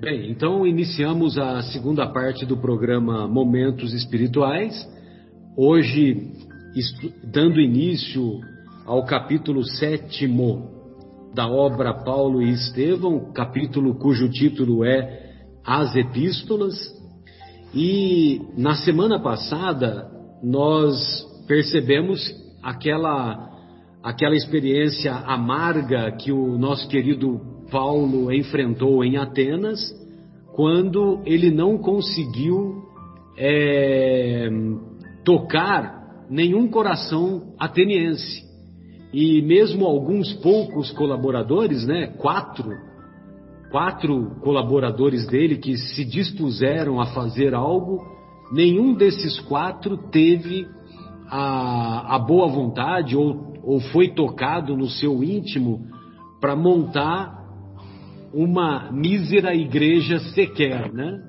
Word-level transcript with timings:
Bem, 0.00 0.30
então 0.30 0.66
iniciamos 0.66 1.36
a 1.36 1.60
segunda 1.64 2.06
parte 2.06 2.46
do 2.46 2.56
programa 2.56 3.28
Momentos 3.28 3.92
Espirituais. 3.92 4.88
Hoje, 5.54 6.32
dando 7.22 7.60
início 7.60 8.40
ao 8.86 9.04
capítulo 9.04 9.62
sétimo 9.62 10.70
da 11.34 11.46
obra 11.46 11.92
Paulo 11.92 12.40
e 12.40 12.48
Estevão, 12.48 13.30
capítulo 13.34 13.94
cujo 13.96 14.30
título 14.30 14.86
é 14.86 15.34
As 15.62 15.94
Epístolas. 15.94 16.74
E 17.74 18.40
na 18.56 18.76
semana 18.76 19.20
passada 19.20 20.10
nós 20.42 20.96
percebemos 21.46 22.34
aquela 22.62 23.50
aquela 24.02 24.34
experiência 24.34 25.12
amarga 25.12 26.10
que 26.12 26.32
o 26.32 26.56
nosso 26.56 26.88
querido 26.88 27.49
Paulo 27.70 28.32
enfrentou 28.32 29.04
em 29.04 29.16
Atenas, 29.16 29.80
quando 30.52 31.20
ele 31.24 31.50
não 31.50 31.78
conseguiu 31.78 32.82
é, 33.38 34.48
tocar 35.24 36.26
nenhum 36.28 36.68
coração 36.68 37.54
ateniense. 37.58 38.48
E 39.12 39.42
mesmo 39.42 39.86
alguns 39.86 40.32
poucos 40.34 40.92
colaboradores, 40.92 41.86
né, 41.86 42.08
quatro, 42.18 42.70
quatro 43.70 44.36
colaboradores 44.40 45.26
dele 45.26 45.56
que 45.56 45.76
se 45.76 46.04
dispuseram 46.04 47.00
a 47.00 47.06
fazer 47.06 47.54
algo, 47.54 48.04
nenhum 48.52 48.94
desses 48.94 49.40
quatro 49.40 49.96
teve 49.96 50.66
a, 51.28 52.16
a 52.16 52.18
boa 52.18 52.48
vontade 52.48 53.16
ou, 53.16 53.54
ou 53.62 53.80
foi 53.80 54.08
tocado 54.08 54.76
no 54.76 54.88
seu 54.88 55.22
íntimo 55.24 55.86
para 56.40 56.54
montar 56.54 57.39
uma 58.32 58.90
mísera 58.92 59.54
igreja 59.54 60.18
sequer, 60.34 60.92
né? 60.92 61.22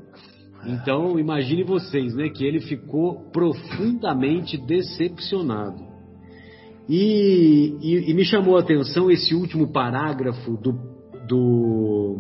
Então 0.66 1.20
imagine 1.20 1.64
vocês, 1.64 2.14
né, 2.14 2.30
que 2.30 2.46
ele 2.46 2.60
ficou 2.62 3.32
profundamente 3.32 4.58
decepcionado. 4.58 5.92
E, 6.88 7.78
e, 7.82 8.12
e 8.12 8.14
me 8.14 8.24
chamou 8.26 8.58
a 8.58 8.60
atenção 8.60 9.10
esse 9.10 9.34
último 9.34 9.72
parágrafo 9.72 10.58
do, 10.58 10.74
do, 11.28 12.18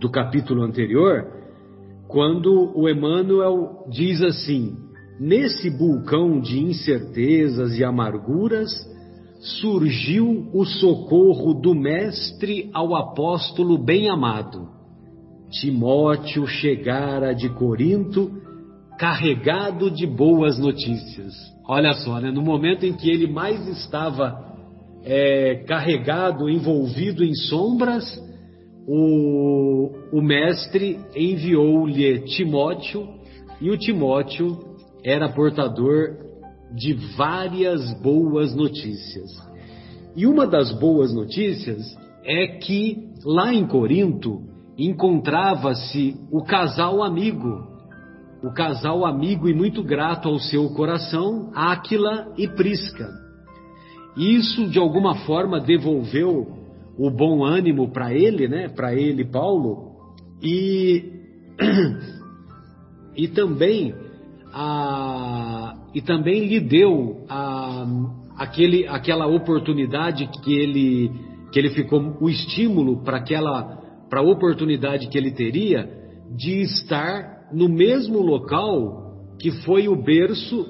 do 0.00 0.10
capítulo 0.10 0.62
anterior, 0.62 1.26
quando 2.08 2.72
o 2.74 2.88
Emmanuel 2.88 3.84
diz 3.90 4.22
assim: 4.22 4.74
Nesse 5.20 5.68
vulcão 5.68 6.40
de 6.40 6.58
incertezas 6.58 7.78
e 7.78 7.84
amarguras, 7.84 8.70
surgiu 9.38 10.48
o 10.52 10.64
socorro 10.64 11.54
do 11.54 11.74
Mestre 11.74 12.70
ao 12.72 12.94
apóstolo 12.94 13.78
bem-amado. 13.78 14.68
Timóteo 15.50 16.46
chegara 16.46 17.32
de 17.32 17.48
Corinto 17.48 18.30
carregado 18.98 19.90
de 19.90 20.06
boas 20.06 20.58
notícias. 20.58 21.32
Olha 21.66 21.92
só, 21.92 22.20
né? 22.20 22.30
no 22.30 22.42
momento 22.42 22.84
em 22.84 22.92
que 22.92 23.08
ele 23.08 23.26
mais 23.26 23.66
estava 23.68 24.48
é, 25.04 25.62
carregado, 25.66 26.48
envolvido 26.48 27.24
em 27.24 27.34
sombras, 27.34 28.04
o, 28.86 29.90
o 30.12 30.20
mestre 30.20 30.98
enviou-lhe 31.14 32.20
Timóteo, 32.20 33.06
e 33.60 33.70
o 33.70 33.78
Timóteo 33.78 34.58
era 35.04 35.28
portador 35.28 36.27
de 36.74 36.94
várias 37.16 37.92
boas 38.00 38.54
notícias. 38.54 39.30
E 40.16 40.26
uma 40.26 40.46
das 40.46 40.72
boas 40.72 41.12
notícias 41.14 41.96
é 42.24 42.58
que 42.58 42.96
lá 43.24 43.52
em 43.52 43.66
Corinto 43.66 44.42
encontrava-se 44.76 46.16
o 46.30 46.42
casal 46.44 47.02
amigo, 47.02 47.66
o 48.42 48.52
casal 48.52 49.04
amigo 49.04 49.48
e 49.48 49.54
muito 49.54 49.82
grato 49.82 50.28
ao 50.28 50.38
seu 50.38 50.68
coração, 50.70 51.50
Áquila 51.54 52.32
e 52.36 52.46
Prisca. 52.46 53.08
Isso 54.16 54.68
de 54.68 54.78
alguma 54.78 55.14
forma 55.26 55.60
devolveu 55.60 56.46
o 56.98 57.10
bom 57.10 57.44
ânimo 57.44 57.90
para 57.92 58.12
ele, 58.12 58.48
né? 58.48 58.68
Para 58.68 58.94
ele, 58.94 59.24
Paulo, 59.24 59.92
e 60.42 61.12
e 63.16 63.28
também 63.28 63.94
a, 64.52 65.74
e 65.94 66.00
também 66.00 66.46
lhe 66.46 66.60
deu 66.60 67.24
a, 67.28 67.86
aquele, 68.36 68.86
aquela 68.86 69.26
oportunidade 69.26 70.28
que 70.42 70.52
ele, 70.52 71.10
que 71.52 71.58
ele 71.58 71.70
ficou, 71.70 72.16
o 72.20 72.28
estímulo 72.28 73.02
para 73.02 73.18
aquela, 73.18 73.78
para 74.08 74.20
a 74.20 74.24
oportunidade 74.24 75.08
que 75.08 75.18
ele 75.18 75.32
teria 75.32 75.88
de 76.36 76.60
estar 76.62 77.48
no 77.52 77.68
mesmo 77.68 78.20
local 78.20 79.08
que 79.40 79.50
foi 79.62 79.88
o 79.88 79.96
berço, 79.96 80.66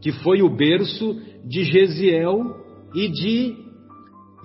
que 0.00 0.12
foi 0.12 0.42
o 0.42 0.48
berço 0.48 1.20
de 1.44 1.64
Gesiel 1.64 2.40
e 2.94 3.08
de, 3.08 3.56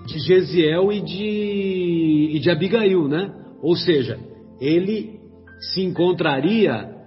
de 0.06 0.18
Gesiel 0.18 0.92
e 0.92 1.00
de, 1.00 2.30
e 2.36 2.40
de 2.40 2.50
Abigail, 2.50 3.08
né? 3.08 3.32
Ou 3.62 3.76
seja, 3.76 4.18
ele 4.60 5.20
se 5.72 5.82
encontraria 5.82 6.99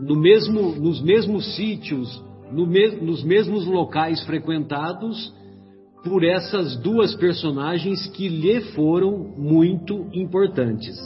no 0.00 0.16
mesmo, 0.16 0.74
nos 0.76 1.02
mesmos 1.02 1.56
sítios, 1.56 2.22
no 2.52 2.66
me, 2.66 2.88
nos 3.00 3.24
mesmos 3.24 3.66
locais 3.66 4.24
frequentados 4.24 5.32
por 6.04 6.24
essas 6.24 6.76
duas 6.76 7.14
personagens 7.14 8.06
que 8.08 8.28
lhe 8.28 8.60
foram 8.72 9.34
muito 9.36 10.06
importantes. 10.12 10.96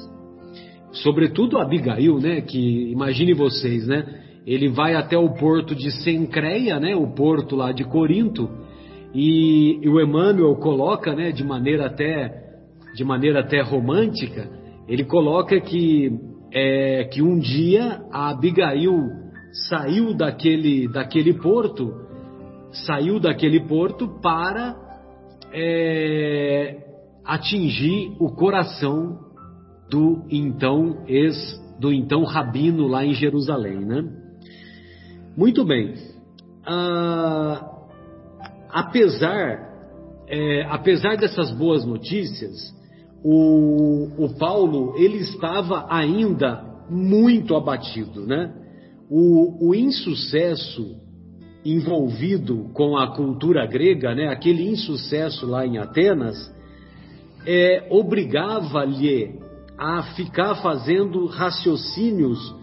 Sobretudo 0.93 1.59
Abigail, 1.59 2.19
né? 2.19 2.43
Que 2.43 2.93
imagine 2.93 3.33
vocês, 3.33 3.87
né? 3.87 4.21
Ele 4.47 4.69
vai 4.69 4.95
até 4.95 5.17
o 5.17 5.35
porto 5.35 5.75
de 5.75 5.91
Sencreia, 6.03 6.79
né? 6.79 6.95
O 6.95 7.15
porto 7.15 7.57
lá 7.57 7.73
de 7.73 7.85
Corinto, 7.85 8.49
e, 9.15 9.79
e 9.83 9.89
o 9.89 10.01
Emmanuel 10.01 10.55
coloca, 10.57 11.15
né? 11.15 11.33
De 11.33 11.43
maneira 11.43 11.87
até 11.87 12.41
de 12.95 13.05
maneira 13.05 13.41
até 13.41 13.63
romântica, 13.63 14.51
ele 14.87 15.05
coloca 15.05 15.59
que 15.61 16.13
é 16.53 17.05
que 17.05 17.23
um 17.23 17.39
dia 17.39 18.03
a 18.13 18.31
Abigail 18.31 19.11
saiu 19.69 20.15
daquele, 20.15 20.89
daquele 20.89 21.35
porto, 21.35 21.95
saiu 22.87 23.19
daquele 23.19 23.61
porto 23.67 24.09
para 24.21 24.77
é, 25.53 26.77
atingir 27.25 28.17
o 28.19 28.31
coração 28.31 29.19
do 29.91 30.25
então 30.31 31.05
ex, 31.07 31.37
do 31.79 31.93
então 31.93 32.25
rabino 32.25 32.87
lá 32.87 33.05
em 33.05 33.15
Jerusalém, 33.15 33.85
né? 33.85 34.03
Muito 35.37 35.65
bem. 35.65 35.95
Ah, 36.67 37.71
apesar, 38.71 39.71
é, 40.29 40.63
apesar 40.69 41.17
dessas 41.17 41.51
boas 41.51 41.85
notícias, 41.85 42.75
o, 43.25 44.09
o 44.19 44.35
Paulo 44.37 44.95
ele 44.97 45.19
estava 45.19 45.87
ainda 45.89 46.65
muito 46.91 47.55
abatido, 47.55 48.27
né? 48.27 48.53
O, 49.09 49.69
o 49.69 49.75
insucesso 49.75 51.01
envolvido 51.65 52.71
com 52.75 52.97
a 52.97 53.15
cultura 53.15 53.67
grega, 53.67 54.15
né? 54.15 54.29
Aquele 54.29 54.69
insucesso 54.69 55.47
lá 55.47 55.67
em 55.67 55.79
Atenas, 55.79 56.53
é, 57.47 57.87
obrigava-lhe 57.91 59.39
a 59.79 60.03
ficar 60.15 60.57
fazendo 60.57 61.27
raciocínios 61.27 62.55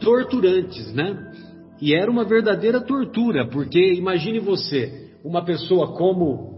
torturantes, 0.00 0.92
né? 0.92 1.32
E 1.80 1.94
era 1.94 2.10
uma 2.10 2.24
verdadeira 2.24 2.80
tortura, 2.80 3.46
porque 3.48 3.94
imagine 3.94 4.38
você, 4.38 5.10
uma 5.24 5.44
pessoa 5.44 5.96
como 5.96 6.52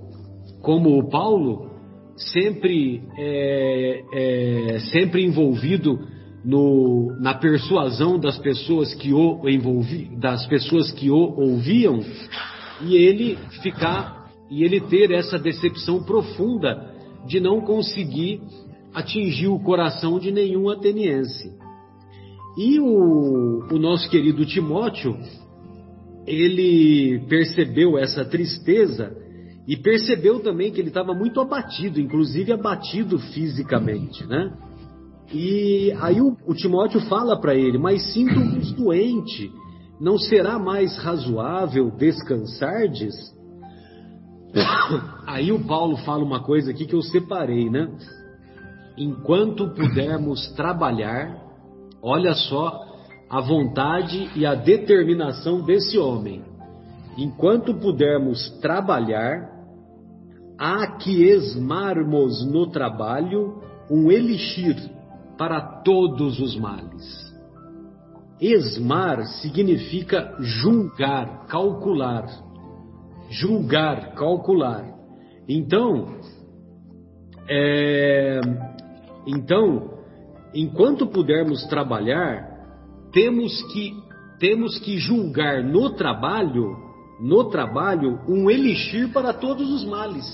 como 0.60 0.98
o 0.98 1.10
Paulo, 1.10 1.73
sempre, 2.16 3.02
é, 3.18 4.04
é, 4.12 4.78
sempre 4.92 5.24
envolvido 5.24 5.98
no, 6.44 7.16
na 7.20 7.34
persuasão 7.34 8.18
das 8.18 8.38
pessoas 8.38 8.94
que 8.94 9.12
o 9.12 9.48
envolvi, 9.48 10.10
das 10.16 10.46
pessoas 10.46 10.92
que 10.92 11.10
o 11.10 11.16
ouviam 11.16 12.00
e 12.82 12.96
ele 12.96 13.38
ficar 13.62 14.24
e 14.50 14.62
ele 14.62 14.80
ter 14.80 15.10
essa 15.10 15.38
decepção 15.38 16.02
profunda 16.02 16.92
de 17.26 17.40
não 17.40 17.60
conseguir 17.62 18.40
atingir 18.92 19.48
o 19.48 19.58
coração 19.58 20.18
de 20.18 20.30
nenhum 20.30 20.68
ateniense. 20.68 21.50
E 22.56 22.78
o, 22.78 23.66
o 23.70 23.78
nosso 23.78 24.08
querido 24.08 24.44
Timóteo, 24.46 25.18
ele 26.26 27.20
percebeu 27.28 27.98
essa 27.98 28.24
tristeza 28.24 29.16
e 29.66 29.76
percebeu 29.76 30.40
também 30.40 30.72
que 30.72 30.80
ele 30.80 30.88
estava 30.88 31.14
muito 31.14 31.40
abatido, 31.40 32.00
inclusive 32.00 32.52
abatido 32.52 33.18
fisicamente, 33.18 34.26
né? 34.26 34.52
E 35.32 35.92
aí 36.00 36.20
o, 36.20 36.36
o 36.46 36.54
Timóteo 36.54 37.00
fala 37.02 37.40
para 37.40 37.54
ele: 37.54 37.78
Mas 37.78 38.12
sinto-vos 38.12 38.72
doente, 38.72 39.50
não 40.00 40.18
será 40.18 40.58
mais 40.58 40.96
razoável 40.98 41.90
descansardes? 41.90 43.14
Aí 45.26 45.50
o 45.50 45.64
Paulo 45.64 45.96
fala 46.04 46.22
uma 46.22 46.44
coisa 46.44 46.70
aqui 46.70 46.86
que 46.86 46.94
eu 46.94 47.02
separei, 47.02 47.68
né? 47.68 47.88
enquanto 48.96 49.68
pudermos 49.70 50.52
trabalhar, 50.54 51.36
olha 52.02 52.34
só 52.34 52.80
a 53.28 53.40
vontade 53.40 54.30
e 54.36 54.46
a 54.46 54.54
determinação 54.54 55.62
desse 55.62 55.98
homem. 55.98 56.42
Enquanto 57.16 57.74
pudermos 57.74 58.50
trabalhar, 58.60 59.50
há 60.58 60.86
que 60.98 61.24
esmarmos 61.24 62.44
no 62.46 62.70
trabalho 62.70 63.62
um 63.90 64.10
elixir 64.10 64.76
para 65.36 65.60
todos 65.82 66.40
os 66.40 66.56
males. 66.56 67.34
Esmar 68.40 69.24
significa 69.40 70.36
julgar, 70.40 71.46
calcular. 71.46 72.26
Julgar, 73.30 74.14
calcular. 74.14 74.84
Então, 75.48 76.18
é, 77.48 78.40
então, 79.26 79.98
enquanto 80.54 81.06
pudermos 81.06 81.64
trabalhar, 81.66 82.54
temos 83.12 83.62
que 83.72 84.04
temos 84.38 84.78
que 84.78 84.98
julgar 84.98 85.62
no 85.62 85.90
trabalho, 85.90 86.76
no 87.20 87.50
trabalho, 87.50 88.20
um 88.28 88.50
elixir 88.50 89.12
para 89.12 89.32
todos 89.32 89.70
os 89.70 89.84
males, 89.84 90.24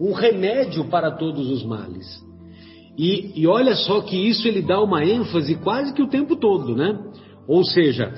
um 0.00 0.12
remédio 0.12 0.84
para 0.84 1.10
todos 1.10 1.50
os 1.50 1.64
males. 1.64 2.06
E, 2.96 3.40
e 3.40 3.46
olha 3.46 3.74
só 3.74 4.00
que 4.02 4.16
isso 4.16 4.46
ele 4.46 4.62
dá 4.62 4.80
uma 4.80 5.04
ênfase 5.04 5.56
quase 5.56 5.92
que 5.92 6.02
o 6.02 6.08
tempo 6.08 6.36
todo, 6.36 6.76
né? 6.76 6.96
Ou 7.48 7.64
seja, 7.64 8.14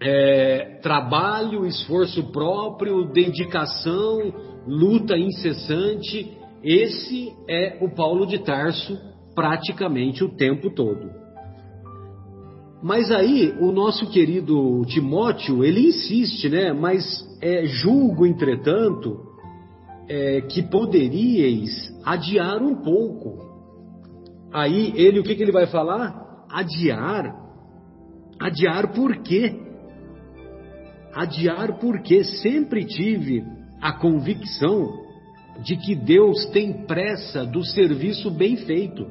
é, 0.00 0.78
trabalho, 0.80 1.66
esforço 1.66 2.30
próprio, 2.30 3.10
dedicação, 3.12 4.32
luta 4.66 5.16
incessante. 5.16 6.36
Esse 6.62 7.32
é 7.48 7.78
o 7.80 7.94
Paulo 7.94 8.26
de 8.26 8.38
Tarso 8.38 8.96
praticamente 9.34 10.22
o 10.22 10.36
tempo 10.36 10.70
todo. 10.70 11.23
Mas 12.84 13.10
aí 13.10 13.52
o 13.58 13.72
nosso 13.72 14.10
querido 14.10 14.84
Timóteo 14.84 15.64
ele 15.64 15.88
insiste, 15.88 16.48
né? 16.48 16.72
Mas 16.72 17.04
é, 17.40 17.64
julgo, 17.64 18.26
entretanto, 18.26 19.18
é, 20.06 20.42
que 20.42 20.62
poderíeis 20.62 21.90
adiar 22.04 22.62
um 22.62 22.76
pouco 22.82 23.54
Aí 24.54 24.92
ele, 24.94 25.18
o 25.18 25.24
que, 25.24 25.34
que 25.34 25.42
ele 25.42 25.50
vai 25.50 25.66
falar? 25.66 26.46
Adiar. 26.48 27.34
Adiar 28.38 28.92
por 28.92 29.16
quê? 29.16 29.52
Adiar 31.12 31.80
porque 31.80 32.22
sempre 32.22 32.84
tive 32.84 33.44
a 33.82 33.92
convicção 33.92 34.92
de 35.64 35.76
que 35.76 35.96
Deus 35.96 36.46
tem 36.52 36.84
pressa 36.86 37.44
do 37.44 37.64
serviço 37.64 38.30
bem 38.30 38.56
feito. 38.58 39.10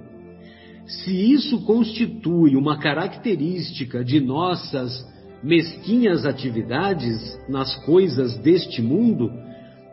Se 0.85 1.33
isso 1.33 1.63
constitui 1.65 2.55
uma 2.55 2.77
característica 2.77 4.03
de 4.03 4.19
nossas 4.19 5.05
mesquinhas 5.41 6.25
atividades 6.25 7.39
nas 7.47 7.75
coisas 7.85 8.37
deste 8.37 8.81
mundo, 8.81 9.31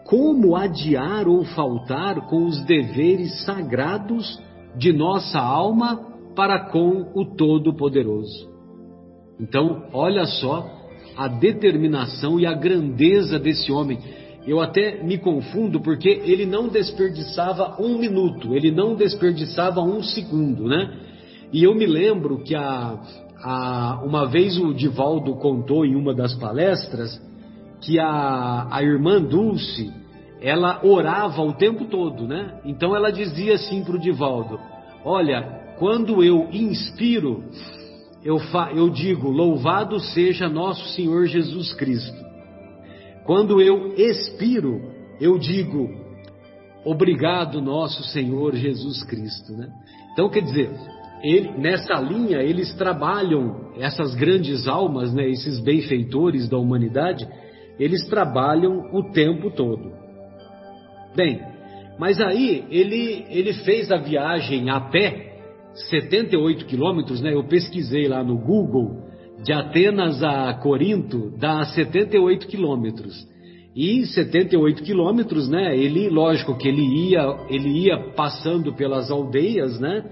como 0.05 0.57
adiar 0.57 1.29
ou 1.29 1.45
faltar 1.45 2.29
com 2.29 2.45
os 2.47 2.65
deveres 2.65 3.45
sagrados 3.45 4.41
de 4.77 4.93
nossa 4.93 5.39
alma 5.39 5.97
para 6.35 6.71
com 6.71 7.13
o 7.15 7.25
Todo-Poderoso. 7.25 8.49
Então, 9.39 9.89
olha 9.93 10.27
só 10.27 10.67
a 11.17 11.29
determinação 11.29 12.39
e 12.39 12.47
a 12.47 12.53
grandeza 12.53 13.39
desse 13.39 13.71
homem. 13.73 13.99
Eu 14.47 14.61
até 14.61 15.03
me 15.03 15.19
confundo 15.19 15.81
porque 15.81 16.09
ele 16.09 16.47
não 16.47 16.69
desperdiçava 16.69 17.77
um 17.81 17.99
minuto, 17.99 18.55
ele 18.55 18.71
não 18.71 18.95
desperdiçava 18.95 19.81
um 19.81 20.03
segundo, 20.03 20.67
né? 20.67 20.99
E 21.53 21.65
eu 21.65 21.75
me 21.75 21.87
lembro 21.87 22.43
que 22.43 22.55
a, 22.55 22.99
a, 23.43 24.01
uma 24.05 24.27
vez 24.27 24.57
o 24.57 24.73
Divaldo 24.73 25.35
contou 25.37 25.85
em 25.85 25.95
uma 25.95 26.15
das 26.15 26.35
palestras 26.35 27.21
que 27.83 27.99
a, 27.99 28.69
a 28.71 28.83
irmã 28.83 29.21
Dulce 29.21 29.93
ela 30.41 30.81
orava 30.83 31.43
o 31.43 31.53
tempo 31.53 31.85
todo, 31.85 32.27
né? 32.27 32.61
Então 32.65 32.97
ela 32.97 33.11
dizia 33.11 33.55
assim 33.55 33.85
para 33.85 33.97
o 33.97 34.01
Divaldo: 34.01 34.59
Olha, 35.05 35.75
quando 35.79 36.25
eu 36.25 36.49
inspiro, 36.51 37.45
eu, 38.25 38.39
fa 38.39 38.71
eu 38.75 38.89
digo: 38.89 39.29
Louvado 39.29 39.99
seja 40.01 40.49
nosso 40.49 40.87
Senhor 40.95 41.27
Jesus 41.27 41.75
Cristo. 41.75 42.30
Quando 43.25 43.61
eu 43.61 43.95
expiro, 43.95 44.81
eu 45.21 45.39
digo: 45.39 45.89
Obrigado, 46.85 47.61
nosso 47.61 48.03
Senhor 48.05 48.55
Jesus 48.55 49.05
Cristo, 49.05 49.53
né? 49.53 49.69
Então 50.13 50.29
quer 50.29 50.43
dizer, 50.43 50.71
ele, 51.23 51.51
nessa 51.59 51.95
linha 52.01 52.39
eles 52.39 52.75
trabalham 52.75 53.73
essas 53.77 54.15
grandes 54.15 54.67
almas, 54.67 55.13
né, 55.13 55.29
esses 55.29 55.61
benfeitores 55.61 56.49
da 56.49 56.57
humanidade, 56.57 57.29
eles 57.79 58.07
trabalham 58.09 58.91
o 58.93 59.11
tempo 59.13 59.51
todo. 59.51 59.93
Bem, 61.15 61.41
mas 61.99 62.21
aí 62.21 62.65
ele, 62.71 63.27
ele 63.29 63.53
fez 63.53 63.91
a 63.93 63.99
viagem 63.99 64.71
a 64.71 64.81
pé, 64.81 65.39
78 65.91 66.65
quilômetros, 66.67 67.21
né? 67.21 67.35
Eu 67.35 67.45
pesquisei 67.45 68.09
lá 68.09 68.25
no 68.25 68.39
Google, 68.39 69.10
de 69.43 69.53
Atenas 69.53 70.23
a 70.23 70.53
Corinto 70.55 71.33
dá 71.39 71.65
78 71.65 72.47
quilômetros. 72.47 73.29
E 73.75 74.05
78 74.05 74.83
quilômetros, 74.83 75.49
né? 75.49 75.77
Ele, 75.77 76.09
lógico 76.09 76.57
que 76.57 76.69
ele 76.69 77.11
ia, 77.11 77.23
ele 77.49 77.87
ia 77.87 78.13
passando 78.15 78.75
pelas 78.75 79.11
aldeias, 79.11 79.79
né? 79.79 80.05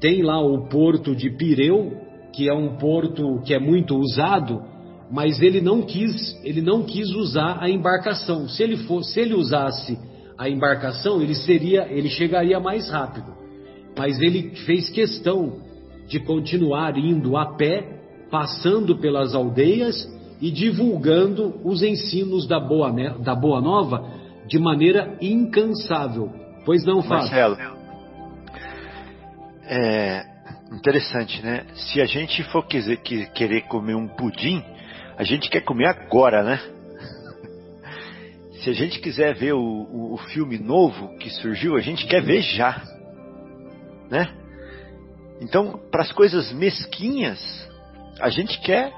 Tem 0.00 0.22
lá 0.22 0.40
o 0.40 0.68
porto 0.68 1.14
de 1.14 1.30
Pireu, 1.30 1.92
que 2.34 2.48
é 2.48 2.54
um 2.54 2.76
porto 2.76 3.40
que 3.44 3.54
é 3.54 3.58
muito 3.58 3.96
usado, 3.96 4.62
mas 5.10 5.40
ele 5.40 5.60
não 5.60 5.82
quis, 5.82 6.38
ele 6.42 6.60
não 6.60 6.82
quis 6.82 7.10
usar 7.10 7.58
a 7.60 7.68
embarcação. 7.68 8.48
Se 8.48 8.62
ele 8.62 8.78
for, 8.78 9.02
se 9.04 9.20
ele 9.20 9.34
usasse 9.34 9.98
a 10.38 10.48
embarcação, 10.48 11.22
ele 11.22 11.34
seria, 11.34 11.86
ele 11.90 12.08
chegaria 12.08 12.58
mais 12.58 12.90
rápido. 12.90 13.32
Mas 13.96 14.20
ele 14.20 14.50
fez 14.66 14.90
questão 14.90 15.60
de 16.08 16.20
continuar 16.20 16.96
indo 16.98 17.36
a 17.36 17.56
pé, 17.56 17.95
passando 18.30 18.98
pelas 18.98 19.34
aldeias 19.34 20.06
e 20.40 20.50
divulgando 20.50 21.60
os 21.64 21.82
ensinos 21.82 22.46
da 22.46 22.60
boa, 22.60 22.92
da 23.18 23.34
boa 23.34 23.60
nova 23.60 24.04
de 24.46 24.58
maneira 24.58 25.16
incansável. 25.20 26.30
Pois 26.64 26.84
não, 26.84 27.02
Fábio? 27.02 27.30
Marcelo, 27.30 27.56
é 29.64 30.24
interessante, 30.72 31.42
né? 31.42 31.64
Se 31.74 32.00
a 32.00 32.06
gente 32.06 32.42
for 32.44 32.66
quiser, 32.66 32.96
querer 32.96 33.62
comer 33.62 33.94
um 33.94 34.08
pudim, 34.08 34.62
a 35.16 35.24
gente 35.24 35.48
quer 35.48 35.62
comer 35.62 35.86
agora, 35.86 36.42
né? 36.42 36.60
se 38.66 38.70
a 38.70 38.72
gente 38.72 38.98
quiser 38.98 39.32
ver 39.32 39.52
o, 39.52 39.60
o, 39.60 40.14
o 40.14 40.16
filme 40.16 40.58
novo 40.58 41.16
que 41.18 41.30
surgiu, 41.30 41.76
a 41.76 41.80
gente 41.80 42.04
quer 42.04 42.20
ver 42.20 42.42
já, 42.42 42.82
né? 44.10 44.28
Então, 45.40 45.78
para 45.88 46.02
as 46.02 46.10
coisas 46.10 46.52
mesquinhas, 46.52 47.38
a 48.20 48.28
gente 48.30 48.60
quer 48.60 48.92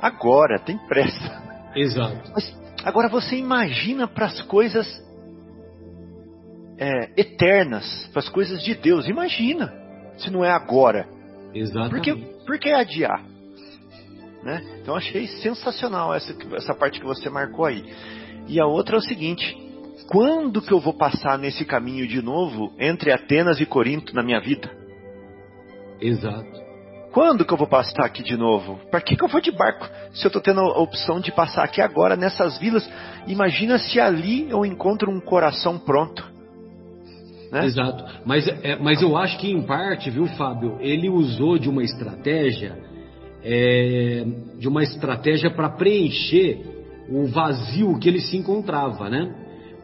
agora, 0.00 0.58
tem 0.58 0.76
pressa. 0.78 1.70
Exato. 1.74 2.30
Mas 2.34 2.56
agora 2.84 3.08
você 3.08 3.36
imagina 3.36 4.06
para 4.06 4.26
as 4.26 4.40
coisas 4.42 4.86
é, 6.78 7.20
eternas, 7.20 8.08
para 8.12 8.20
as 8.20 8.28
coisas 8.28 8.62
de 8.62 8.74
Deus. 8.74 9.06
Imagina, 9.08 9.72
se 10.18 10.30
não 10.30 10.44
é 10.44 10.50
agora. 10.50 11.08
Exatamente. 11.54 11.90
Por 11.90 12.00
que, 12.00 12.44
por 12.46 12.58
que 12.58 12.70
adiar? 12.70 13.24
Né? 14.42 14.78
Então 14.80 14.96
achei 14.96 15.26
sensacional 15.26 16.12
essa, 16.14 16.34
essa 16.56 16.74
parte 16.74 16.98
que 16.98 17.06
você 17.06 17.30
marcou 17.30 17.64
aí. 17.64 17.84
E 18.48 18.60
a 18.60 18.66
outra 18.66 18.96
é 18.96 18.98
o 18.98 19.02
seguinte: 19.02 19.56
quando 20.08 20.60
que 20.60 20.72
eu 20.72 20.80
vou 20.80 20.94
passar 20.94 21.38
nesse 21.38 21.64
caminho 21.64 22.06
de 22.08 22.20
novo 22.20 22.72
entre 22.78 23.12
Atenas 23.12 23.60
e 23.60 23.66
Corinto 23.66 24.14
na 24.14 24.22
minha 24.22 24.40
vida? 24.40 24.70
Exato. 26.00 26.71
Quando 27.12 27.44
que 27.44 27.52
eu 27.52 27.58
vou 27.58 27.66
passar 27.66 28.06
aqui 28.06 28.22
de 28.22 28.36
novo? 28.36 28.80
Para 28.90 29.00
que, 29.00 29.14
que 29.14 29.22
eu 29.22 29.28
vou 29.28 29.40
de 29.40 29.50
barco 29.50 29.86
se 30.14 30.24
eu 30.24 30.28
estou 30.28 30.40
tendo 30.40 30.60
a 30.60 30.80
opção 30.80 31.20
de 31.20 31.30
passar 31.30 31.62
aqui 31.62 31.82
agora 31.82 32.16
nessas 32.16 32.58
vilas? 32.58 32.88
Imagina 33.26 33.78
se 33.78 34.00
ali 34.00 34.50
eu 34.50 34.64
encontro 34.64 35.10
um 35.10 35.20
coração 35.20 35.78
pronto. 35.78 36.26
Né? 37.52 37.66
Exato. 37.66 38.02
Mas, 38.24 38.48
é, 38.48 38.76
mas 38.76 39.02
eu 39.02 39.14
acho 39.14 39.38
que 39.38 39.50
em 39.50 39.60
parte, 39.62 40.10
viu, 40.10 40.26
Fábio, 40.26 40.78
ele 40.80 41.10
usou 41.10 41.58
de 41.58 41.68
uma 41.68 41.82
estratégia, 41.82 42.78
é, 43.44 44.24
de 44.58 44.66
uma 44.66 44.82
estratégia 44.82 45.50
para 45.50 45.68
preencher 45.68 46.64
o 47.10 47.26
vazio 47.26 47.98
que 47.98 48.08
ele 48.08 48.20
se 48.20 48.38
encontrava, 48.38 49.10
né? 49.10 49.34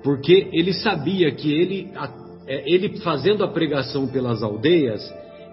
Porque 0.03 0.49
ele 0.51 0.73
sabia 0.73 1.31
que 1.33 1.53
ele, 1.53 1.93
é, 2.47 2.63
ele 2.67 2.97
fazendo 3.01 3.45
a 3.45 3.49
pregação 3.49 4.07
pelas 4.07 4.43
aldeias, 4.43 5.03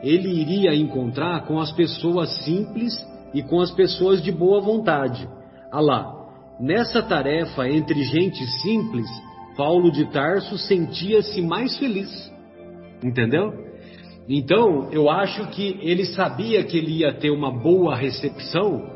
ele 0.06 0.30
iria 0.30 0.76
encontrar 0.76 1.46
com 1.46 1.60
as 1.60 1.72
pessoas 1.72 2.30
simples 2.44 2.94
e 3.34 3.42
com 3.42 3.60
as 3.60 3.72
pessoas 3.72 4.24
de 4.24 4.32
boa 4.32 4.62
vontade. 4.62 5.28
Ah 5.72 5.82
lá, 5.82 6.28
nessa 6.60 7.02
tarefa 7.02 7.68
entre 7.68 8.04
gente 8.04 8.46
simples, 8.62 9.08
Paulo 9.58 9.92
de 9.92 10.06
Tarso 10.12 10.58
sentia-se 10.58 11.42
mais 11.42 11.78
feliz. 11.78 12.32
Entendeu? 13.04 13.66
Então, 14.28 14.90
eu 14.92 15.10
acho 15.10 15.48
que 15.48 15.78
ele 15.82 16.06
sabia 16.06 16.64
que 16.64 16.78
ele 16.78 17.00
ia 17.00 17.14
ter 17.14 17.30
uma 17.30 17.52
boa 17.52 17.96
recepção 17.96 18.96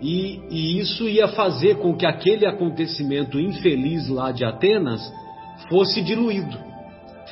e, 0.00 0.40
e, 0.50 0.78
isso 0.78 1.06
ia 1.08 1.28
fazer 1.28 1.76
com 1.76 1.94
que 1.94 2.06
aquele 2.06 2.46
acontecimento 2.46 3.38
infeliz 3.38 4.08
lá 4.08 4.32
de 4.32 4.44
Atenas 4.44 5.00
fosse 5.68 6.00
diluído. 6.00 6.58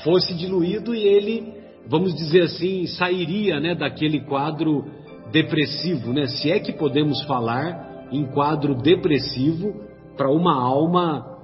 Fosse 0.04 0.35
diluído 0.35 0.94
e 0.94 1.02
ele, 1.02 1.54
vamos 1.88 2.14
dizer 2.14 2.42
assim, 2.42 2.87
sairia 2.87 3.59
né, 3.59 3.75
daquele 3.75 4.21
quadro 4.21 4.85
depressivo, 5.33 6.12
né? 6.12 6.26
Se 6.26 6.50
é 6.50 6.59
que 6.59 6.73
podemos 6.73 7.23
falar 7.25 8.09
em 8.12 8.25
quadro 8.26 8.75
depressivo 8.75 9.75
para 10.16 10.30
uma 10.30 10.54
alma 10.54 11.37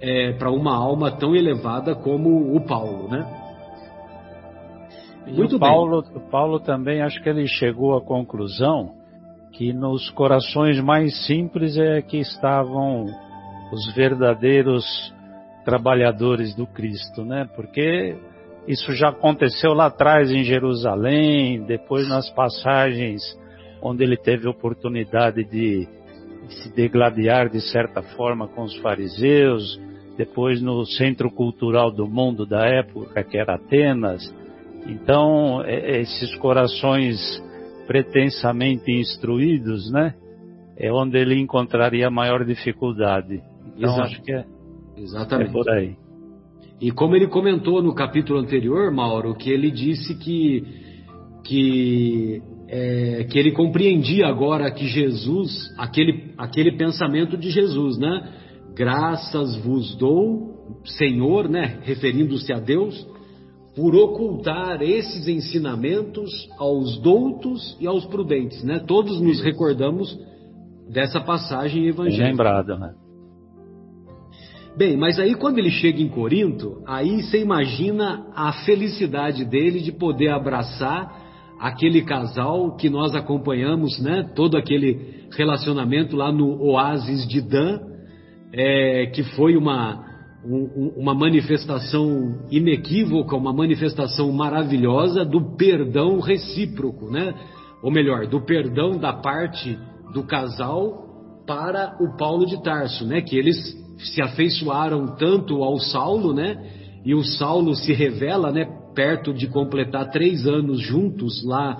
é, 0.00 0.32
para 0.32 0.50
uma 0.50 0.74
alma 0.74 1.10
tão 1.10 1.36
elevada 1.36 1.94
como 1.94 2.56
o 2.56 2.60
Paulo, 2.66 3.08
né? 3.08 3.26
Muito 5.26 5.56
o 5.56 5.60
Paulo, 5.60 6.02
bem. 6.02 6.16
O 6.16 6.30
Paulo 6.30 6.60
também 6.60 7.02
acho 7.02 7.22
que 7.22 7.28
ele 7.28 7.46
chegou 7.46 7.96
à 7.96 8.00
conclusão 8.00 8.94
que 9.52 9.72
nos 9.72 10.08
corações 10.10 10.80
mais 10.80 11.26
simples 11.26 11.76
é 11.76 12.00
que 12.00 12.16
estavam 12.16 13.04
os 13.72 13.94
verdadeiros 13.94 14.84
trabalhadores 15.64 16.54
do 16.54 16.66
Cristo, 16.66 17.24
né? 17.24 17.48
Porque 17.54 18.16
isso 18.66 18.92
já 18.92 19.08
aconteceu 19.08 19.72
lá 19.72 19.86
atrás 19.86 20.30
em 20.30 20.44
Jerusalém, 20.44 21.64
depois 21.64 22.08
nas 22.08 22.30
passagens 22.30 23.22
onde 23.82 24.04
ele 24.04 24.16
teve 24.16 24.48
oportunidade 24.48 25.42
de 25.44 25.88
se 26.48 26.74
degladiar 26.74 27.48
de 27.48 27.60
certa 27.60 28.02
forma 28.02 28.48
com 28.48 28.62
os 28.62 28.76
fariseus, 28.76 29.80
depois 30.16 30.60
no 30.60 30.84
centro 30.84 31.30
cultural 31.30 31.90
do 31.90 32.06
mundo 32.06 32.44
da 32.44 32.66
época, 32.66 33.22
que 33.24 33.38
era 33.38 33.54
Atenas. 33.54 34.34
Então, 34.86 35.62
é, 35.64 36.00
esses 36.00 36.34
corações 36.36 37.18
pretensamente 37.86 38.90
instruídos, 38.90 39.90
né? 39.90 40.14
É 40.76 40.92
onde 40.92 41.18
ele 41.18 41.38
encontraria 41.38 42.10
maior 42.10 42.44
dificuldade. 42.44 43.42
Então, 43.76 43.90
Exato. 43.90 44.00
acho 44.02 44.22
que 44.22 44.32
é, 44.32 44.44
Exatamente. 44.96 45.50
é 45.50 45.52
por 45.52 45.70
aí. 45.70 45.96
E 46.80 46.90
como 46.90 47.14
ele 47.14 47.28
comentou 47.28 47.82
no 47.82 47.94
capítulo 47.94 48.38
anterior, 48.38 48.90
Mauro, 48.90 49.34
que 49.34 49.50
ele 49.50 49.70
disse 49.70 50.14
que, 50.14 50.64
que, 51.44 52.42
é, 52.68 53.24
que 53.24 53.38
ele 53.38 53.52
compreendia 53.52 54.26
agora 54.26 54.70
que 54.70 54.86
Jesus, 54.86 55.68
aquele, 55.76 56.32
aquele 56.38 56.72
pensamento 56.78 57.36
de 57.36 57.50
Jesus, 57.50 57.98
né? 57.98 58.32
Graças 58.74 59.56
vos 59.56 59.94
dou, 59.96 60.80
Senhor, 60.86 61.50
né? 61.50 61.80
Referindo-se 61.82 62.50
a 62.50 62.58
Deus, 62.58 63.06
por 63.76 63.94
ocultar 63.94 64.80
esses 64.80 65.28
ensinamentos 65.28 66.30
aos 66.58 66.98
doutos 67.02 67.76
e 67.78 67.86
aos 67.86 68.06
prudentes, 68.06 68.64
né? 68.64 68.78
Todos 68.78 69.20
nos 69.20 69.42
recordamos 69.42 70.18
dessa 70.90 71.20
passagem 71.20 71.86
evangélica. 71.86 72.30
Lembrada, 72.30 72.78
né? 72.78 72.94
Bem, 74.80 74.96
mas 74.96 75.18
aí 75.18 75.34
quando 75.34 75.58
ele 75.58 75.70
chega 75.70 76.00
em 76.00 76.08
Corinto, 76.08 76.82
aí 76.86 77.22
você 77.22 77.38
imagina 77.38 78.26
a 78.34 78.50
felicidade 78.64 79.44
dele 79.44 79.78
de 79.78 79.92
poder 79.92 80.28
abraçar 80.28 81.20
aquele 81.60 82.00
casal 82.00 82.74
que 82.76 82.88
nós 82.88 83.14
acompanhamos, 83.14 84.00
né? 84.00 84.32
Todo 84.34 84.56
aquele 84.56 85.26
relacionamento 85.36 86.16
lá 86.16 86.32
no 86.32 86.58
Oásis 86.62 87.28
de 87.28 87.42
Dan, 87.42 87.78
é, 88.54 89.12
que 89.14 89.22
foi 89.22 89.54
uma, 89.54 90.02
um, 90.46 90.94
uma 90.96 91.14
manifestação 91.14 92.46
inequívoca, 92.50 93.36
uma 93.36 93.52
manifestação 93.52 94.32
maravilhosa 94.32 95.26
do 95.26 95.58
perdão 95.58 96.20
recíproco, 96.20 97.10
né? 97.10 97.34
Ou 97.82 97.92
melhor, 97.92 98.26
do 98.26 98.40
perdão 98.46 98.98
da 98.98 99.12
parte 99.12 99.78
do 100.14 100.22
casal 100.22 101.04
para 101.46 101.98
o 102.00 102.16
Paulo 102.16 102.46
de 102.46 102.62
Tarso, 102.62 103.04
né? 103.04 103.20
Que 103.20 103.36
eles 103.36 103.78
se 104.04 104.22
afeiçoaram 104.22 105.14
tanto 105.16 105.62
ao 105.62 105.78
Saulo, 105.78 106.32
né? 106.32 106.56
E 107.04 107.14
o 107.14 107.22
Saulo 107.22 107.74
se 107.74 107.92
revela, 107.92 108.52
né? 108.52 108.66
Perto 108.94 109.32
de 109.32 109.46
completar 109.46 110.10
três 110.10 110.46
anos 110.46 110.80
juntos 110.80 111.44
lá 111.44 111.76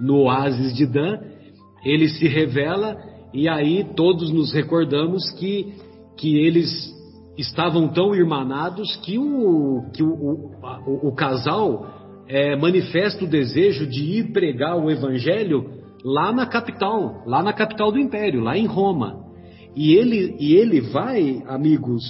no 0.00 0.22
oásis 0.22 0.74
de 0.74 0.86
Dan, 0.86 1.18
ele 1.84 2.08
se 2.08 2.26
revela 2.26 2.96
e 3.32 3.48
aí 3.48 3.84
todos 3.96 4.32
nos 4.32 4.52
recordamos 4.52 5.30
que, 5.32 5.74
que 6.16 6.36
eles 6.38 6.92
estavam 7.36 7.88
tão 7.88 8.14
irmanados 8.14 8.96
que 8.96 9.18
o, 9.18 9.84
que 9.92 10.02
o, 10.02 10.52
o, 10.86 11.08
o 11.08 11.14
casal 11.14 11.86
é, 12.28 12.56
manifesta 12.56 13.24
o 13.24 13.28
desejo 13.28 13.86
de 13.86 14.18
ir 14.18 14.32
pregar 14.32 14.76
o 14.76 14.90
evangelho 14.90 15.82
lá 16.04 16.32
na 16.32 16.46
capital, 16.46 17.22
lá 17.26 17.42
na 17.42 17.52
capital 17.52 17.90
do 17.90 17.98
império, 17.98 18.40
lá 18.40 18.56
em 18.56 18.66
Roma. 18.66 19.23
E 19.76 19.94
ele, 19.94 20.36
e 20.38 20.54
ele 20.54 20.80
vai, 20.80 21.42
amigos, 21.46 22.02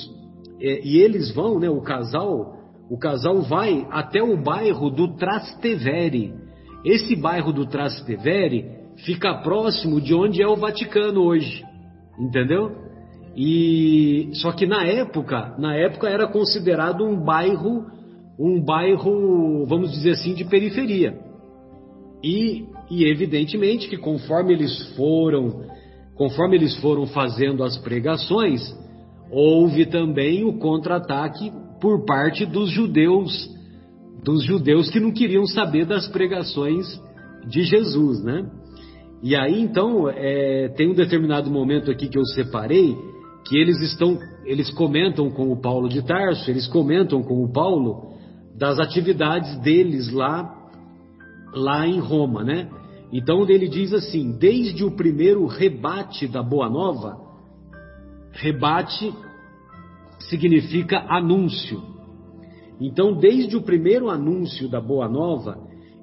é, 0.60 0.80
e 0.86 0.98
eles 0.98 1.34
vão, 1.34 1.58
né, 1.58 1.68
o 1.68 1.80
casal, 1.80 2.56
o 2.90 2.98
casal 2.98 3.42
vai 3.42 3.86
até 3.90 4.22
o 4.22 4.36
bairro 4.36 4.90
do 4.90 5.16
Trastevere. 5.16 6.34
Esse 6.84 7.16
bairro 7.16 7.52
do 7.52 7.66
Trastevere 7.66 8.66
fica 9.04 9.34
próximo 9.42 10.00
de 10.00 10.14
onde 10.14 10.42
é 10.42 10.46
o 10.46 10.56
Vaticano 10.56 11.22
hoje, 11.22 11.64
entendeu? 12.18 12.72
E 13.36 14.30
só 14.34 14.52
que 14.52 14.66
na 14.66 14.84
época, 14.84 15.56
na 15.58 15.74
época 15.74 16.08
era 16.08 16.28
considerado 16.28 17.04
um 17.04 17.16
bairro, 17.16 17.86
um 18.38 18.62
bairro, 18.62 19.66
vamos 19.66 19.90
dizer 19.90 20.10
assim, 20.10 20.34
de 20.34 20.44
periferia. 20.44 21.18
E, 22.22 22.64
e 22.90 23.04
evidentemente 23.04 23.88
que 23.88 23.96
conforme 23.96 24.54
eles 24.54 24.94
foram 24.94 25.64
Conforme 26.16 26.56
eles 26.56 26.76
foram 26.76 27.06
fazendo 27.06 27.64
as 27.64 27.76
pregações, 27.78 28.60
houve 29.30 29.86
também 29.86 30.44
o 30.44 30.58
contra-ataque 30.58 31.52
por 31.80 32.04
parte 32.04 32.46
dos 32.46 32.70
judeus, 32.70 33.50
dos 34.22 34.44
judeus 34.44 34.90
que 34.90 35.00
não 35.00 35.12
queriam 35.12 35.46
saber 35.46 35.84
das 35.84 36.06
pregações 36.08 36.86
de 37.46 37.62
Jesus, 37.62 38.22
né? 38.22 38.48
E 39.22 39.34
aí 39.34 39.60
então 39.60 40.08
é, 40.08 40.68
tem 40.76 40.90
um 40.90 40.94
determinado 40.94 41.50
momento 41.50 41.90
aqui 41.90 42.08
que 42.08 42.18
eu 42.18 42.24
separei 42.26 42.96
que 43.46 43.58
eles 43.58 43.80
estão, 43.80 44.18
eles 44.44 44.70
comentam 44.70 45.30
com 45.30 45.50
o 45.50 45.60
Paulo 45.60 45.88
de 45.88 46.02
Tarso, 46.02 46.50
eles 46.50 46.66
comentam 46.66 47.22
com 47.22 47.44
o 47.44 47.52
Paulo 47.52 48.14
das 48.56 48.78
atividades 48.78 49.56
deles 49.60 50.10
lá, 50.10 50.54
lá 51.52 51.86
em 51.86 51.98
Roma, 51.98 52.42
né? 52.42 52.68
Então 53.14 53.48
ele 53.48 53.68
diz 53.68 53.92
assim: 53.92 54.36
desde 54.36 54.84
o 54.84 54.90
primeiro 54.90 55.46
rebate 55.46 56.26
da 56.26 56.42
Boa 56.42 56.68
Nova, 56.68 57.16
rebate 58.32 59.14
significa 60.28 60.98
anúncio. 61.08 61.80
Então, 62.80 63.16
desde 63.16 63.56
o 63.56 63.62
primeiro 63.62 64.10
anúncio 64.10 64.68
da 64.68 64.80
Boa 64.80 65.08
Nova, 65.08 65.56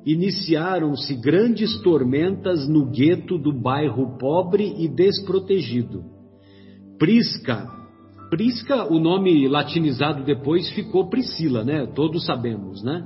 iniciaram-se 0.06 1.14
grandes 1.16 1.82
tormentas 1.82 2.66
no 2.70 2.86
gueto 2.90 3.38
do 3.38 3.52
bairro 3.52 4.18
pobre 4.18 4.74
e 4.78 4.88
desprotegido. 4.88 6.06
Prisca, 6.98 7.68
Prisca, 8.30 8.86
o 8.86 8.98
nome 8.98 9.50
latinizado 9.50 10.24
depois 10.24 10.70
ficou 10.70 11.10
Priscila, 11.10 11.66
né? 11.66 11.86
Todos 11.88 12.26
sabemos, 12.26 12.82
né? 12.82 13.06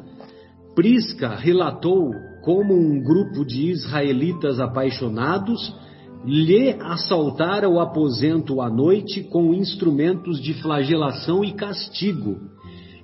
Prisca 0.76 1.30
relatou 1.30 2.12
como 2.46 2.76
um 2.76 3.02
grupo 3.02 3.44
de 3.44 3.72
israelitas 3.72 4.60
apaixonados 4.60 5.76
lhe 6.24 6.76
assaltara 6.80 7.68
o 7.68 7.80
aposento 7.80 8.62
à 8.62 8.70
noite 8.70 9.24
com 9.24 9.52
instrumentos 9.52 10.40
de 10.40 10.54
flagelação 10.62 11.44
e 11.44 11.54
castigo. 11.54 12.38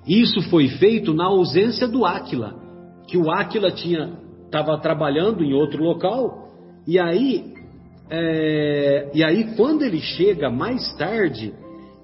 Isso 0.06 0.40
foi 0.42 0.68
feito 0.68 1.12
na 1.12 1.26
ausência 1.26 1.88
do 1.88 2.04
Áquila, 2.04 2.54
que 3.08 3.18
o 3.18 3.30
Áquila 3.32 3.68
estava 3.68 4.78
trabalhando 4.78 5.42
em 5.42 5.52
outro 5.52 5.82
local 5.82 6.48
e 6.86 6.98
aí 6.98 7.52
é, 8.10 9.10
e 9.12 9.24
aí 9.24 9.56
quando 9.56 9.82
ele 9.82 10.00
chega 10.00 10.50
mais 10.50 10.94
tarde 10.96 11.52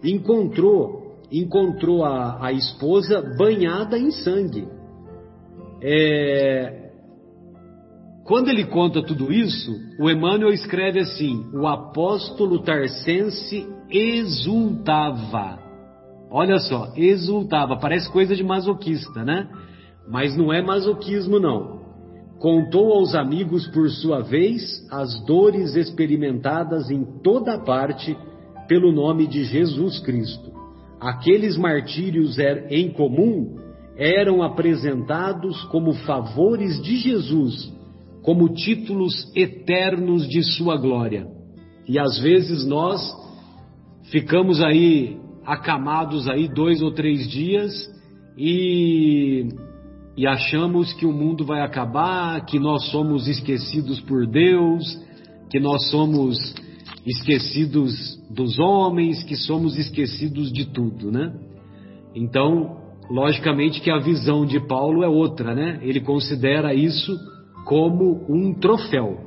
encontrou 0.03 1.19
encontrou 1.31 2.05
a, 2.05 2.47
a 2.47 2.53
esposa 2.53 3.23
banhada 3.37 3.97
em 3.97 4.11
sangue. 4.11 4.67
É, 5.81 6.78
quando 8.29 8.51
ele 8.51 8.67
conta 8.67 9.03
tudo 9.03 9.33
isso, 9.33 9.75
o 9.99 10.11
Emmanuel 10.11 10.53
escreve 10.53 11.01
assim: 11.01 11.47
o 11.51 11.67
apóstolo 11.67 12.59
Tarcense 12.59 13.67
exultava. 13.91 15.59
Olha 16.31 16.59
só, 16.59 16.93
exultava, 16.95 17.79
parece 17.79 18.13
coisa 18.13 18.37
de 18.37 18.45
masoquista, 18.45 19.25
né? 19.25 19.49
Mas 20.07 20.37
não 20.37 20.53
é 20.53 20.61
masoquismo, 20.61 21.41
não. 21.41 21.79
Contou 22.39 22.93
aos 22.93 23.15
amigos, 23.15 23.67
por 23.69 23.89
sua 23.89 24.21
vez, 24.21 24.87
as 24.91 25.25
dores 25.25 25.75
experimentadas 25.75 26.91
em 26.91 27.03
toda 27.23 27.59
parte 27.59 28.15
pelo 28.69 28.93
nome 28.93 29.27
de 29.27 29.43
Jesus 29.45 30.01
Cristo. 30.01 30.53
Aqueles 31.01 31.57
martírios 31.57 32.39
er, 32.39 32.67
em 32.71 32.93
comum 32.93 33.57
eram 33.97 34.43
apresentados 34.43 35.65
como 35.65 35.95
favores 35.95 36.81
de 36.83 36.97
Jesus, 36.99 37.78
como 38.23 38.55
títulos 38.55 39.31
eternos 39.35 40.29
de 40.29 40.43
sua 40.43 40.77
glória. 40.77 41.27
E 41.89 41.99
às 41.99 42.19
vezes 42.19 42.67
nós 42.67 43.01
ficamos 44.11 44.61
aí 44.61 45.19
acamados 45.45 46.29
aí 46.29 46.47
dois 46.47 46.83
ou 46.83 46.93
três 46.93 47.29
dias 47.31 47.73
e, 48.37 49.49
e 50.17 50.27
achamos 50.27 50.93
que 50.93 51.07
o 51.07 51.13
mundo 51.13 51.45
vai 51.45 51.63
acabar, 51.63 52.45
que 52.45 52.59
nós 52.59 52.91
somos 52.91 53.27
esquecidos 53.27 54.01
por 54.01 54.27
Deus, 54.27 54.85
que 55.51 55.59
nós 55.59 55.91
somos 55.91 56.55
esquecidos 57.07 58.19
dos 58.31 58.59
homens, 58.59 59.25
que 59.25 59.37
somos 59.37 59.79
esquecidos 59.79 60.53
de 60.53 60.67
tudo, 60.67 61.11
né? 61.11 61.33
Então, 62.15 62.77
logicamente 63.11 63.81
que 63.81 63.91
a 63.91 63.99
visão 63.99 64.45
de 64.45 64.61
Paulo 64.67 65.03
é 65.03 65.09
outra, 65.09 65.55
né? 65.55 65.79
Ele 65.83 66.01
considera 66.01 66.75
isso 66.75 67.17
como 67.69 68.25
um 68.31 68.55
troféu. 68.55 69.19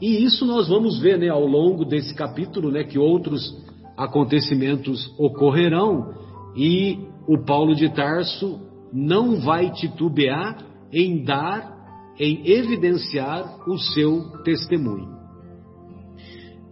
E 0.00 0.24
isso 0.24 0.46
nós 0.46 0.68
vamos 0.68 0.98
ver, 0.98 1.18
né, 1.18 1.28
ao 1.28 1.44
longo 1.44 1.84
desse 1.84 2.14
capítulo, 2.14 2.70
né, 2.70 2.82
que 2.82 2.98
outros 2.98 3.54
acontecimentos 3.94 5.14
ocorrerão 5.18 6.14
e 6.56 6.98
o 7.28 7.44
Paulo 7.44 7.74
de 7.74 7.90
Tarso 7.90 8.58
não 8.90 9.38
vai 9.40 9.70
titubear 9.70 10.64
em 10.90 11.22
dar, 11.22 12.14
em 12.18 12.50
evidenciar 12.50 13.68
o 13.68 13.76
seu 13.76 14.42
testemunho. 14.44 15.20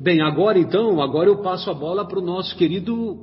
Bem, 0.01 0.23
agora 0.23 0.59
então, 0.59 1.03
agora 1.03 1.29
eu 1.29 1.43
passo 1.43 1.71
a 1.71 1.75
bola 1.75 2.09
para 2.09 2.19
o 2.19 2.25
nosso 2.25 2.57
querido 2.57 3.19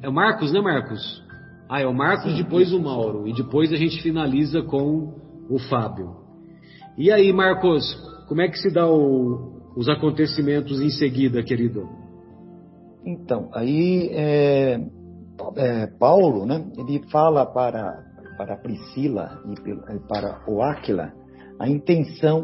é 0.00 0.08
Marcos, 0.08 0.52
né, 0.52 0.60
Marcos? 0.60 1.20
Ah, 1.68 1.80
é 1.80 1.86
o 1.88 1.94
Marcos, 1.94 2.36
depois 2.36 2.72
o 2.72 2.80
Mauro 2.80 3.26
e 3.26 3.32
depois 3.32 3.72
a 3.72 3.76
gente 3.76 4.00
finaliza 4.00 4.62
com 4.62 5.12
o 5.50 5.58
Fábio. 5.58 6.21
E 6.96 7.10
aí, 7.10 7.32
Marcos, 7.32 7.82
como 8.28 8.42
é 8.42 8.48
que 8.48 8.58
se 8.58 8.70
dá 8.70 8.86
o, 8.86 9.72
os 9.74 9.88
acontecimentos 9.88 10.80
em 10.80 10.90
seguida, 10.90 11.42
querido? 11.42 11.88
Então, 13.04 13.48
aí 13.54 14.10
é, 14.12 14.80
é, 15.56 15.86
Paulo, 15.98 16.44
né, 16.44 16.64
ele 16.76 17.02
fala 17.10 17.46
para, 17.46 17.98
para 18.36 18.58
Priscila 18.58 19.40
e 19.46 19.98
para 20.06 20.44
o 20.46 20.62
Áquila 20.62 21.12
a 21.58 21.68
intenção 21.68 22.42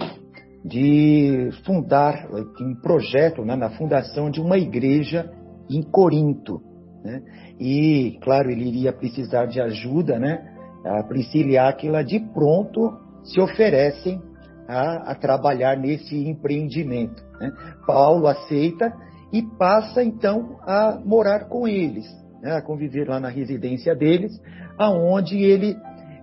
de 0.64 1.50
fundar 1.64 2.28
um 2.60 2.74
projeto 2.80 3.44
né, 3.44 3.54
na 3.54 3.70
fundação 3.70 4.30
de 4.30 4.40
uma 4.40 4.56
igreja 4.58 5.30
em 5.70 5.82
Corinto. 5.82 6.60
Né? 7.04 7.22
E, 7.60 8.18
claro, 8.22 8.50
ele 8.50 8.66
iria 8.66 8.92
precisar 8.92 9.46
de 9.46 9.60
ajuda, 9.60 10.18
né? 10.18 10.56
A 10.84 11.02
Priscila 11.02 11.50
e 11.50 11.58
Áquila 11.58 12.02
de 12.02 12.18
pronto 12.20 12.96
se 13.24 13.40
oferecem 13.40 14.20
a, 14.68 15.12
a 15.12 15.14
trabalhar 15.14 15.76
nesse 15.76 16.14
empreendimento. 16.14 17.22
Né? 17.40 17.50
Paulo 17.86 18.26
aceita 18.26 18.92
e 19.32 19.42
passa 19.42 20.02
então 20.02 20.58
a 20.62 21.00
morar 21.04 21.48
com 21.48 21.66
eles, 21.66 22.06
né, 22.42 22.52
a 22.52 22.62
conviver 22.62 23.08
lá 23.08 23.18
na 23.18 23.28
residência 23.28 23.94
deles, 23.94 24.32
aonde 24.78 25.38
ele 25.38 25.76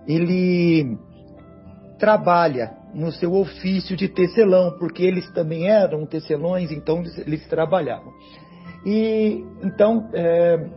ele 0.06 0.96
trabalha 1.98 2.76
no 2.94 3.10
seu 3.10 3.34
ofício 3.34 3.96
de 3.96 4.08
tecelão, 4.08 4.76
porque 4.78 5.02
eles 5.02 5.28
também 5.32 5.68
eram 5.68 6.06
tecelões, 6.06 6.70
então 6.70 7.02
eles, 7.26 7.46
trabalhavam. 7.48 8.12
E 8.84 9.44
então 9.62 10.08
é, 10.14 10.68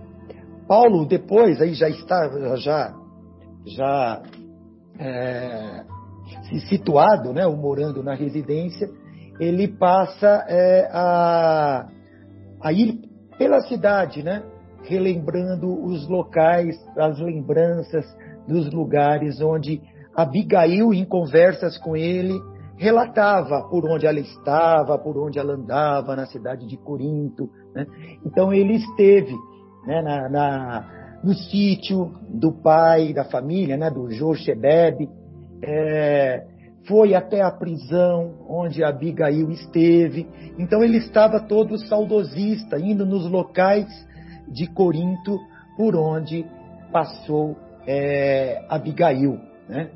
Paulo 0.68 1.06
depois 1.06 1.62
aí 1.62 1.74
já 1.74 1.90
está 1.90 2.56
já 2.58 2.94
já 3.66 4.22
é, 5.00 5.84
situado, 6.68 7.34
né, 7.34 7.46
morando 7.48 8.02
na 8.04 8.14
residência, 8.14 8.90
ele 9.40 9.68
passa 9.68 10.46
é, 10.48 10.90
a 10.92 11.88
a 12.62 12.74
ir 12.74 13.00
pela 13.38 13.62
cidade, 13.62 14.22
né? 14.24 14.44
Relembrando 14.84 15.68
os 15.86 16.08
locais, 16.08 16.76
as 16.98 17.20
lembranças 17.20 18.06
dos 18.48 18.72
lugares 18.72 19.42
onde 19.42 19.82
Abigail, 20.16 20.94
em 20.94 21.06
conversas 21.06 21.78
com 21.78 21.96
ele, 21.96 22.40
relatava 22.78 23.68
por 23.70 23.86
onde 23.86 24.06
ela 24.06 24.20
estava, 24.20 24.98
por 24.98 25.18
onde 25.18 25.38
ela 25.38 25.54
andava 25.54 26.16
na 26.16 26.26
cidade 26.26 26.66
de 26.66 26.78
Corinto. 26.78 27.50
Né? 27.74 27.86
Então 28.26 28.54
ele 28.54 28.74
esteve 28.74 29.36
né, 29.86 30.02
na, 30.02 30.30
na, 30.30 31.20
no 31.24 31.34
sítio 31.34 32.12
do 32.30 32.52
pai 32.52 33.14
da 33.14 33.26
família, 33.26 33.78
né, 33.78 33.90
do 33.90 34.10
Joshebeb, 34.10 35.10
é, 35.62 36.46
foi 36.88 37.14
até 37.14 37.42
a 37.42 37.52
prisão 37.52 38.34
onde 38.48 38.84
Abigail 38.84 39.50
esteve. 39.52 40.28
Então 40.58 40.84
ele 40.84 40.98
estava 40.98 41.40
todo 41.40 41.78
saudosista, 41.78 42.80
indo 42.80 43.06
nos 43.06 43.30
locais 43.30 43.88
de 44.48 44.68
Corinto 44.68 45.38
por 45.78 45.96
onde 45.96 46.46
passou 46.92 47.56
é, 47.88 48.64
Abigail. 48.70 49.40
Né? 49.68 49.90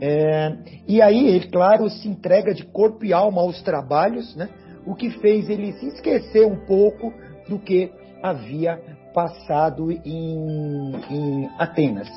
É, 0.00 0.56
e 0.88 1.00
aí 1.00 1.28
ele, 1.28 1.48
claro, 1.48 1.88
se 1.88 2.08
entrega 2.08 2.54
de 2.54 2.64
corpo 2.64 3.04
e 3.04 3.12
alma 3.12 3.42
aos 3.42 3.62
trabalhos, 3.62 4.34
né? 4.34 4.48
o 4.86 4.94
que 4.94 5.10
fez 5.10 5.48
ele 5.48 5.72
se 5.74 5.86
esquecer 5.88 6.46
um 6.46 6.56
pouco 6.66 7.12
do 7.48 7.58
que 7.58 7.92
havia 8.22 8.80
passado 9.14 9.90
em, 9.90 10.92
em 11.10 11.50
Atenas. 11.58 12.08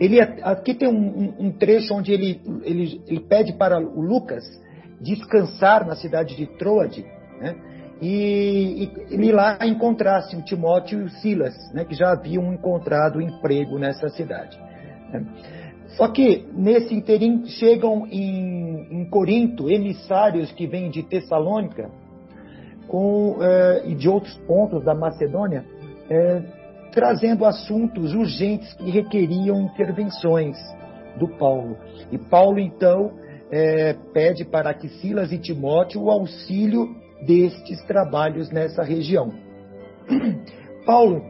Ele, 0.00 0.18
aqui 0.18 0.72
tem 0.72 0.88
um, 0.88 1.34
um 1.38 1.52
trecho 1.52 1.94
onde 1.94 2.10
ele, 2.10 2.40
ele, 2.64 3.02
ele, 3.06 3.20
pede 3.20 3.52
para 3.52 3.78
o 3.78 4.00
Lucas 4.00 4.44
descansar 4.98 5.86
na 5.86 5.94
cidade 5.94 6.34
de 6.34 6.46
Troade, 6.46 7.04
né? 7.38 7.54
e, 8.00 8.84
e 8.84 9.14
ele 9.14 9.30
lá 9.30 9.58
encontrasse 9.62 10.34
o 10.34 10.42
Timóteo 10.42 11.02
e 11.02 11.04
o 11.04 11.10
Silas, 11.10 11.54
né? 11.74 11.84
que 11.84 11.94
já 11.94 12.12
haviam 12.12 12.50
encontrado 12.50 13.20
emprego 13.20 13.78
nessa 13.78 14.08
cidade. 14.08 14.58
Né? 15.12 15.26
Só 15.96 16.08
que 16.08 16.46
nesse 16.54 16.94
interim 16.94 17.44
chegam 17.46 18.06
em, 18.06 18.86
em, 18.90 19.04
Corinto 19.10 19.70
emissários 19.70 20.50
que 20.52 20.66
vêm 20.66 20.88
de 20.88 21.02
Tessalônica 21.02 21.90
com, 22.88 23.36
eh, 23.42 23.82
e 23.86 23.94
de 23.94 24.08
outros 24.08 24.34
pontos 24.46 24.84
da 24.84 24.94
Macedônia, 24.94 25.64
eh, 26.08 26.42
trazendo 26.90 27.44
assuntos 27.44 28.14
urgentes 28.14 28.72
que 28.74 28.90
requeriam 28.90 29.60
intervenções 29.62 30.56
do 31.16 31.28
Paulo. 31.28 31.76
E 32.10 32.18
Paulo, 32.18 32.58
então, 32.58 33.12
é, 33.50 33.94
pede 34.12 34.44
para 34.44 34.72
que 34.74 34.88
Silas 34.88 35.32
e 35.32 35.38
Timóteo 35.38 36.02
o 36.02 36.10
auxílio 36.10 36.88
destes 37.26 37.82
trabalhos 37.84 38.50
nessa 38.50 38.82
região. 38.82 39.32
Paulo 40.86 41.22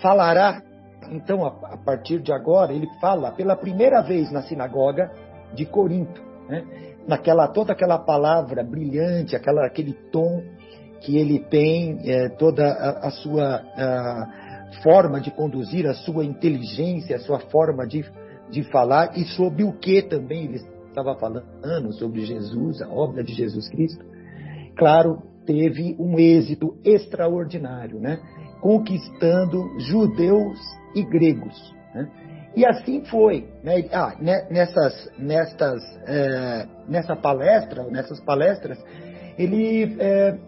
falará, 0.00 0.62
então, 1.10 1.44
a, 1.44 1.76
partir 1.76 2.20
de 2.20 2.32
agora, 2.32 2.72
ele 2.72 2.88
fala 3.00 3.30
pela 3.32 3.56
primeira 3.56 4.00
vez 4.02 4.30
na 4.30 4.42
sinagoga 4.42 5.10
de 5.54 5.64
Corinto, 5.64 6.22
né? 6.48 6.64
naquela 7.06 7.46
toda 7.48 7.72
aquela 7.72 7.98
palavra 7.98 8.64
brilhante, 8.64 9.36
aquela, 9.36 9.64
aquele 9.66 9.92
tom 10.10 10.42
que 11.06 11.16
ele 11.16 11.38
tem 11.38 12.00
é, 12.04 12.28
toda 12.30 12.66
a, 12.66 13.06
a 13.06 13.10
sua 13.12 13.62
a 13.76 14.82
forma 14.82 15.20
de 15.20 15.30
conduzir, 15.30 15.86
a 15.86 15.94
sua 15.94 16.24
inteligência, 16.24 17.14
a 17.14 17.20
sua 17.20 17.38
forma 17.38 17.86
de, 17.86 18.04
de 18.50 18.64
falar, 18.64 19.16
e 19.16 19.24
sobre 19.24 19.62
o 19.62 19.72
que 19.72 20.02
também 20.02 20.46
ele 20.46 20.60
estava 20.88 21.14
falando, 21.14 21.92
sobre 21.92 22.26
Jesus, 22.26 22.82
a 22.82 22.88
obra 22.88 23.22
de 23.22 23.32
Jesus 23.32 23.68
Cristo. 23.68 24.04
Claro, 24.76 25.22
teve 25.46 25.94
um 25.98 26.18
êxito 26.18 26.76
extraordinário, 26.84 28.00
né? 28.00 28.18
conquistando 28.60 29.78
judeus 29.78 30.58
e 30.94 31.04
gregos. 31.04 31.74
Né? 31.94 32.10
E 32.56 32.66
assim 32.66 33.04
foi. 33.04 33.46
Né? 33.62 33.84
Ah, 33.92 34.16
nessas, 34.50 35.08
nessas, 35.16 35.82
é, 36.06 36.66
nessa 36.88 37.14
palestra, 37.14 37.84
nessas 37.84 38.20
palestras, 38.20 38.82
ele 39.38 39.96
é, 40.00 40.38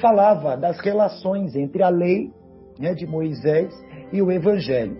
falava 0.00 0.56
das 0.56 0.78
relações 0.80 1.54
entre 1.54 1.82
a 1.82 1.88
lei 1.88 2.30
né, 2.78 2.94
de 2.94 3.06
Moisés 3.06 3.72
e 4.12 4.20
o 4.22 4.30
Evangelho. 4.30 4.96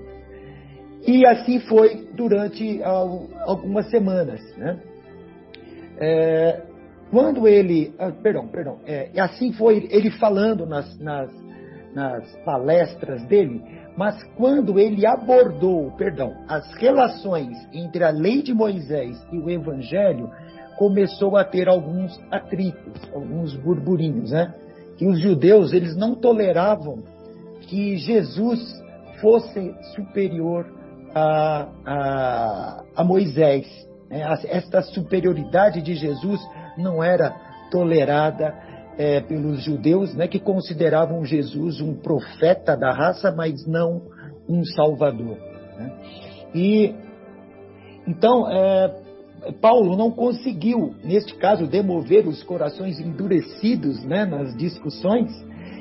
E 1.07 1.25
assim 1.25 1.61
foi 1.61 2.09
durante 2.15 2.83
algumas 2.83 3.89
semanas. 3.91 4.41
Né? 4.57 4.81
É, 5.99 6.63
quando 7.11 7.47
ele. 7.47 7.95
Ah, 7.99 8.11
perdão, 8.11 8.49
perdão. 8.49 8.79
É, 8.85 9.11
assim 9.21 9.53
foi 9.53 9.87
ele 9.91 10.11
falando 10.11 10.67
nas, 10.67 10.99
nas, 10.99 11.31
nas 11.95 12.37
palestras 12.45 13.25
dele, 13.27 13.63
mas 13.97 14.21
quando 14.37 14.81
ele 14.81 15.07
abordou, 15.07 15.93
perdão, 15.93 16.35
as 16.49 16.75
relações 16.75 17.57
entre 17.73 18.03
a 18.03 18.11
lei 18.11 18.43
de 18.43 18.53
Moisés 18.53 19.17
e 19.33 19.39
o 19.39 19.49
Evangelho, 19.49 20.31
começou 20.77 21.37
a 21.37 21.45
ter 21.45 21.69
alguns 21.69 22.21
atritos, 22.31 23.01
alguns 23.15 23.55
burburinhos, 23.57 24.33
né? 24.33 24.53
Que 24.97 25.07
os 25.07 25.21
judeus 25.21 25.73
eles 25.73 25.97
não 25.97 26.15
toleravam 26.15 27.03
que 27.63 27.97
Jesus 27.97 28.61
fosse 29.21 29.75
superior 29.95 30.67
a, 31.15 31.69
a, 31.85 32.85
a 32.97 33.05
Moisés. 33.05 33.67
Né? 34.09 34.23
Esta 34.49 34.83
superioridade 34.83 35.83
de 35.83 35.95
Jesus 35.95 36.41
não 36.79 37.03
era 37.03 37.35
tolerada 37.71 38.55
é, 38.99 39.21
pelos 39.21 39.63
judeus, 39.63 40.15
né, 40.15 40.27
que 40.27 40.39
consideravam 40.39 41.25
Jesus 41.25 41.81
um 41.81 41.95
profeta 41.95 42.77
da 42.77 42.93
raça, 42.93 43.31
mas 43.31 43.67
não 43.67 44.03
um 44.49 44.65
salvador. 44.65 45.37
Né? 45.77 45.93
E 46.55 46.95
então 48.07 48.51
é, 48.51 49.06
Paulo 49.61 49.97
não 49.97 50.11
conseguiu, 50.11 50.95
neste 51.05 51.35
caso, 51.35 51.67
demover 51.67 52.27
os 52.27 52.43
corações 52.43 52.99
endurecidos 52.99 54.03
né, 54.05 54.25
nas 54.25 54.57
discussões, 54.57 55.31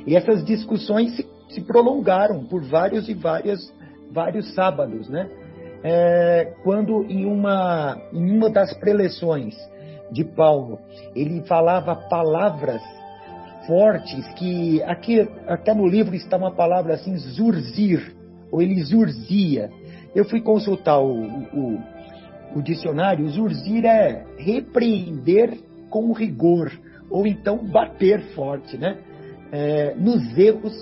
e 0.06 0.16
essas 0.16 0.44
discussões 0.44 1.16
se, 1.16 1.28
se 1.50 1.62
prolongaram 1.62 2.46
por 2.46 2.64
vários 2.64 3.10
e 3.10 3.14
várias, 3.14 3.60
vários 4.12 4.54
sábados, 4.54 5.10
né? 5.10 5.30
É, 5.84 6.54
quando 6.64 7.06
em 7.06 7.26
uma, 7.26 7.96
em 8.12 8.32
uma 8.38 8.50
das 8.50 8.74
preleções 8.74 9.56
de 10.12 10.24
Paulo, 10.24 10.80
ele 11.16 11.42
falava 11.42 11.96
palavras 11.96 12.82
fortes 13.68 14.28
que 14.34 14.82
aqui 14.84 15.28
até 15.48 15.74
no 15.74 15.86
livro 15.88 16.16
está 16.16 16.38
uma 16.38 16.52
palavra 16.52 16.96
assim 16.96 17.16
zurzir 17.18 18.16
ou 18.52 18.62
ele 18.62 18.82
zurzia. 18.84 19.70
Eu 20.16 20.26
fui 20.26 20.42
consultar 20.42 21.00
o, 21.00 21.22
o, 21.22 21.80
o 22.56 22.62
dicionário. 22.62 23.28
Zurzir 23.30 23.86
é 23.86 24.24
repreender 24.38 25.60
com 25.90 26.12
rigor 26.14 26.72
ou 27.10 27.28
então 27.28 27.58
bater 27.58 28.22
forte, 28.34 28.78
né? 28.78 28.98
É, 29.52 29.94
nos 29.96 30.38
erros 30.38 30.74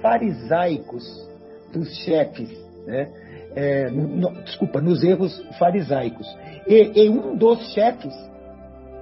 farisaicos 0.00 1.04
dos 1.72 1.88
chefes, 1.98 2.50
né? 2.86 3.10
É, 3.54 3.90
no, 3.90 4.32
desculpa, 4.42 4.80
nos 4.80 5.02
erros 5.02 5.38
farisaicos. 5.58 6.26
E, 6.66 7.04
e 7.04 7.08
um 7.08 7.36
dos 7.36 7.72
chefes 7.72 8.14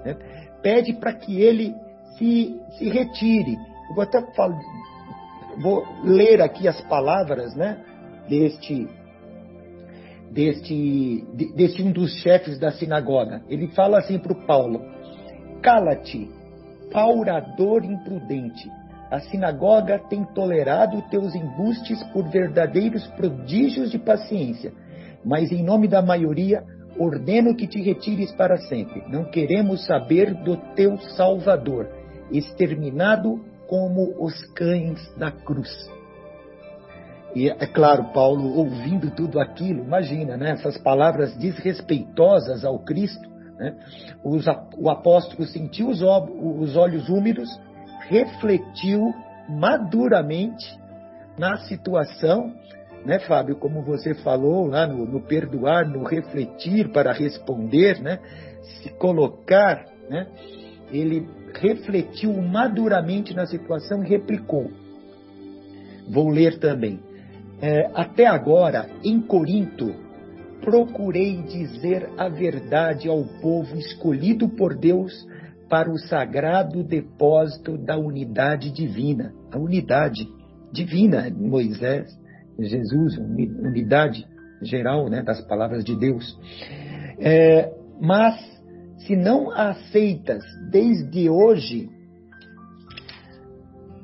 né, 0.04 0.16
pede 0.62 0.92
para 0.94 1.12
que 1.12 1.40
ele 1.40 1.74
se, 2.16 2.61
se 2.76 2.88
retire. 2.88 3.56
Eu 3.88 3.94
vou 3.94 4.02
até 4.02 4.20
falar, 4.35 4.59
vou 5.61 5.85
ler 6.04 6.40
aqui 6.40 6.66
as 6.66 6.80
palavras 6.83 7.54
né, 7.54 7.78
deste, 8.28 8.88
deste, 10.30 11.24
deste 11.54 11.82
um 11.82 11.92
dos 11.92 12.12
chefes 12.22 12.58
da 12.58 12.70
sinagoga. 12.70 13.42
Ele 13.48 13.68
fala 13.68 13.98
assim 13.98 14.18
para 14.18 14.32
o 14.32 14.46
Paulo: 14.46 14.80
Cala-te, 15.62 16.30
paurador 16.92 17.84
imprudente. 17.84 18.70
A 19.10 19.18
sinagoga 19.20 19.98
tem 20.08 20.24
tolerado 20.34 21.02
teus 21.10 21.34
embustes 21.34 22.02
por 22.12 22.28
verdadeiros 22.30 23.06
prodígios 23.08 23.90
de 23.90 23.98
paciência, 23.98 24.72
mas 25.24 25.50
em 25.50 25.64
nome 25.64 25.88
da 25.88 26.00
maioria 26.00 26.62
ordeno 26.96 27.56
que 27.56 27.66
te 27.66 27.80
retires 27.80 28.30
para 28.32 28.56
sempre. 28.56 29.02
Não 29.08 29.24
queremos 29.24 29.84
saber 29.84 30.34
do 30.34 30.56
teu 30.74 30.96
Salvador, 31.16 31.88
exterminado 32.30 33.40
como 33.66 34.14
os 34.24 34.44
cães 34.52 34.98
da 35.16 35.30
cruz. 35.30 35.70
E 37.34 37.48
é 37.48 37.66
claro, 37.66 38.12
Paulo, 38.12 38.56
ouvindo 38.56 39.10
tudo 39.10 39.38
aquilo, 39.38 39.84
imagina, 39.84 40.36
né, 40.36 40.50
essas 40.52 40.76
palavras 40.78 41.36
desrespeitosas 41.36 42.64
ao 42.64 42.78
Cristo, 42.80 43.28
né, 43.56 43.76
os, 44.24 44.44
o 44.76 44.90
apóstolo 44.90 45.46
sentiu 45.46 45.88
os, 45.88 46.00
os 46.02 46.76
olhos 46.76 47.08
úmidos, 47.08 47.48
refletiu 48.08 49.14
maduramente 49.48 50.66
na 51.38 51.56
situação, 51.58 52.52
né, 53.04 53.20
Fábio, 53.20 53.56
como 53.56 53.82
você 53.82 54.12
falou 54.14 54.66
lá 54.66 54.86
no, 54.86 55.06
no 55.06 55.20
perdoar, 55.20 55.88
no 55.88 56.02
refletir 56.02 56.90
para 56.90 57.12
responder, 57.12 58.00
né, 58.00 58.18
se 58.82 58.90
colocar, 58.94 59.84
né, 60.08 60.26
ele 60.90 61.28
refletiu 61.54 62.32
maduramente 62.42 63.34
na 63.34 63.46
situação 63.46 64.02
e 64.02 64.08
replicou. 64.08 64.68
Vou 66.08 66.28
ler 66.28 66.58
também. 66.58 67.00
É, 67.62 67.90
até 67.94 68.26
agora, 68.26 68.88
em 69.04 69.20
Corinto, 69.20 69.94
procurei 70.60 71.42
dizer 71.42 72.08
a 72.16 72.28
verdade 72.28 73.08
ao 73.08 73.24
povo 73.40 73.76
escolhido 73.76 74.48
por 74.48 74.76
Deus 74.76 75.12
para 75.68 75.90
o 75.90 75.98
sagrado 75.98 76.82
depósito 76.82 77.78
da 77.78 77.96
unidade 77.96 78.70
divina. 78.72 79.32
A 79.52 79.58
unidade 79.58 80.26
divina, 80.72 81.30
Moisés, 81.30 82.10
Jesus, 82.58 83.18
unidade 83.18 84.26
geral 84.62 85.08
né, 85.08 85.22
das 85.22 85.40
palavras 85.46 85.84
de 85.84 85.96
Deus. 85.96 86.38
É, 87.18 87.72
mas, 88.00 88.36
se 89.06 89.16
não 89.16 89.50
aceitas 89.50 90.42
desde 90.70 91.28
hoje, 91.28 91.88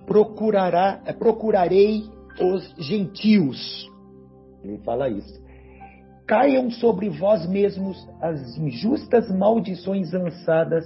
procurará, 0.06 1.00
procurarei 1.18 2.02
os 2.40 2.74
gentios. 2.78 3.86
Ele 4.62 4.78
fala 4.78 5.08
isso. 5.08 5.44
Caiam 6.26 6.70
sobre 6.70 7.08
vós 7.08 7.48
mesmos 7.48 7.96
as 8.20 8.56
injustas 8.58 9.30
maldições 9.30 10.12
lançadas 10.12 10.84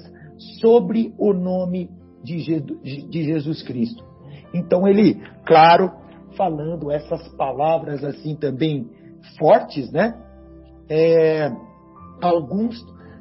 sobre 0.61 1.15
o 1.19 1.33
nome 1.33 1.91
de 2.23 3.23
Jesus 3.23 3.63
Cristo. 3.63 4.05
Então 4.53 4.87
ele, 4.87 5.23
claro, 5.47 5.91
falando 6.37 6.91
essas 6.91 7.27
palavras 7.37 8.05
assim 8.05 8.37
também 8.37 8.89
fortes, 9.39 9.91
né? 9.91 10.15
É, 10.89 11.51
alguns 12.21 12.77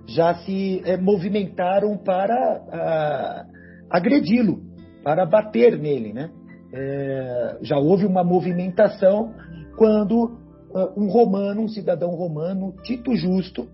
já 0.08 0.34
se 0.40 0.82
é, 0.86 0.98
movimentaram 0.98 1.98
para 1.98 2.34
ah, 2.72 3.46
agredi-lo, 3.90 4.62
para 5.04 5.26
bater 5.26 5.78
nele, 5.78 6.14
né? 6.14 6.32
É, 6.72 7.58
já 7.62 7.78
houve 7.78 8.06
uma 8.06 8.24
movimentação 8.24 9.34
quando 9.76 10.26
uh, 10.72 10.94
um 10.96 11.08
romano, 11.10 11.62
um 11.62 11.68
cidadão 11.68 12.12
romano, 12.12 12.74
Tito 12.84 13.16
Justo, 13.16 13.68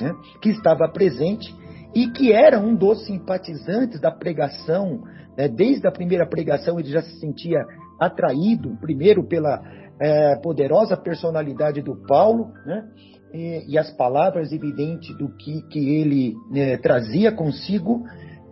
né, 0.00 0.12
que 0.40 0.50
estava 0.50 0.88
presente 0.88 1.54
e 1.94 2.08
que 2.08 2.32
era 2.32 2.58
um 2.58 2.74
dos 2.74 3.04
simpatizantes 3.06 4.00
da 4.00 4.10
pregação, 4.10 5.02
né, 5.36 5.48
desde 5.48 5.86
a 5.86 5.92
primeira 5.92 6.26
pregação 6.26 6.78
ele 6.78 6.90
já 6.90 7.02
se 7.02 7.18
sentia 7.20 7.60
atraído, 8.00 8.76
primeiro 8.80 9.22
pela 9.24 9.62
é, 10.00 10.36
poderosa 10.36 10.96
personalidade 10.96 11.82
do 11.82 11.94
Paulo, 12.06 12.52
né, 12.64 12.84
e, 13.32 13.74
e, 13.74 13.78
as 13.78 13.90
palavras 13.92 14.50
evidentes 14.50 15.16
do 15.16 15.28
que, 15.36 15.62
que 15.68 15.78
ele 16.00 16.34
é, 16.52 16.76
trazia 16.78 17.30
consigo, 17.30 18.02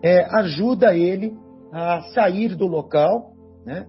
é, 0.02 0.24
ajuda 0.36 0.94
ele 0.94 1.34
a 1.72 2.02
sair 2.14 2.54
do 2.54 2.66
local 2.66 3.32
né? 3.68 3.86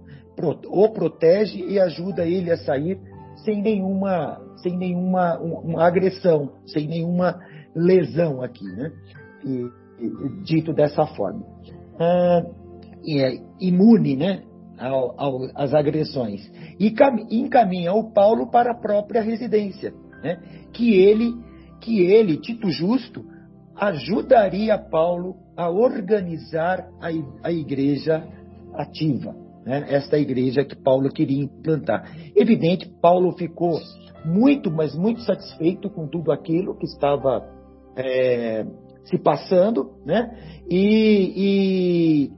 o 0.67 0.89
protege 0.89 1.59
e 1.59 1.79
ajuda 1.79 2.25
ele 2.25 2.51
a 2.51 2.57
sair 2.57 2.99
sem 3.43 3.61
nenhuma, 3.61 4.39
sem 4.57 4.77
nenhuma 4.77 5.37
uma 5.39 5.85
agressão, 5.85 6.51
sem 6.65 6.87
nenhuma 6.87 7.39
lesão 7.73 8.41
aqui, 8.41 8.65
né? 8.65 8.91
E, 9.45 9.69
e, 9.99 10.43
dito 10.43 10.73
dessa 10.73 11.05
forma. 11.07 11.45
Ah, 11.99 12.45
e 13.03 13.19
é 13.21 13.41
imune, 13.61 14.15
né? 14.15 14.43
Ao, 14.77 15.13
ao, 15.19 15.39
às 15.55 15.73
agressões. 15.73 16.49
E 16.79 16.93
encaminha 17.31 17.93
o 17.93 18.11
Paulo 18.11 18.49
para 18.49 18.71
a 18.71 18.77
própria 18.77 19.21
residência, 19.21 19.93
né? 20.23 20.37
Que 20.73 20.95
ele, 20.95 21.33
que 21.81 22.01
ele, 22.01 22.37
Tito 22.37 22.69
Justo, 22.69 23.25
ajudaria 23.75 24.77
Paulo 24.77 25.35
a 25.55 25.69
organizar 25.69 26.89
a, 27.01 27.07
a 27.47 27.51
igreja 27.51 28.25
ativa 28.73 29.48
né, 29.65 29.85
esta 29.89 30.17
igreja 30.17 30.63
que 30.63 30.75
Paulo 30.75 31.09
queria 31.09 31.43
implantar. 31.43 32.11
Evidente, 32.35 32.89
Paulo 33.01 33.31
ficou 33.33 33.79
muito, 34.25 34.71
mas 34.71 34.95
muito 34.95 35.21
satisfeito 35.21 35.89
com 35.89 36.07
tudo 36.07 36.31
aquilo 36.31 36.77
que 36.77 36.85
estava 36.85 37.45
é, 37.95 38.65
se 39.05 39.17
passando, 39.17 39.91
né? 40.05 40.31
E, 40.69 42.29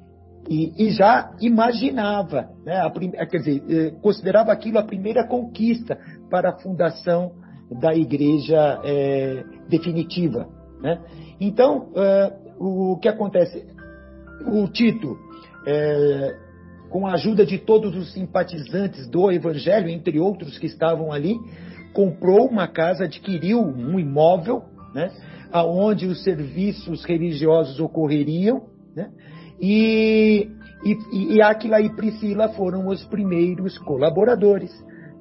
e, 0.49 0.87
e, 0.87 0.91
já 0.91 1.31
imaginava, 1.41 2.49
né? 2.65 2.77
A, 2.77 3.25
quer 3.25 3.37
dizer, 3.37 3.63
é, 3.69 3.91
considerava 4.01 4.51
aquilo 4.51 4.79
a 4.79 4.83
primeira 4.83 5.27
conquista 5.27 5.97
para 6.29 6.49
a 6.49 6.59
fundação 6.59 7.33
da 7.79 7.93
igreja 7.93 8.81
é, 8.83 9.43
definitiva, 9.69 10.47
né? 10.81 11.01
Então, 11.39 11.91
é, 11.95 12.33
o 12.59 12.97
que 13.01 13.07
acontece? 13.07 13.65
O 14.47 14.67
Tito 14.67 15.17
é, 15.67 16.35
com 16.91 17.07
a 17.07 17.13
ajuda 17.13 17.45
de 17.45 17.57
todos 17.57 17.95
os 17.95 18.11
simpatizantes 18.11 19.07
do 19.07 19.31
Evangelho, 19.31 19.89
entre 19.89 20.19
outros 20.19 20.59
que 20.59 20.65
estavam 20.65 21.11
ali, 21.11 21.37
comprou 21.93 22.47
uma 22.47 22.67
casa, 22.67 23.05
adquiriu 23.05 23.59
um 23.61 23.97
imóvel, 23.97 24.63
né, 24.93 25.09
aonde 25.51 26.05
os 26.05 26.21
serviços 26.23 27.05
religiosos 27.05 27.79
ocorreriam, 27.79 28.63
né, 28.93 29.09
e, 29.59 30.49
e, 30.83 31.35
e 31.35 31.41
Aquila 31.41 31.79
e 31.79 31.95
Priscila 31.95 32.49
foram 32.49 32.87
os 32.87 33.05
primeiros 33.05 33.77
colaboradores 33.77 34.71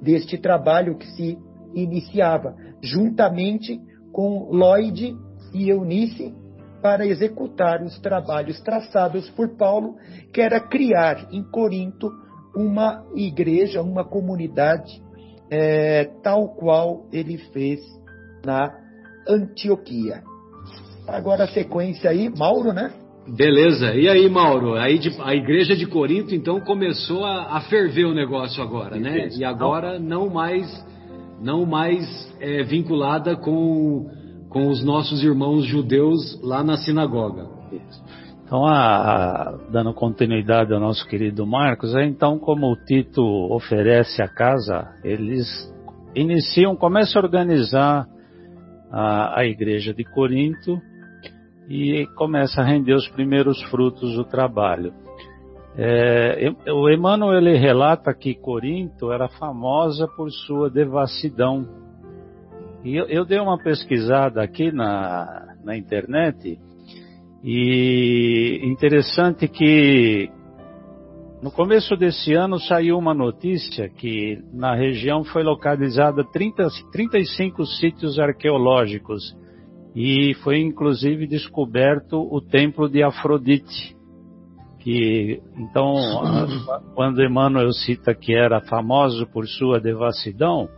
deste 0.02 0.38
trabalho 0.38 0.96
que 0.96 1.06
se 1.12 1.38
iniciava, 1.72 2.56
juntamente 2.82 3.80
com 4.12 4.48
Lloyd 4.50 5.16
e 5.54 5.68
Eunice, 5.68 6.34
para 6.82 7.06
executar 7.06 7.82
os 7.82 7.98
trabalhos 8.00 8.60
traçados 8.60 9.28
por 9.30 9.56
Paulo, 9.56 9.96
que 10.32 10.40
era 10.40 10.60
criar 10.60 11.28
em 11.30 11.42
Corinto 11.42 12.10
uma 12.54 13.04
igreja, 13.14 13.82
uma 13.82 14.04
comunidade, 14.04 15.00
é, 15.50 16.04
tal 16.22 16.48
qual 16.54 17.06
ele 17.12 17.38
fez 17.52 17.80
na 18.44 18.72
Antioquia. 19.28 20.22
Agora 21.06 21.44
a 21.44 21.48
sequência 21.48 22.10
aí, 22.10 22.28
Mauro, 22.28 22.72
né? 22.72 22.92
Beleza. 23.28 23.94
E 23.94 24.08
aí, 24.08 24.28
Mauro? 24.28 24.74
Aí 24.74 24.98
de, 24.98 25.10
a 25.20 25.34
igreja 25.34 25.76
de 25.76 25.86
Corinto 25.86 26.34
então 26.34 26.60
começou 26.60 27.24
a, 27.24 27.56
a 27.56 27.60
ferver 27.62 28.06
o 28.06 28.14
negócio 28.14 28.62
agora, 28.62 28.96
né? 28.96 29.28
E 29.36 29.44
agora 29.44 29.98
não 29.98 30.28
mais 30.28 30.66
não 31.40 31.64
mais 31.64 32.06
é, 32.38 32.62
vinculada 32.62 33.34
com, 33.34 34.10
com 34.50 34.68
os 34.68 34.84
nossos 34.84 35.22
irmãos 35.22 35.64
judeus 35.64 36.38
lá 36.42 36.62
na 36.62 36.76
sinagoga. 36.76 37.46
Então, 38.44 38.66
a, 38.66 38.72
a, 38.72 39.58
dando 39.70 39.94
continuidade 39.94 40.74
ao 40.74 40.80
nosso 40.80 41.06
querido 41.06 41.46
Marcos, 41.46 41.94
é, 41.94 42.04
então 42.04 42.36
como 42.36 42.66
o 42.66 42.76
Tito 42.76 43.22
oferece 43.22 44.20
a 44.20 44.28
casa, 44.28 44.92
eles 45.04 45.46
iniciam, 46.16 46.74
começam 46.74 47.22
a 47.22 47.24
organizar 47.24 48.08
a, 48.90 49.38
a 49.40 49.46
igreja 49.46 49.94
de 49.94 50.02
Corinto 50.02 50.80
e 51.68 52.08
começa 52.16 52.60
a 52.60 52.64
render 52.64 52.94
os 52.94 53.08
primeiros 53.08 53.62
frutos 53.70 54.16
do 54.16 54.24
trabalho. 54.24 54.92
É, 55.76 56.52
o 56.72 56.90
Emmanuel 56.90 57.38
ele 57.38 57.56
relata 57.56 58.12
que 58.12 58.34
Corinto 58.34 59.12
era 59.12 59.28
famosa 59.28 60.08
por 60.08 60.28
sua 60.32 60.68
devassidão. 60.68 61.64
E 62.82 62.96
eu, 62.96 63.06
eu 63.06 63.24
dei 63.24 63.38
uma 63.38 63.58
pesquisada 63.58 64.42
aqui 64.42 64.72
na, 64.72 65.54
na 65.62 65.76
internet 65.76 66.58
e 67.44 68.60
interessante 68.64 69.46
que 69.48 70.30
no 71.42 71.50
começo 71.50 71.96
desse 71.96 72.34
ano 72.34 72.58
saiu 72.58 72.98
uma 72.98 73.14
notícia 73.14 73.88
que 73.88 74.42
na 74.52 74.74
região 74.74 75.24
foi 75.24 75.42
localizada 75.42 76.22
30, 76.24 76.68
35 76.92 77.66
sítios 77.66 78.18
arqueológicos 78.18 79.34
e 79.94 80.34
foi 80.42 80.60
inclusive 80.60 81.26
descoberto 81.26 82.16
o 82.30 82.40
templo 82.40 82.88
de 82.88 83.02
Afrodite. 83.02 83.96
Que 84.78 85.42
então, 85.56 85.94
quando 86.94 87.22
Emmanuel 87.22 87.72
cita 87.72 88.14
que 88.14 88.34
era 88.34 88.60
famoso 88.62 89.26
por 89.26 89.46
sua 89.46 89.78
devassidão, 89.80 90.68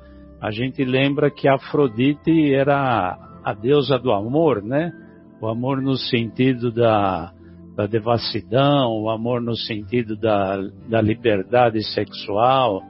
a 0.42 0.50
gente 0.50 0.84
lembra 0.84 1.30
que 1.30 1.46
Afrodite 1.46 2.52
era 2.52 3.16
a 3.44 3.54
deusa 3.54 3.96
do 3.96 4.10
amor, 4.10 4.60
né? 4.60 4.92
O 5.40 5.46
amor 5.46 5.80
no 5.80 5.96
sentido 5.96 6.72
da, 6.72 7.32
da 7.76 7.86
devassidão, 7.86 8.90
o 8.90 9.08
amor 9.08 9.40
no 9.40 9.54
sentido 9.54 10.16
da, 10.16 10.60
da 10.88 11.00
liberdade 11.00 11.80
sexual. 11.94 12.82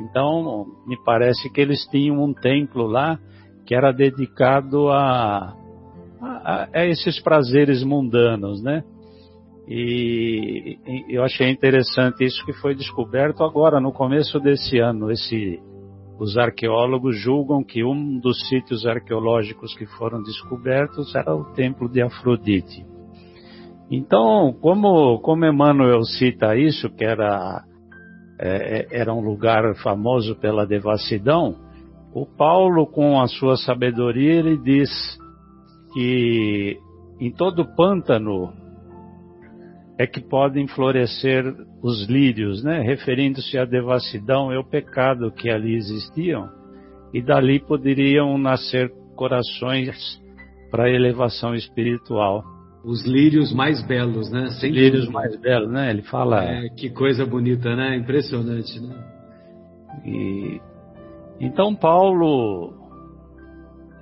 Então, 0.00 0.64
me 0.86 0.96
parece 1.04 1.52
que 1.52 1.60
eles 1.60 1.86
tinham 1.90 2.24
um 2.24 2.32
templo 2.32 2.86
lá 2.86 3.18
que 3.66 3.74
era 3.74 3.92
dedicado 3.92 4.88
a, 4.88 5.54
a, 6.22 6.68
a 6.72 6.86
esses 6.86 7.20
prazeres 7.20 7.84
mundanos, 7.84 8.62
né? 8.62 8.82
E, 9.68 10.78
e, 10.86 11.14
eu 11.14 11.22
achei 11.22 11.50
interessante 11.50 12.24
isso 12.24 12.44
que 12.46 12.54
foi 12.54 12.74
descoberto 12.74 13.44
agora, 13.44 13.78
no 13.78 13.92
começo 13.92 14.40
desse 14.40 14.78
ano. 14.78 15.10
Esse, 15.10 15.60
os 16.18 16.36
arqueólogos 16.36 17.16
julgam 17.18 17.62
que 17.64 17.84
um 17.84 18.18
dos 18.18 18.48
sítios 18.48 18.86
arqueológicos 18.86 19.74
que 19.74 19.86
foram 19.86 20.22
descobertos 20.22 21.14
era 21.14 21.34
o 21.34 21.52
templo 21.52 21.88
de 21.88 22.02
Afrodite. 22.02 22.86
Então, 23.90 24.54
como, 24.60 25.18
como 25.20 25.44
Emmanuel 25.44 26.02
cita 26.04 26.56
isso, 26.56 26.88
que 26.90 27.04
era, 27.04 27.64
é, 28.40 28.86
é 28.92 29.00
era 29.00 29.12
um 29.12 29.20
lugar 29.20 29.74
famoso 29.76 30.36
pela 30.36 30.66
devassidão, 30.66 31.56
o 32.14 32.24
Paulo, 32.24 32.86
com 32.86 33.20
a 33.20 33.26
sua 33.26 33.56
sabedoria, 33.56 34.34
ele 34.34 34.56
diz 34.56 34.90
que 35.92 36.78
em 37.20 37.32
todo 37.32 37.74
pântano 37.74 38.52
é 39.98 40.06
que 40.06 40.20
podem 40.20 40.66
florescer 40.66 41.44
os 41.82 42.08
lírios, 42.08 42.62
né? 42.64 42.80
referindo-se 42.80 43.56
à 43.56 43.64
devassidão 43.64 44.52
e 44.52 44.56
ao 44.56 44.64
pecado 44.64 45.30
que 45.30 45.48
ali 45.48 45.74
existiam, 45.76 46.48
e 47.12 47.22
dali 47.22 47.60
poderiam 47.60 48.36
nascer 48.36 48.90
corações 49.14 50.20
para 50.70 50.84
a 50.84 50.90
elevação 50.90 51.54
espiritual. 51.54 52.42
Os 52.84 53.06
lírios 53.06 53.52
mais 53.52 53.80
belos, 53.86 54.30
né? 54.30 54.50
Sem 54.60 54.72
lírios 54.72 55.06
dúvida. 55.06 55.12
mais 55.12 55.40
belos, 55.40 55.70
né? 55.70 55.90
Ele 55.90 56.02
fala. 56.02 56.44
É, 56.44 56.68
que 56.68 56.90
coisa 56.90 57.24
bonita, 57.24 57.74
né? 57.74 57.96
Impressionante, 57.96 58.78
né? 58.80 58.94
E 60.04 60.60
então 61.40 61.74
Paulo 61.74 62.74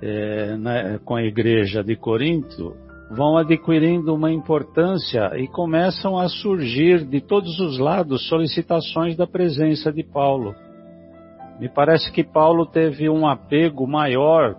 é, 0.01 0.57
na, 0.57 0.99
com 0.99 1.15
a 1.15 1.23
igreja 1.23 1.81
de 1.81 1.95
Corinto 1.95 2.75
vão 3.15 3.37
adquirindo 3.37 4.13
uma 4.13 4.31
importância 4.31 5.31
e 5.37 5.47
começam 5.47 6.17
a 6.17 6.27
surgir 6.27 7.05
de 7.05 7.21
todos 7.21 7.59
os 7.59 7.77
lados 7.77 8.27
solicitações 8.27 9.15
da 9.15 9.27
presença 9.27 9.91
de 9.91 10.03
Paulo. 10.03 10.55
Me 11.59 11.69
parece 11.69 12.11
que 12.11 12.23
Paulo 12.23 12.65
teve 12.65 13.07
um 13.09 13.27
apego 13.27 13.87
maior, 13.87 14.55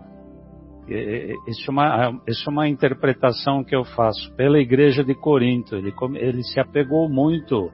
isso 1.48 1.68
é 1.68 1.72
uma, 1.72 2.20
isso 2.28 2.48
é 2.48 2.52
uma 2.52 2.68
interpretação 2.68 3.64
que 3.64 3.74
eu 3.74 3.84
faço, 3.84 4.32
pela 4.36 4.58
igreja 4.58 5.02
de 5.02 5.14
Corinto. 5.14 5.74
Ele, 5.74 5.92
ele 6.16 6.42
se 6.44 6.60
apegou 6.60 7.08
muito, 7.08 7.70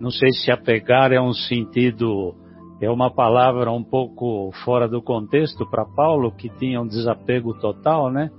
não 0.00 0.10
sei 0.10 0.30
se 0.32 0.50
apegar 0.50 1.12
é 1.12 1.20
um 1.20 1.32
sentido 1.32 2.34
é 2.80 2.90
uma 2.90 3.10
palavra 3.10 3.70
um 3.72 3.82
pouco 3.82 4.50
fora 4.64 4.86
do 4.86 5.00
contexto 5.00 5.64
para 5.70 5.86
Paulo, 5.86 6.30
que 6.30 6.50
tinha 6.50 6.80
um 6.80 6.86
desapego 6.86 7.54
total, 7.58 8.10
né? 8.10 8.30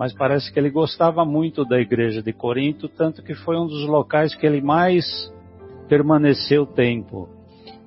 Mas 0.00 0.14
parece 0.14 0.50
que 0.50 0.58
ele 0.58 0.70
gostava 0.70 1.26
muito 1.26 1.62
da 1.62 1.78
igreja 1.78 2.22
de 2.22 2.32
Corinto, 2.32 2.88
tanto 2.88 3.22
que 3.22 3.34
foi 3.34 3.54
um 3.58 3.66
dos 3.66 3.86
locais 3.86 4.34
que 4.34 4.46
ele 4.46 4.62
mais 4.62 5.04
permaneceu 5.90 6.64
tempo. 6.64 7.28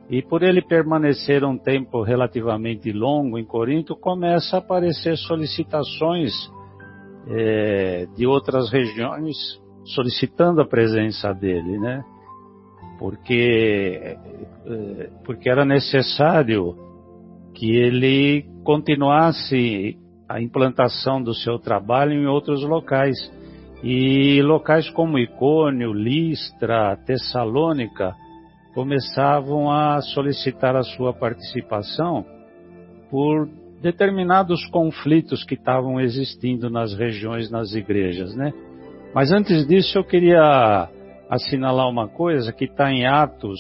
E 0.08 0.22
por 0.22 0.44
ele 0.44 0.62
permanecer 0.62 1.44
um 1.44 1.58
tempo 1.58 2.04
relativamente 2.04 2.92
longo 2.92 3.40
em 3.40 3.44
Corinto, 3.44 3.96
começa 3.96 4.58
a 4.58 4.60
aparecer 4.60 5.18
solicitações 5.18 6.32
é, 7.30 8.06
de 8.16 8.28
outras 8.28 8.72
regiões 8.72 9.36
solicitando 9.84 10.62
a 10.62 10.68
presença 10.68 11.34
dele, 11.34 11.80
né? 11.80 12.04
porque, 13.00 14.18
eh, 14.66 15.10
porque 15.26 15.50
era 15.50 15.66
necessário 15.66 16.76
que 17.56 17.76
ele 17.76 18.46
continuasse 18.64 19.98
a 20.28 20.42
implantação 20.42 21.22
do 21.22 21.34
seu 21.34 21.60
trabalho 21.60 22.14
em 22.14 22.28
outros 22.28 22.64
locais. 22.64 23.18
E 23.84 24.42
locais 24.42 24.90
como 24.90 25.20
Icônio, 25.20 25.92
Listra, 25.92 26.98
Tessalônica 27.06 28.16
começavam 28.74 29.70
a 29.70 30.02
solicitar 30.02 30.76
a 30.76 30.84
sua 30.84 31.14
participação 31.14 32.26
por 33.12 33.48
determinados 33.82 34.66
conflitos 34.68 35.44
que 35.44 35.56
estavam 35.56 36.00
existindo 36.00 36.70
nas 36.70 36.94
regiões, 36.94 37.52
nas 37.52 37.76
igrejas, 37.76 38.34
né? 38.36 38.54
Mas 39.14 39.32
antes 39.32 39.68
disso 39.68 39.98
eu 39.98 40.04
queria 40.04 40.90
assinalar 41.30 41.88
uma 41.90 42.08
coisa 42.08 42.52
que 42.52 42.66
está 42.66 42.92
em 42.92 43.06
Atos, 43.06 43.60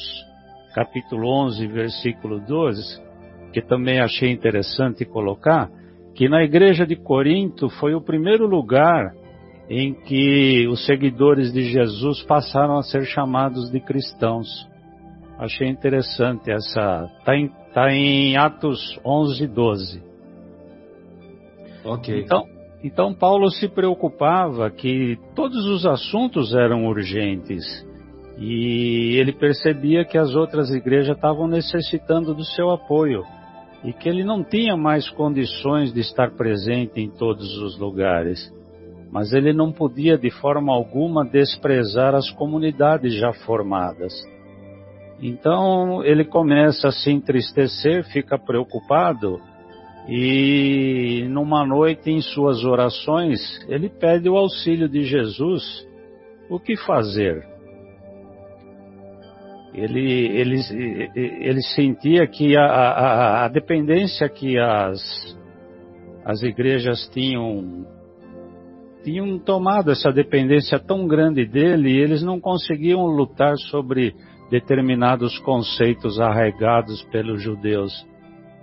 capítulo 0.73 1.27
11, 1.45 1.67
versículo 1.67 2.39
12, 2.39 3.01
que 3.51 3.61
também 3.61 3.99
achei 3.99 4.31
interessante 4.31 5.05
colocar, 5.05 5.69
que 6.15 6.29
na 6.29 6.43
igreja 6.43 6.85
de 6.85 6.95
Corinto 6.95 7.69
foi 7.69 7.95
o 7.95 8.01
primeiro 8.01 8.47
lugar 8.47 9.13
em 9.69 9.93
que 9.93 10.67
os 10.67 10.85
seguidores 10.85 11.51
de 11.51 11.63
Jesus 11.63 12.21
passaram 12.23 12.77
a 12.77 12.83
ser 12.83 13.05
chamados 13.05 13.71
de 13.71 13.79
cristãos. 13.79 14.47
Achei 15.39 15.67
interessante 15.67 16.51
essa. 16.51 17.09
Está 17.19 17.35
em, 17.35 17.49
tá 17.73 17.91
em 17.91 18.37
Atos 18.37 18.99
11, 19.03 19.47
12. 19.47 20.03
Ok. 21.85 22.19
Então, 22.19 22.43
então 22.83 23.13
Paulo 23.13 23.49
se 23.49 23.67
preocupava 23.67 24.69
que 24.69 25.17
todos 25.35 25.65
os 25.65 25.85
assuntos 25.85 26.53
eram 26.53 26.85
urgentes 26.85 27.63
e 28.37 29.17
ele 29.19 29.31
percebia 29.31 30.05
que 30.05 30.17
as 30.17 30.35
outras 30.35 30.69
igrejas 30.69 31.15
estavam 31.15 31.47
necessitando 31.47 32.33
do 32.33 32.43
seu 32.43 32.69
apoio 32.69 33.23
e 33.83 33.91
que 33.93 34.07
ele 34.07 34.23
não 34.23 34.43
tinha 34.43 34.77
mais 34.77 35.09
condições 35.09 35.93
de 35.93 35.99
estar 35.99 36.31
presente 36.31 37.01
em 37.01 37.09
todos 37.09 37.57
os 37.57 37.77
lugares. 37.77 38.51
Mas 39.11 39.33
ele 39.33 39.53
não 39.53 39.71
podia 39.71 40.17
de 40.17 40.31
forma 40.31 40.73
alguma 40.73 41.25
desprezar 41.25 42.15
as 42.15 42.31
comunidades 42.31 43.13
já 43.13 43.33
formadas. 43.33 44.13
Então 45.21 46.03
ele 46.03 46.25
começa 46.25 46.87
a 46.87 46.91
se 46.91 47.11
entristecer, 47.11 48.03
fica 48.05 48.37
preocupado 48.37 49.39
E 50.07 51.25
numa 51.29 51.65
noite, 51.65 52.11
em 52.11 52.21
suas 52.21 52.63
orações, 52.65 53.39
ele 53.69 53.89
pede 53.89 54.29
o 54.29 54.35
auxílio 54.35 54.89
de 54.89 55.03
Jesus. 55.03 55.87
O 56.49 56.59
que 56.59 56.75
fazer? 56.75 57.52
Ele, 59.73 60.27
ele, 60.27 60.59
ele 61.15 61.61
sentia 61.61 62.27
que 62.27 62.55
a, 62.55 62.63
a, 62.63 63.45
a 63.45 63.47
dependência 63.47 64.29
que 64.29 64.57
as, 64.59 65.01
as 66.23 66.43
igrejas 66.43 67.09
tinham 67.11 67.85
tinham 69.03 69.37
tomado 69.37 69.91
essa 69.91 70.11
dependência 70.13 70.79
tão 70.79 71.05
grande 71.05 71.45
dele 71.45 71.91
e 71.91 71.99
eles 71.99 72.23
não 72.23 72.39
conseguiam 72.39 73.05
lutar 73.05 73.57
sobre 73.57 74.15
determinados 74.49 75.37
conceitos 75.39 76.21
arraigados 76.21 77.03
pelos 77.11 77.41
judeus. 77.41 77.91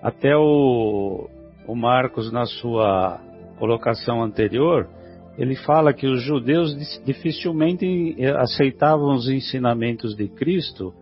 Até 0.03 0.35
o, 0.35 1.29
o 1.67 1.75
Marcos, 1.75 2.33
na 2.33 2.47
sua 2.47 3.21
colocação 3.59 4.23
anterior, 4.23 4.89
ele 5.37 5.55
fala 5.57 5.93
que 5.93 6.07
os 6.07 6.23
judeus 6.23 6.75
dificilmente 7.05 8.17
aceitavam 8.39 9.15
os 9.15 9.29
ensinamentos 9.29 10.17
de 10.17 10.29
Cristo 10.29 10.95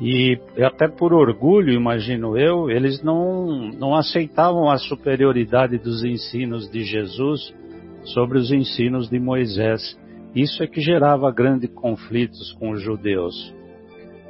e 0.00 0.38
até 0.62 0.86
por 0.88 1.12
orgulho, 1.12 1.72
imagino 1.72 2.38
eu, 2.38 2.70
eles 2.70 3.02
não, 3.02 3.68
não 3.72 3.94
aceitavam 3.94 4.70
a 4.70 4.78
superioridade 4.78 5.76
dos 5.76 6.04
ensinos 6.04 6.70
de 6.70 6.84
Jesus 6.84 7.52
sobre 8.04 8.38
os 8.38 8.52
ensinos 8.52 9.08
de 9.10 9.18
Moisés. 9.18 9.98
Isso 10.36 10.62
é 10.62 10.68
que 10.68 10.80
gerava 10.80 11.32
grandes 11.32 11.70
conflitos 11.74 12.52
com 12.60 12.70
os 12.70 12.80
judeus. 12.80 13.52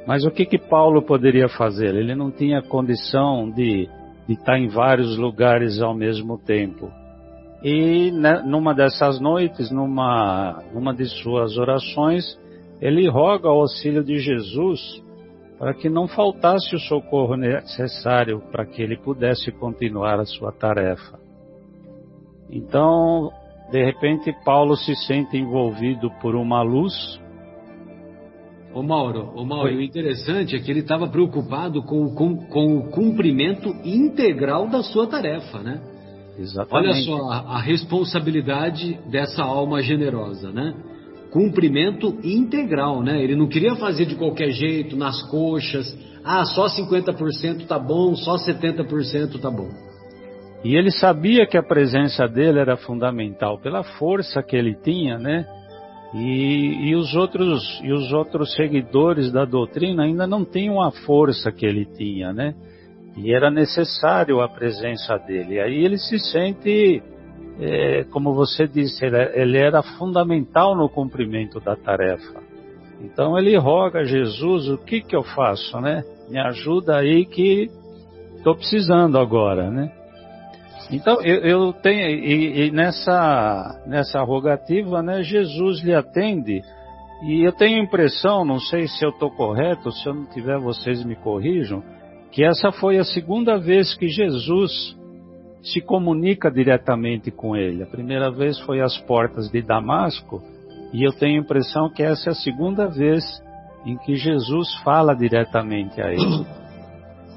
Mas 0.07 0.25
o 0.25 0.31
que 0.31 0.43
que 0.43 0.57
Paulo 0.57 1.03
poderia 1.03 1.47
fazer? 1.47 1.93
Ele 1.93 2.15
não 2.15 2.31
tinha 2.31 2.63
condição 2.63 3.51
de, 3.51 3.87
de 4.27 4.33
estar 4.33 4.57
em 4.57 4.67
vários 4.67 5.17
lugares 5.17 5.79
ao 5.79 5.93
mesmo 5.93 6.39
tempo. 6.39 6.89
E 7.63 8.09
né, 8.09 8.41
numa 8.43 8.73
dessas 8.73 9.19
noites, 9.19 9.69
numa, 9.69 10.63
numa 10.73 10.95
de 10.95 11.05
suas 11.05 11.59
orações, 11.59 12.25
ele 12.81 13.07
roga 13.07 13.49
o 13.49 13.59
auxílio 13.59 14.03
de 14.03 14.17
Jesus 14.17 14.79
para 15.59 15.73
que 15.73 15.89
não 15.89 16.07
faltasse 16.07 16.73
o 16.73 16.79
socorro 16.79 17.35
necessário 17.35 18.41
para 18.49 18.65
que 18.65 18.81
ele 18.81 18.95
pudesse 18.95 19.51
continuar 19.51 20.17
a 20.17 20.25
sua 20.25 20.53
tarefa. 20.53 21.19
Então, 22.49 23.29
de 23.69 23.83
repente, 23.83 24.33
Paulo 24.45 24.77
se 24.77 24.95
sente 24.95 25.37
envolvido 25.37 26.09
por 26.21 26.33
uma 26.33 26.61
luz. 26.61 26.93
Ô 28.73 28.81
Mauro, 28.81 29.33
ô 29.35 29.43
Mauro, 29.43 29.75
o 29.75 29.81
interessante 29.81 30.55
é 30.55 30.59
que 30.59 30.71
ele 30.71 30.79
estava 30.79 31.09
preocupado 31.09 31.83
com, 31.83 32.15
com, 32.15 32.37
com, 32.47 32.77
o 32.77 32.89
cumprimento 32.89 33.69
integral 33.83 34.67
da 34.67 34.81
sua 34.81 35.07
tarefa, 35.07 35.59
né? 35.59 35.81
Exatamente. 36.37 36.89
Olha 36.89 37.03
só 37.03 37.31
a, 37.31 37.57
a 37.57 37.59
responsabilidade 37.59 38.97
dessa 39.11 39.43
alma 39.43 39.81
generosa, 39.81 40.51
né? 40.51 40.73
Cumprimento 41.31 42.17
integral, 42.23 43.03
né? 43.03 43.23
Ele 43.23 43.35
não 43.35 43.47
queria 43.47 43.75
fazer 43.75 44.05
de 44.05 44.15
qualquer 44.15 44.51
jeito, 44.51 44.97
nas 44.97 45.21
coxas. 45.29 45.97
Ah, 46.23 46.43
só 46.45 46.65
50% 46.65 47.67
tá 47.67 47.77
bom, 47.77 48.15
só 48.15 48.35
70% 48.35 49.39
tá 49.39 49.49
bom. 49.49 49.69
E 50.63 50.75
ele 50.75 50.91
sabia 50.91 51.45
que 51.47 51.57
a 51.57 51.63
presença 51.63 52.27
dele 52.27 52.59
era 52.59 52.75
fundamental 52.75 53.59
pela 53.59 53.83
força 53.83 54.43
que 54.43 54.55
ele 54.55 54.75
tinha, 54.75 55.17
né? 55.17 55.45
E, 56.13 56.89
e, 56.89 56.95
os 56.95 57.15
outros 57.15 57.79
e 57.83 57.91
os 57.93 58.11
outros 58.11 58.55
seguidores 58.55 59.31
da 59.31 59.45
doutrina 59.45 60.03
ainda 60.03 60.25
não 60.25 60.43
tinham 60.43 60.81
a 60.81 60.91
força 60.91 61.51
que 61.51 61.65
ele 61.65 61.85
tinha, 61.85 62.33
né? 62.33 62.55
E 63.15 63.33
era 63.33 63.51
necessário 63.51 64.41
a 64.41 64.49
presença 64.49 65.17
dele. 65.17 65.59
Aí 65.59 65.83
ele 65.85 65.97
se 65.97 66.17
sente, 66.19 67.01
é, 67.59 68.05
como 68.05 68.33
você 68.33 68.67
disse, 68.67 69.05
ele, 69.05 69.17
ele 69.33 69.57
era 69.57 69.81
fundamental 69.81 70.75
no 70.75 70.87
cumprimento 70.87 71.59
da 71.59 71.75
tarefa. 71.75 72.41
Então 73.01 73.37
ele 73.37 73.57
roga 73.57 73.99
a 73.99 74.05
Jesus: 74.05 74.69
o 74.69 74.77
que 74.77 75.01
que 75.01 75.15
eu 75.15 75.23
faço, 75.23 75.79
né? 75.79 76.03
Me 76.29 76.39
ajuda 76.39 76.97
aí 76.97 77.25
que 77.25 77.69
estou 78.37 78.55
precisando 78.55 79.17
agora, 79.17 79.69
né? 79.69 79.91
Então, 80.91 81.21
eu, 81.21 81.41
eu 81.41 81.73
tenho, 81.73 82.01
e, 82.09 82.67
e, 82.67 82.71
nessa, 82.71 83.83
nessa 83.85 84.21
rogativa, 84.23 85.03
né, 85.03 85.21
Jesus 85.21 85.83
lhe 85.83 85.93
atende, 85.93 86.63
e 87.23 87.45
eu 87.45 87.51
tenho 87.51 87.79
a 87.79 87.83
impressão, 87.83 88.43
não 88.43 88.59
sei 88.59 88.87
se 88.87 89.05
eu 89.05 89.09
estou 89.09 89.29
correto, 89.29 89.91
se 89.91 90.07
eu 90.07 90.15
não 90.15 90.25
tiver, 90.25 90.57
vocês 90.57 91.03
me 91.03 91.15
corrijam, 91.15 91.83
que 92.31 92.43
essa 92.43 92.71
foi 92.71 92.97
a 92.97 93.03
segunda 93.03 93.59
vez 93.59 93.95
que 93.95 94.07
Jesus 94.07 94.97
se 95.61 95.81
comunica 95.81 96.49
diretamente 96.49 97.31
com 97.31 97.55
ele. 97.55 97.83
A 97.83 97.87
primeira 97.87 98.31
vez 98.31 98.59
foi 98.61 98.81
às 98.81 98.97
portas 98.99 99.49
de 99.49 99.61
Damasco, 99.61 100.41
e 100.93 101.03
eu 101.03 101.11
tenho 101.11 101.39
a 101.39 101.43
impressão 101.43 101.89
que 101.89 102.01
essa 102.01 102.29
é 102.29 102.31
a 102.31 102.35
segunda 102.35 102.87
vez 102.87 103.23
em 103.85 103.97
que 103.97 104.15
Jesus 104.15 104.73
fala 104.83 105.15
diretamente 105.15 106.01
a 106.01 106.11
ele. 106.11 106.45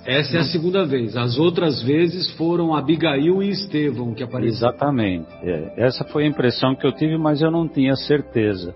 Essa 0.04 0.38
é 0.38 0.40
a 0.40 0.44
segunda 0.44 0.84
vez. 0.84 1.16
As 1.16 1.38
outras 1.38 1.80
vezes 1.82 2.30
foram 2.32 2.74
Abigail 2.74 3.42
e 3.42 3.50
Estevão 3.50 4.12
que 4.14 4.22
apareceram. 4.22 4.70
Exatamente. 4.70 5.28
É, 5.42 5.74
essa 5.76 6.04
foi 6.04 6.24
a 6.24 6.28
impressão 6.28 6.74
que 6.74 6.86
eu 6.86 6.92
tive, 6.92 7.16
mas 7.16 7.40
eu 7.40 7.50
não 7.50 7.68
tinha 7.68 7.94
certeza. 7.94 8.74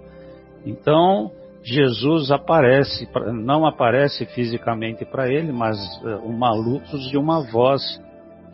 Então, 0.64 1.32
Jesus 1.64 2.30
aparece, 2.30 3.08
não 3.32 3.66
aparece 3.66 4.24
fisicamente 4.26 5.04
para 5.04 5.28
ele, 5.28 5.50
mas 5.50 5.76
é, 6.04 6.14
uma 6.16 6.54
luz 6.54 6.88
e 7.12 7.16
uma 7.16 7.40
voz 7.50 7.82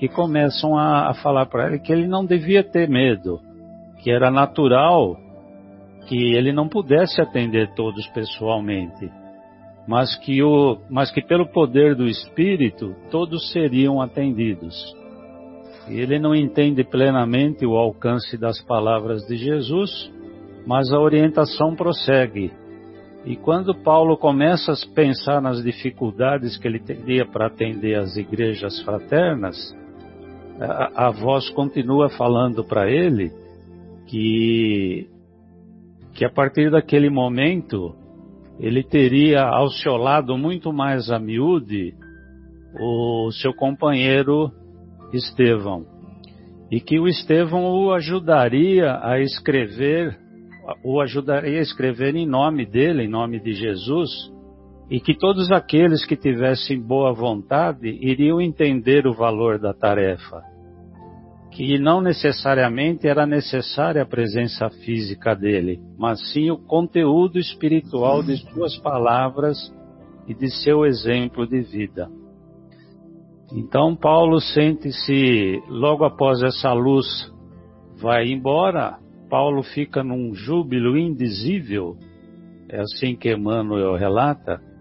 que 0.03 0.09
começam 0.09 0.77
a, 0.77 1.11
a 1.11 1.15
falar 1.15 1.47
para 1.47 1.69
ele 1.69 1.79
que 1.79 1.93
ele 1.93 2.09
não 2.09 2.27
devia 2.27 2.65
ter 2.65 2.89
medo, 2.89 3.39
que 4.03 4.11
era 4.11 4.33
natural 4.33 5.17
que 6.09 6.35
ele 6.35 6.53
não 6.53 6.69
pudesse 6.69 7.21
atender 7.21 7.73
todos 7.77 8.05
pessoalmente 8.09 9.09
mas 9.87 10.17
que, 10.17 10.43
o, 10.43 10.81
mas 10.91 11.13
que 11.13 11.23
pelo 11.23 11.47
poder 11.47 11.95
do 11.95 12.09
Espírito 12.09 12.97
todos 13.13 13.53
seriam 13.53 14.01
atendidos. 14.01 14.75
E 15.89 16.01
ele 16.01 16.19
não 16.19 16.35
entende 16.35 16.83
plenamente 16.83 17.65
o 17.65 17.77
alcance 17.77 18.37
das 18.37 18.61
palavras 18.63 19.25
de 19.27 19.37
Jesus, 19.37 20.11
mas 20.67 20.93
a 20.93 20.99
orientação 20.99 21.77
prossegue. 21.77 22.53
E 23.25 23.37
quando 23.37 23.73
Paulo 23.85 24.17
começa 24.17 24.73
a 24.73 24.95
pensar 24.95 25.41
nas 25.41 25.63
dificuldades 25.63 26.57
que 26.57 26.67
ele 26.67 26.81
teria 26.81 27.25
para 27.25 27.47
atender 27.47 27.95
as 27.97 28.17
igrejas 28.17 28.81
fraternas, 28.83 29.57
a, 30.61 31.07
a 31.07 31.11
voz 31.11 31.49
continua 31.51 32.09
falando 32.11 32.65
para 32.65 32.91
ele 32.91 33.31
que, 34.07 35.09
que 36.15 36.25
a 36.25 36.31
partir 36.31 36.71
daquele 36.71 37.11
momento 37.11 37.95
ele 38.61 38.83
teria 38.83 39.43
ao 39.43 39.69
seu 39.69 39.97
lado 39.97 40.37
muito 40.37 40.73
mais 40.73 41.11
a 41.11 41.19
miúde 41.19 41.95
o 42.81 43.31
seu 43.33 43.53
companheiro 43.53 44.51
Estevão. 45.13 45.85
E 46.71 46.81
que 46.81 46.99
o 46.99 47.07
Estevão 47.07 47.65
o 47.65 47.93
ajudaria 47.93 48.99
a 49.03 49.21
escrever, 49.21 50.19
o 50.83 51.01
ajudaria 51.01 51.59
a 51.59 51.63
escrever 51.63 52.15
em 52.15 52.27
nome 52.27 52.65
dele, 52.65 53.05
em 53.05 53.09
nome 53.09 53.41
de 53.41 53.53
Jesus, 53.53 54.11
e 54.93 55.01
que 55.01 55.17
todos 55.17 55.51
aqueles 55.51 56.05
que 56.05 56.15
tivessem 56.15 56.79
boa 56.79 57.15
vontade 57.15 57.89
iriam 57.89 58.43
entender 58.43 59.07
o 59.07 59.15
valor 59.15 59.59
da 59.59 59.73
tarefa 59.73 60.43
que 61.51 61.79
não 61.79 62.01
necessariamente 62.01 63.07
era 63.07 63.27
necessária 63.27 64.03
a 64.03 64.07
presença 64.07 64.69
física 64.85 65.35
dele, 65.35 65.81
mas 65.99 66.33
sim 66.33 66.51
o 66.51 66.59
conteúdo 66.59 67.39
espiritual 67.39 68.23
de 68.23 68.37
suas 68.51 68.77
palavras 68.79 69.59
e 70.27 70.35
de 70.35 70.51
seu 70.63 70.87
exemplo 70.87 71.47
de 71.47 71.61
vida. 71.61 72.11
Então 73.53 73.95
Paulo 73.95 74.41
sente-se, 74.41 75.63
logo 75.69 76.05
após 76.05 76.43
essa 76.43 76.73
luz 76.73 77.07
vai 78.01 78.29
embora, 78.29 78.99
Paulo 79.29 79.63
fica 79.63 80.03
num 80.03 80.35
júbilo 80.35 80.97
indizível, 80.97 81.97
é 82.69 82.81
assim 82.81 83.15
que 83.15 83.31
Emmanuel 83.31 83.95
relata, 83.95 84.72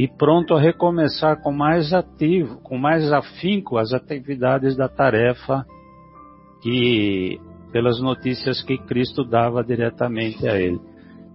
e 0.00 0.08
pronto 0.08 0.54
a 0.54 0.58
recomeçar 0.58 1.42
com 1.42 1.52
mais 1.52 1.92
ativo, 1.92 2.58
com 2.62 2.78
mais 2.78 3.12
afinco 3.12 3.76
as 3.76 3.92
atividades 3.92 4.74
da 4.74 4.88
tarefa 4.88 5.66
que 6.62 7.38
pelas 7.70 8.00
notícias 8.00 8.62
que 8.62 8.78
Cristo 8.78 9.22
dava 9.22 9.62
diretamente 9.62 10.48
a 10.48 10.58
ele. 10.58 10.80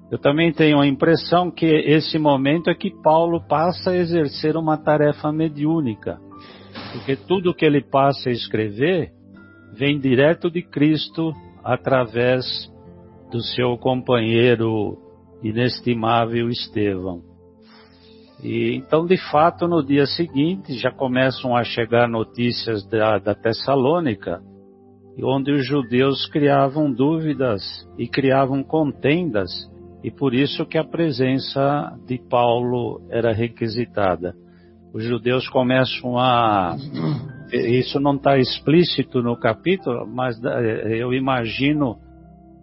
Eu 0.09 0.17
também 0.17 0.51
tenho 0.51 0.79
a 0.79 0.87
impressão 0.87 1.51
que 1.51 1.67
esse 1.67 2.17
momento 2.17 2.67
é 2.67 2.73
que 2.73 2.89
Paulo 3.03 3.39
passa 3.47 3.91
a 3.91 3.97
exercer 3.97 4.57
uma 4.57 4.77
tarefa 4.77 5.31
mediúnica, 5.31 6.19
porque 6.91 7.15
tudo 7.15 7.53
que 7.53 7.65
ele 7.65 7.83
passa 7.83 8.29
a 8.29 8.33
escrever 8.33 9.11
vem 9.77 9.99
direto 9.99 10.49
de 10.49 10.63
Cristo 10.63 11.31
através 11.63 12.43
do 13.31 13.41
seu 13.41 13.77
companheiro 13.77 14.97
inestimável 15.43 16.49
Estevão. 16.49 17.34
E, 18.45 18.75
então, 18.75 19.07
de 19.07 19.17
fato, 19.31 19.67
no 19.67 19.83
dia 19.83 20.05
seguinte 20.05 20.77
já 20.77 20.91
começam 20.91 21.55
a 21.55 21.63
chegar 21.63 22.07
notícias 22.07 22.85
da, 22.87 23.17
da 23.17 23.33
Tessalônica, 23.33 24.39
onde 25.23 25.51
os 25.51 25.65
judeus 25.65 26.27
criavam 26.27 26.93
dúvidas 26.93 27.63
e 27.97 28.07
criavam 28.07 28.61
contendas, 28.61 29.49
e 30.03 30.11
por 30.11 30.35
isso 30.35 30.63
que 30.63 30.77
a 30.77 30.83
presença 30.83 31.97
de 32.05 32.19
Paulo 32.29 33.01
era 33.09 33.33
requisitada. 33.33 34.35
Os 34.93 35.03
judeus 35.03 35.49
começam 35.49 36.15
a. 36.15 36.77
Isso 37.51 37.99
não 37.99 38.13
está 38.13 38.37
explícito 38.37 39.23
no 39.23 39.35
capítulo, 39.35 40.05
mas 40.05 40.39
eu 40.99 41.13
imagino, 41.13 41.97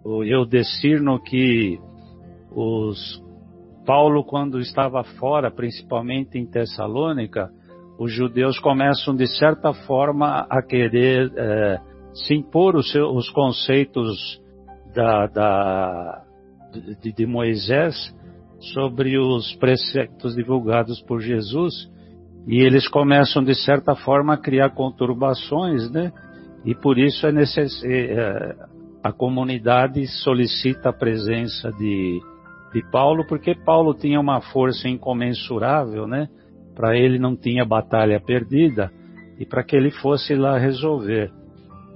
eu 0.05 0.45
discerno 0.45 1.21
que 1.21 1.77
os 2.55 3.22
Paulo, 3.85 4.23
quando 4.23 4.59
estava 4.59 5.03
fora, 5.03 5.51
principalmente 5.51 6.37
em 6.37 6.45
Tessalônica, 6.45 7.49
os 7.99 8.11
judeus 8.11 8.59
começam, 8.59 9.15
de 9.15 9.27
certa 9.27 9.73
forma, 9.73 10.47
a 10.49 10.61
querer 10.61 11.31
é, 11.35 11.79
se 12.13 12.33
impor 12.33 12.75
os, 12.75 12.91
seus, 12.91 13.15
os 13.15 13.29
conceitos 13.29 14.41
da, 14.95 15.27
da, 15.27 16.23
de, 17.01 17.11
de 17.11 17.25
Moisés 17.25 17.95
sobre 18.73 19.17
os 19.17 19.53
preceitos 19.55 20.35
divulgados 20.35 21.01
por 21.01 21.19
Jesus, 21.21 21.73
e 22.47 22.61
eles 22.61 22.87
começam, 22.87 23.43
de 23.43 23.55
certa 23.55 23.95
forma, 23.95 24.33
a 24.33 24.37
criar 24.37 24.71
conturbações, 24.71 25.89
né? 25.91 26.11
E 26.65 26.73
por 26.75 26.97
isso 26.97 27.27
é 27.27 27.31
necess... 27.31 27.83
É, 27.83 28.55
a 29.03 29.11
comunidade 29.11 30.07
solicita 30.07 30.89
a 30.89 30.93
presença 30.93 31.69
de, 31.73 32.21
de 32.73 32.81
Paulo, 32.89 33.25
porque 33.27 33.53
Paulo 33.53 33.93
tinha 33.93 34.19
uma 34.19 34.41
força 34.41 34.89
incomensurável, 34.89 36.07
né? 36.07 36.27
Para 36.75 36.97
ele 36.97 37.19
não 37.19 37.35
tinha 37.35 37.63
batalha 37.63 38.19
perdida 38.19 38.91
e 39.39 39.45
para 39.45 39.63
que 39.63 39.75
ele 39.75 39.91
fosse 39.91 40.33
lá 40.33 40.57
resolver. 40.57 41.31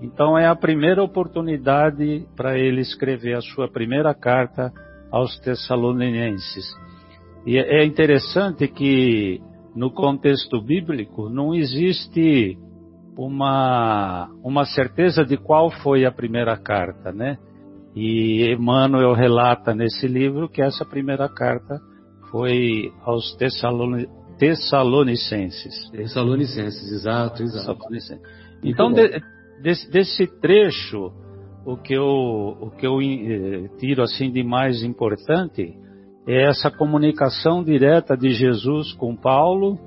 Então 0.01 0.38
é 0.38 0.45
a 0.45 0.55
primeira 0.55 1.03
oportunidade 1.03 2.25
para 2.36 2.57
ele 2.57 2.82
escrever 2.82 3.36
a 3.36 3.41
sua 3.41 3.67
primeira 3.67 4.13
carta 4.13 4.71
aos 5.11 5.39
Tessalonicenses. 5.39 6.65
E 7.45 7.57
é 7.57 7.84
interessante 7.84 8.67
que 8.67 9.41
no 9.75 9.89
contexto 9.91 10.61
bíblico 10.61 11.30
não 11.30 11.55
existe 11.55 12.57
uma, 13.17 14.30
uma 14.43 14.65
certeza 14.65 15.25
de 15.25 15.38
qual 15.38 15.71
foi 15.71 16.05
a 16.05 16.11
primeira 16.11 16.55
carta, 16.57 17.11
né? 17.11 17.38
E 17.99 18.53
Emmanuel 18.53 19.13
relata 19.13 19.73
nesse 19.73 20.07
livro 20.07 20.47
que 20.47 20.61
essa 20.61 20.85
primeira 20.85 21.27
carta 21.27 21.81
foi 22.29 22.93
aos 23.03 23.35
Tessalonicenses. 24.37 25.89
Tessalonicenses, 25.89 26.91
exato, 26.91 27.41
exato. 27.41 27.75
Então, 28.63 28.93
de, 28.93 29.19
desse, 29.63 29.89
desse, 29.89 30.27
trecho, 30.39 31.11
o 31.65 31.75
que 31.75 31.95
eu, 31.95 32.05
o 32.61 32.69
que 32.69 32.85
eu 32.85 33.01
eh, 33.01 33.67
tiro 33.79 34.03
assim 34.03 34.31
de 34.31 34.43
mais 34.43 34.83
importante 34.83 35.73
é 36.27 36.43
essa 36.43 36.69
comunicação 36.69 37.63
direta 37.63 38.15
de 38.15 38.29
Jesus 38.29 38.93
com 38.93 39.15
Paulo 39.15 39.79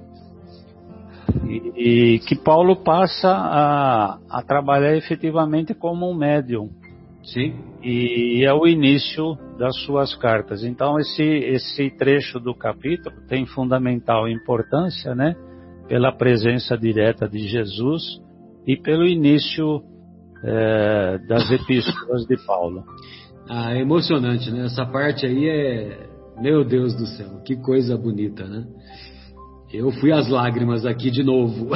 e, 1.47 2.17
e 2.17 2.19
que 2.27 2.35
Paulo 2.35 2.75
passa 2.83 3.31
a, 3.31 4.19
a 4.29 4.43
trabalhar 4.43 4.97
efetivamente 4.97 5.75
como 5.75 6.11
um 6.11 6.15
médium 6.15 6.80
Sim. 7.23 7.55
E 7.83 8.45
é 8.45 8.53
o 8.53 8.67
início 8.67 9.37
das 9.59 9.77
suas 9.83 10.15
cartas. 10.15 10.65
Então 10.65 10.99
esse 10.99 11.23
esse 11.23 11.91
trecho 11.91 12.39
do 12.41 12.55
capítulo 12.55 13.15
tem 13.29 13.47
fundamental 13.47 14.29
importância, 14.29 15.15
né? 15.15 15.35
Pela 15.89 16.13
presença 16.13 16.77
direta 16.77 17.29
de 17.29 17.41
Jesus 17.47 18.03
e 18.67 18.77
pelo 18.77 19.07
início 19.07 19.83
é, 20.45 21.19
das 21.29 21.51
epístolas 21.51 22.27
de 22.27 22.37
Paulo. 22.47 22.85
Ah, 23.49 23.75
é 23.75 23.81
emocionante, 23.81 24.51
né? 24.51 24.67
Essa 24.67 24.87
parte 24.87 25.27
aí 25.27 25.49
é, 25.49 26.09
meu 26.41 26.65
Deus 26.65 26.95
do 26.95 27.07
céu, 27.07 27.43
que 27.45 27.57
coisa 27.57 27.97
bonita, 27.97 28.45
né? 28.47 28.65
Eu 29.73 29.91
fui 29.93 30.13
às 30.13 30.29
lágrimas 30.29 30.85
aqui 30.85 31.11
de 31.11 31.23
novo. 31.23 31.71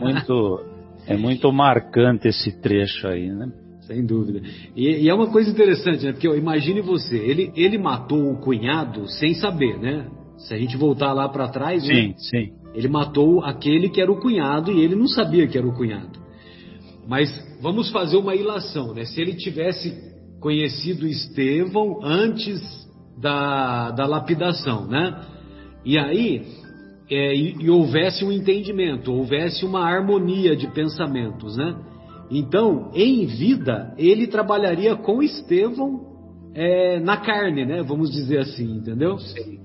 Muito, 0.00 0.64
é 1.06 1.16
muito 1.16 1.52
marcante 1.52 2.28
esse 2.28 2.60
trecho 2.60 3.06
aí, 3.06 3.30
né? 3.30 3.52
Sem 3.86 4.04
dúvida. 4.04 4.42
E, 4.74 5.04
e, 5.04 5.08
é 5.08 5.14
uma 5.14 5.28
coisa 5.28 5.48
interessante, 5.48 6.04
né? 6.04 6.12
Porque 6.12 6.26
imagine 6.26 6.80
você, 6.80 7.16
ele, 7.16 7.52
ele 7.54 7.78
matou 7.78 8.32
o 8.32 8.38
cunhado 8.38 9.08
sem 9.08 9.34
saber, 9.34 9.78
né? 9.78 10.08
Se 10.38 10.52
a 10.52 10.58
gente 10.58 10.76
voltar 10.76 11.12
lá 11.12 11.28
para 11.28 11.48
trás, 11.48 11.84
sim, 11.84 12.08
né? 12.08 12.14
sim. 12.18 12.52
Ele 12.74 12.88
matou 12.88 13.42
aquele 13.44 13.88
que 13.88 14.00
era 14.00 14.10
o 14.10 14.20
cunhado 14.20 14.72
e 14.72 14.80
ele 14.82 14.94
não 14.94 15.06
sabia 15.06 15.46
que 15.46 15.56
era 15.56 15.66
o 15.66 15.72
cunhado. 15.72 16.18
Mas 17.08 17.30
vamos 17.62 17.90
fazer 17.90 18.16
uma 18.16 18.34
ilação, 18.34 18.92
né? 18.92 19.04
Se 19.04 19.20
ele 19.20 19.34
tivesse 19.34 19.94
conhecido 20.40 21.06
Estevão 21.06 22.00
antes 22.02 22.60
da, 23.18 23.92
da 23.92 24.04
lapidação, 24.04 24.86
né? 24.86 25.24
E 25.84 25.96
aí 25.96 26.42
é, 27.08 27.34
e, 27.34 27.56
e 27.60 27.70
houvesse 27.70 28.24
um 28.24 28.32
entendimento, 28.32 29.12
houvesse 29.12 29.64
uma 29.64 29.80
harmonia 29.80 30.56
de 30.56 30.66
pensamentos, 30.72 31.56
né? 31.56 31.76
Então, 32.30 32.90
em 32.94 33.26
vida, 33.26 33.94
ele 33.96 34.26
trabalharia 34.26 34.96
com 34.96 35.22
Estevão 35.22 36.00
é, 36.54 36.98
na 37.00 37.18
carne, 37.18 37.64
né? 37.64 37.82
Vamos 37.82 38.10
dizer 38.10 38.38
assim, 38.38 38.78
entendeu? 38.78 39.18
Sim. 39.18 39.60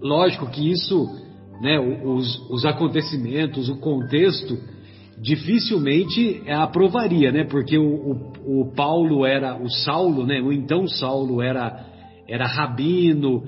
Lógico 0.00 0.46
que 0.50 0.70
isso, 0.70 1.06
né? 1.60 1.78
Os, 1.78 2.50
os 2.50 2.64
acontecimentos, 2.64 3.68
o 3.68 3.78
contexto, 3.80 4.56
dificilmente 5.20 6.42
aprovaria, 6.48 7.32
né? 7.32 7.44
Porque 7.44 7.76
o, 7.76 7.84
o, 8.46 8.60
o, 8.60 8.72
Paulo 8.74 9.26
era, 9.26 9.60
o 9.60 9.68
Saulo, 9.68 10.24
né? 10.24 10.40
O 10.40 10.52
então 10.52 10.86
Saulo 10.86 11.42
era, 11.42 11.84
era 12.28 12.46
rabino, 12.46 13.42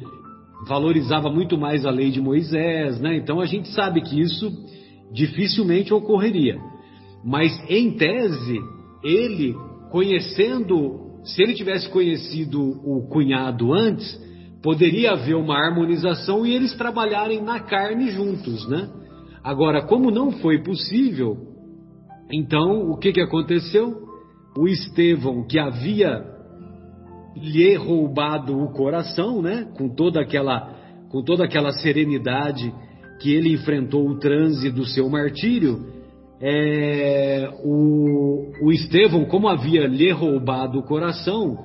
valorizava 0.67 1.31
muito 1.31 1.57
mais 1.57 1.87
a 1.87 1.91
lei 1.91 2.11
de 2.11 2.21
Moisés, 2.21 3.01
né? 3.01 3.17
Então 3.17 3.41
a 3.41 3.47
gente 3.47 3.69
sabe 3.69 4.03
que 4.03 4.21
isso 4.21 4.51
dificilmente 5.13 5.95
ocorreria. 5.95 6.59
Mas 7.25 7.53
em 7.69 7.93
tese, 7.93 8.59
ele 9.05 9.55
conhecendo, 9.91 11.21
se 11.25 11.43
ele 11.43 11.55
tivesse 11.55 11.89
conhecido 11.89 12.61
o 12.61 13.07
cunhado 13.09 13.73
antes, 13.73 14.19
poderia 14.63 15.13
haver 15.13 15.35
uma 15.35 15.57
harmonização 15.57 16.47
e 16.47 16.55
eles 16.55 16.75
trabalharem 16.77 17.43
na 17.43 17.61
carne 17.61 18.11
juntos, 18.11 18.69
né? 18.69 18.89
Agora, 19.43 19.83
como 19.83 20.11
não 20.11 20.31
foi 20.33 20.63
possível, 20.63 21.37
então 22.31 22.91
o 22.91 22.99
que, 22.99 23.13
que 23.13 23.21
aconteceu? 23.21 24.09
O 24.57 24.69
Estevão, 24.69 25.47
que 25.47 25.59
havia 25.59 26.25
lhe 27.37 27.75
roubado 27.77 28.59
o 28.59 28.73
coração, 28.73 29.41
né? 29.41 29.69
Com 29.77 29.89
toda 29.89 30.21
aquela, 30.21 30.75
com 31.11 31.23
toda 31.23 31.45
aquela 31.45 31.73
serenidade 31.73 32.73
que 33.21 33.33
ele 33.33 33.53
enfrentou 33.53 34.09
o 34.09 34.19
transe 34.19 34.71
do 34.71 34.85
seu 34.85 35.09
martírio, 35.09 36.00
é, 36.41 37.51
o, 37.63 38.51
o 38.63 38.73
Estevão, 38.73 39.25
como 39.27 39.49
havia 39.49 39.87
lhe 39.87 40.11
roubado 40.11 40.79
o 40.79 40.83
coração, 40.83 41.59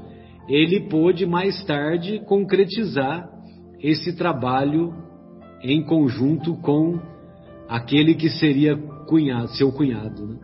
ele 0.50 0.82
pôde 0.90 1.26
mais 1.26 1.64
tarde 1.64 2.20
concretizar 2.26 3.30
esse 3.80 4.16
trabalho 4.16 4.94
em 5.64 5.82
conjunto 5.84 6.56
com 6.62 7.00
aquele 7.68 8.16
que 8.16 8.30
seria 8.30 8.76
cunhado, 9.08 9.48
seu 9.50 9.72
cunhado. 9.72 10.28
Né? 10.28 10.40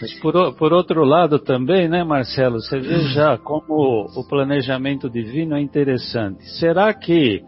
Mas 0.00 0.20
por, 0.20 0.54
por 0.56 0.72
outro 0.72 1.04
lado 1.04 1.38
também, 1.38 1.88
né, 1.88 2.04
Marcelo, 2.04 2.60
você 2.60 2.78
vê 2.78 2.98
já 3.14 3.38
como 3.38 4.06
o 4.16 4.28
planejamento 4.28 5.08
divino 5.08 5.56
é 5.56 5.60
interessante. 5.60 6.44
Será 6.58 6.92
que 6.92 7.42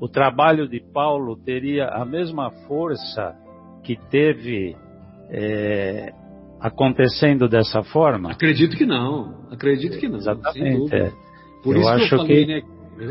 o 0.00 0.08
trabalho 0.08 0.68
de 0.68 0.80
Paulo 0.92 1.36
teria 1.36 1.88
a 1.88 2.04
mesma 2.04 2.50
força 2.66 3.34
que 3.84 3.96
teve 4.10 4.74
é, 5.32 6.12
acontecendo 6.60 7.48
dessa 7.48 7.82
forma? 7.82 8.30
Acredito 8.30 8.76
que 8.76 8.84
não. 8.84 9.46
Acredito 9.50 9.98
que 9.98 10.08
não. 10.08 10.18
Exatamente. 10.18 10.94
É. 10.94 11.10
Por 11.64 11.74
eu 11.74 11.80
isso 11.80 11.88
acho 11.90 12.08
que 12.08 12.14
eu 12.14 12.18
falei, 12.18 12.46
que... 12.46 12.52
né? 12.52 12.62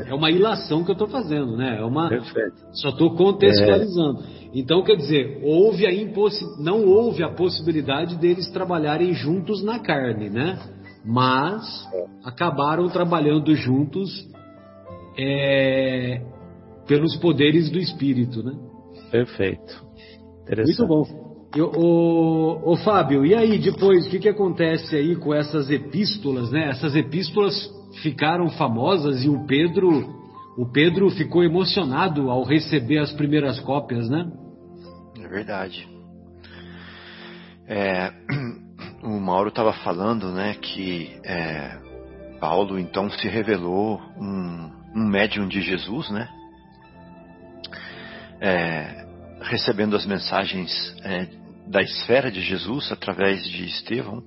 É 0.07 0.13
uma 0.13 0.29
ilação 0.29 0.83
que 0.83 0.91
eu 0.91 0.93
estou 0.93 1.07
fazendo, 1.07 1.57
né? 1.57 1.79
É 1.79 1.83
uma. 1.83 2.07
Perfeito. 2.07 2.55
Só 2.71 2.89
estou 2.89 3.15
contextualizando. 3.15 4.21
É... 4.21 4.49
Então, 4.53 4.83
quer 4.83 4.95
dizer, 4.95 5.41
houve 5.43 5.87
a 5.87 5.93
impossi... 5.93 6.45
não 6.61 6.85
houve 6.85 7.23
a 7.23 7.29
possibilidade 7.29 8.15
deles 8.17 8.49
trabalharem 8.51 9.13
juntos 9.13 9.63
na 9.63 9.79
carne, 9.79 10.29
né? 10.29 10.59
Mas 11.03 11.63
acabaram 12.23 12.87
trabalhando 12.89 13.55
juntos 13.55 14.29
é... 15.17 16.21
pelos 16.87 17.17
poderes 17.17 17.71
do 17.71 17.79
espírito, 17.79 18.43
né? 18.43 18.53
Perfeito. 19.09 19.83
Muito 20.47 20.87
bom. 20.87 21.30
O, 21.57 22.71
o, 22.71 22.77
Fábio, 22.77 23.25
e 23.25 23.35
aí 23.35 23.57
depois, 23.57 24.07
o 24.07 24.09
que, 24.09 24.19
que 24.19 24.29
acontece 24.29 24.95
aí 24.95 25.17
com 25.17 25.33
essas 25.33 25.69
epístolas, 25.69 26.49
né? 26.49 26.69
Essas 26.69 26.95
epístolas 26.95 27.69
ficaram 28.01 28.49
famosas 28.51 29.25
e 29.25 29.29
o 29.29 29.45
Pedro 29.45 30.21
o 30.57 30.65
Pedro 30.65 31.09
ficou 31.09 31.43
emocionado 31.43 32.29
ao 32.29 32.43
receber 32.43 32.97
as 32.99 33.11
primeiras 33.13 33.59
cópias, 33.61 34.09
né? 34.09 34.29
É 35.19 35.27
verdade. 35.27 35.87
É, 37.67 38.11
o 39.03 39.19
Mauro 39.19 39.49
estava 39.49 39.71
falando, 39.73 40.31
né, 40.31 40.55
que 40.55 41.19
é, 41.23 41.79
Paulo 42.39 42.77
então 42.77 43.09
se 43.09 43.27
revelou 43.27 44.01
um, 44.17 44.71
um 44.95 45.07
médium 45.07 45.47
de 45.47 45.61
Jesus, 45.61 46.09
né? 46.11 46.27
É, 48.41 49.05
recebendo 49.41 49.95
as 49.95 50.05
mensagens 50.05 50.71
é, 51.03 51.27
da 51.71 51.81
esfera 51.81 52.29
de 52.29 52.41
Jesus 52.41 52.91
através 52.91 53.43
de 53.43 53.65
Estevão, 53.65 54.21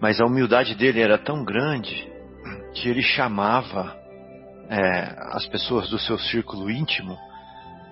mas 0.00 0.20
a 0.20 0.26
humildade 0.26 0.74
dele 0.74 1.00
era 1.00 1.16
tão 1.16 1.44
grande 1.44 2.10
que 2.74 2.88
ele 2.88 3.02
chamava 3.02 3.96
é, 4.68 5.16
as 5.36 5.46
pessoas 5.46 5.88
do 5.88 5.98
seu 5.98 6.18
círculo 6.18 6.68
íntimo 6.70 7.16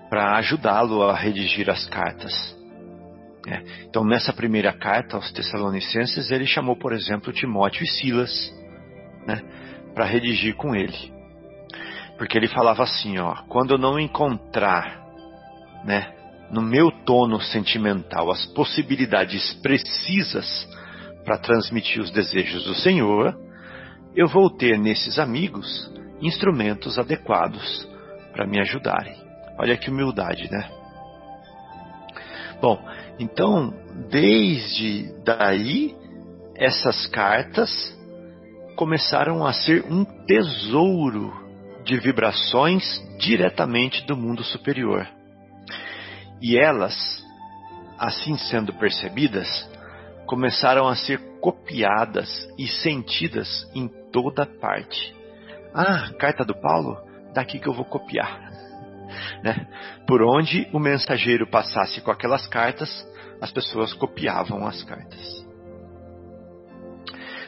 para 0.09 0.36
ajudá-lo 0.38 1.03
a 1.03 1.14
redigir 1.14 1.70
as 1.70 1.86
cartas. 1.88 2.32
É, 3.46 3.62
então, 3.84 4.05
nessa 4.05 4.32
primeira 4.32 4.72
carta 4.72 5.16
aos 5.16 5.30
Tessalonicenses, 5.32 6.30
ele 6.30 6.46
chamou, 6.46 6.76
por 6.76 6.92
exemplo, 6.92 7.32
Timóteo 7.32 7.84
e 7.84 7.86
Silas 7.86 8.53
né, 9.26 9.40
para 9.94 10.05
redigir 10.05 10.57
com 10.57 10.74
ele. 10.74 11.12
Porque 12.18 12.36
ele 12.36 12.48
falava 12.48 12.82
assim: 12.82 13.18
ó, 13.18 13.34
quando 13.48 13.74
eu 13.74 13.78
não 13.78 13.98
encontrar 13.98 15.01
né, 15.84 16.12
no 16.51 16.61
meu 16.61 16.90
tono 17.05 17.40
sentimental 17.40 18.30
as 18.30 18.44
possibilidades 18.46 19.55
precisas 19.62 20.68
para 21.24 21.38
transmitir 21.38 22.03
os 22.03 22.11
desejos 22.11 22.64
do 22.64 22.74
Senhor, 22.74 23.36
eu 24.14 24.26
vou 24.26 24.51
ter 24.51 24.78
nesses 24.78 25.18
amigos 25.18 25.92
instrumentos 26.20 26.98
adequados 26.98 27.88
para 28.32 28.46
me 28.46 28.61
ajudarem. 28.61 29.14
Olha 29.59 29.76
que 29.76 29.90
humildade, 29.90 30.51
né? 30.51 30.68
Bom, 32.61 32.82
então, 33.18 33.72
desde 34.11 35.14
daí, 35.24 35.94
essas 36.57 37.07
cartas 37.07 37.70
começaram 38.76 39.46
a 39.46 39.53
ser 39.53 39.84
um 39.90 40.05
tesouro 40.05 41.32
de 41.84 41.98
vibrações 41.98 42.84
diretamente 43.18 44.07
do 44.07 44.16
mundo 44.16 44.42
superior. 44.42 45.07
E 46.41 46.59
elas, 46.59 47.24
assim 47.99 48.36
sendo 48.36 48.72
percebidas, 48.72 49.68
começaram 50.26 50.86
a 50.88 50.97
ser 50.97 51.18
copiadas 51.41 52.49
e 52.59 52.66
sentidas 52.66 53.68
em 53.74 53.88
toda 54.12 54.47
parte. 54.47 55.14
Ah, 55.74 56.11
carta 56.18 56.45
do 56.45 56.55
Paulo? 56.55 56.97
Daqui 57.34 57.59
que 57.59 57.68
eu 57.68 57.74
vou 57.74 57.84
copiar. 57.84 58.51
Né? 59.43 59.66
Por 60.07 60.22
onde 60.22 60.68
o 60.72 60.78
mensageiro 60.78 61.45
passasse 61.47 62.01
com 62.01 62.12
aquelas 62.12 62.47
cartas, 62.47 62.88
as 63.41 63.51
pessoas 63.51 63.93
copiavam 63.93 64.66
as 64.66 64.84
cartas. 64.84 65.47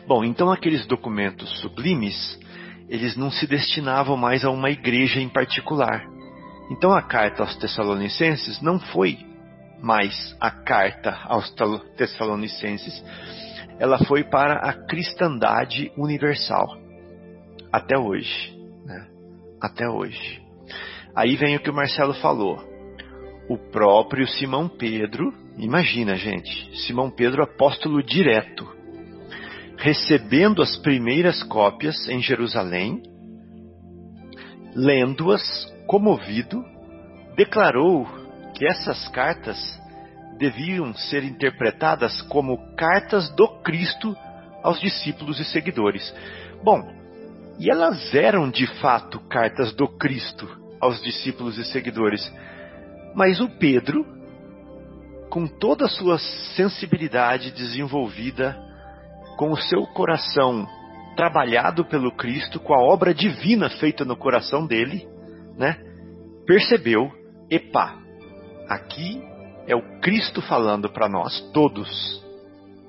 Bom, 0.07 0.24
então 0.24 0.51
aqueles 0.51 0.86
documentos 0.86 1.61
sublimes, 1.61 2.38
eles 2.88 3.16
não 3.16 3.30
se 3.30 3.47
destinavam 3.47 4.16
mais 4.16 4.45
a 4.45 4.51
uma 4.51 4.70
igreja 4.70 5.20
em 5.20 5.28
particular. 5.28 6.12
Então 6.71 6.93
a 6.93 7.03
carta 7.03 7.43
aos 7.43 7.57
Tessalonicenses 7.57 8.61
não 8.63 8.79
foi 8.79 9.19
mais 9.83 10.37
a 10.41 10.51
carta 10.51 11.19
aos 11.25 11.53
Tessalonicenses, 11.97 13.05
ela 13.79 13.99
foi 14.05 14.23
para 14.23 14.55
a 14.55 14.73
cristandade 14.73 15.91
universal. 15.97 16.79
Até 17.73 17.99
hoje. 17.99 18.57
Né? 18.85 19.09
Até 19.61 19.89
hoje. 19.89 20.41
Aí 21.17 21.37
vem 21.37 21.57
o 21.57 21.61
que 21.61 21.71
o 21.71 21.75
Marcelo 21.75 22.15
falou. 22.15 22.63
O 23.49 23.59
próprio 23.59 24.27
Simão 24.27 24.69
Pedro, 24.69 25.33
imagina, 25.59 26.15
gente, 26.15 26.77
Simão 26.87 27.11
Pedro, 27.11 27.43
apóstolo 27.43 28.03
direto, 28.03 28.67
recebendo 29.77 30.63
as 30.63 30.77
primeiras 30.79 31.43
cópias 31.43 32.09
em 32.09 32.23
Jerusalém, 32.23 33.03
lendo-as, 34.77 35.72
comovido, 35.93 36.64
declarou 37.36 38.09
que 38.55 38.66
essas 38.66 39.07
cartas 39.09 39.59
deviam 40.38 40.95
ser 40.95 41.22
interpretadas 41.22 42.22
como 42.22 42.74
cartas 42.74 43.28
do 43.36 43.47
Cristo 43.61 44.16
aos 44.62 44.80
discípulos 44.80 45.38
e 45.38 45.45
seguidores. 45.45 46.11
Bom, 46.64 46.82
e 47.59 47.70
elas 47.70 48.14
eram 48.14 48.51
de 48.51 48.66
fato 48.80 49.20
cartas 49.28 49.74
do 49.74 49.86
Cristo 49.86 50.49
aos 50.80 50.99
discípulos 51.03 51.59
e 51.59 51.64
seguidores. 51.66 52.32
Mas 53.14 53.38
o 53.38 53.51
Pedro, 53.59 54.07
com 55.28 55.47
toda 55.47 55.84
a 55.84 55.90
sua 55.90 56.18
sensibilidade 56.57 57.51
desenvolvida, 57.51 58.57
com 59.36 59.51
o 59.51 59.59
seu 59.59 59.82
coração 59.88 60.66
trabalhado 61.16 61.84
pelo 61.84 62.16
Cristo, 62.16 62.59
com 62.59 62.72
a 62.72 62.80
obra 62.80 63.12
divina 63.12 63.68
feita 63.68 64.07
no 64.07 64.16
coração 64.16 64.66
dele, 64.66 65.12
né? 65.57 65.76
Percebeu, 66.46 67.11
epa, 67.50 67.98
aqui 68.68 69.22
é 69.66 69.76
o 69.76 70.00
Cristo 70.00 70.42
falando 70.42 70.90
para 70.90 71.09
nós 71.09 71.40
todos. 71.53 72.22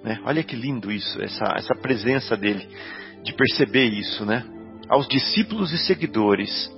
Né? 0.04 0.20
Olha 0.26 0.44
que 0.44 0.56
lindo 0.56 0.92
isso, 0.92 1.22
essa, 1.22 1.54
essa 1.56 1.76
presença 1.76 2.36
dele, 2.36 2.68
de 3.24 3.34
perceber 3.34 3.86
isso, 3.86 4.26
né? 4.26 4.46
Aos 4.90 5.08
discípulos 5.08 5.72
e 5.72 5.78
seguidores, 5.78 6.70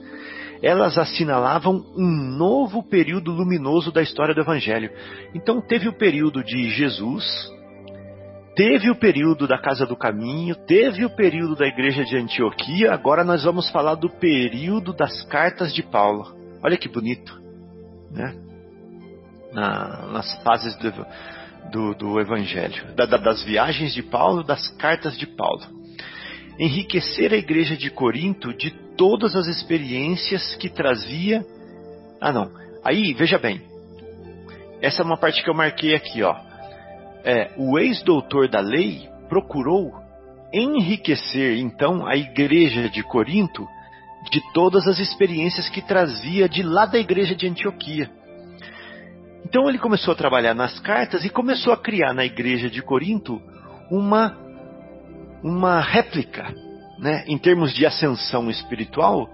elas 0.61 0.97
assinalavam 0.97 1.83
um 1.95 2.37
novo 2.37 2.83
período 2.83 3.31
luminoso 3.31 3.91
da 3.91 4.01
história 4.01 4.33
do 4.33 4.41
Evangelho. 4.41 4.91
Então 5.33 5.59
teve 5.59 5.87
o 5.87 5.97
período 5.97 6.43
de 6.43 6.69
Jesus, 6.69 7.25
teve 8.55 8.89
o 8.89 8.95
período 8.95 9.47
da 9.47 9.57
Casa 9.57 9.85
do 9.85 9.95
Caminho, 9.95 10.55
teve 10.55 11.03
o 11.05 11.09
período 11.09 11.55
da 11.55 11.67
Igreja 11.67 12.03
de 12.05 12.17
Antioquia, 12.17 12.93
agora 12.93 13.23
nós 13.23 13.43
vamos 13.43 13.69
falar 13.69 13.95
do 13.95 14.09
período 14.09 14.93
das 14.93 15.23
cartas 15.23 15.73
de 15.73 15.83
Paulo. 15.83 16.33
Olha 16.63 16.77
que 16.77 16.87
bonito, 16.87 17.37
né? 18.11 18.33
Na, 19.51 20.07
nas 20.07 20.41
fases 20.43 20.75
do, 20.77 20.91
do, 21.71 21.95
do 21.95 22.19
Evangelho, 22.19 22.93
da, 22.95 23.05
da, 23.05 23.17
das 23.17 23.43
viagens 23.43 23.93
de 23.93 24.01
Paulo, 24.01 24.43
das 24.43 24.69
cartas 24.77 25.17
de 25.17 25.27
Paulo. 25.27 25.61
Enriquecer 26.57 27.33
a 27.33 27.37
igreja 27.37 27.75
de 27.75 27.89
Corinto 27.89 28.53
de 28.53 28.71
todas 28.95 29.35
as 29.35 29.47
experiências 29.47 30.55
que 30.55 30.69
trazia. 30.69 31.45
Ah, 32.21 32.31
não. 32.31 32.49
Aí, 32.83 33.13
veja 33.13 33.37
bem. 33.37 33.61
Essa 34.81 35.01
é 35.01 35.05
uma 35.05 35.17
parte 35.17 35.43
que 35.43 35.49
eu 35.49 35.53
marquei 35.53 35.93
aqui, 35.93 36.23
ó. 36.23 36.44
É, 37.25 37.51
o 37.57 37.77
ex-doutor 37.79 38.47
da 38.47 38.61
lei 38.61 39.09
procurou 39.27 39.91
enriquecer, 40.53 41.57
então, 41.57 42.07
a 42.07 42.15
igreja 42.15 42.87
de 42.87 43.03
Corinto 43.03 43.67
de 44.31 44.41
todas 44.53 44.87
as 44.87 44.99
experiências 44.99 45.69
que 45.69 45.81
trazia 45.81 46.47
de 46.47 46.63
lá 46.63 46.85
da 46.85 46.97
igreja 46.97 47.35
de 47.35 47.47
Antioquia. 47.47 48.09
Então 49.43 49.69
ele 49.69 49.77
começou 49.77 50.13
a 50.13 50.17
trabalhar 50.17 50.55
nas 50.55 50.79
cartas 50.79 51.23
e 51.23 51.29
começou 51.29 51.71
a 51.71 51.77
criar 51.77 52.13
na 52.13 52.25
igreja 52.25 52.69
de 52.69 52.81
Corinto 52.81 53.41
uma 53.91 54.35
uma 55.43 55.79
réplica 55.79 56.51
né, 56.97 57.23
em 57.27 57.37
termos 57.37 57.73
de 57.73 57.85
ascensão 57.85 58.49
espiritual, 58.49 59.29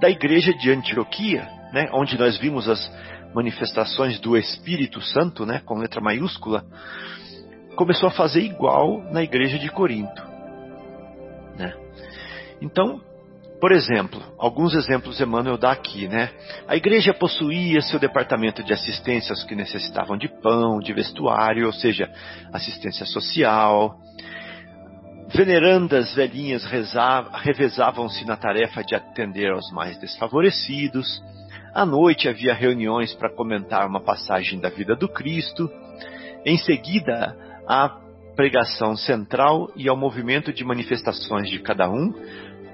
da 0.00 0.10
igreja 0.10 0.52
de 0.54 0.70
Antioquia, 0.70 1.48
né, 1.72 1.88
onde 1.92 2.18
nós 2.18 2.36
vimos 2.38 2.68
as 2.68 2.90
manifestações 3.34 4.18
do 4.18 4.36
Espírito 4.36 5.00
Santo, 5.00 5.46
né, 5.46 5.60
com 5.64 5.78
letra 5.78 6.00
maiúscula, 6.00 6.64
começou 7.74 8.08
a 8.08 8.12
fazer 8.12 8.40
igual 8.40 9.02
na 9.10 9.22
igreja 9.22 9.58
de 9.58 9.70
Corinto. 9.70 10.22
Né? 11.56 11.74
Então, 12.60 13.00
por 13.60 13.72
exemplo, 13.72 14.20
alguns 14.38 14.74
exemplos 14.74 15.20
Emmanuel 15.20 15.56
dá 15.56 15.70
aqui, 15.70 16.08
né? 16.08 16.30
A 16.66 16.74
igreja 16.74 17.14
possuía 17.14 17.80
seu 17.80 17.98
departamento 17.98 18.62
de 18.62 18.72
assistência 18.72 19.32
aos 19.32 19.44
que 19.44 19.54
necessitavam 19.54 20.16
de 20.16 20.28
pão, 20.28 20.80
de 20.80 20.92
vestuário, 20.92 21.66
ou 21.66 21.72
seja, 21.72 22.10
assistência 22.52 23.06
social, 23.06 24.00
Venerandas 25.34 26.14
velhinhas 26.14 26.62
revezavam-se 26.64 28.22
na 28.26 28.36
tarefa 28.36 28.84
de 28.84 28.94
atender 28.94 29.50
aos 29.50 29.70
mais 29.72 29.96
desfavorecidos. 29.98 31.22
À 31.72 31.86
noite 31.86 32.28
havia 32.28 32.52
reuniões 32.52 33.14
para 33.14 33.34
comentar 33.34 33.86
uma 33.86 34.00
passagem 34.00 34.60
da 34.60 34.68
vida 34.68 34.94
do 34.94 35.08
Cristo. 35.08 35.70
Em 36.44 36.58
seguida, 36.58 37.34
a 37.66 37.88
pregação 38.36 38.96
central 38.96 39.70
e 39.76 39.88
ao 39.88 39.96
movimento 39.96 40.52
de 40.52 40.64
manifestações 40.64 41.50
de 41.50 41.58
cada 41.58 41.90
um. 41.90 42.12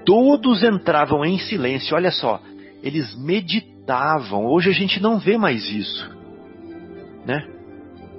Todos 0.05 0.63
entravam 0.63 1.25
em 1.25 1.37
silêncio. 1.37 1.95
Olha 1.95 2.11
só, 2.11 2.41
eles 2.81 3.15
meditavam. 3.15 4.45
Hoje 4.45 4.69
a 4.69 4.73
gente 4.73 5.01
não 5.01 5.19
vê 5.19 5.37
mais 5.37 5.69
isso, 5.69 6.09
né? 7.25 7.45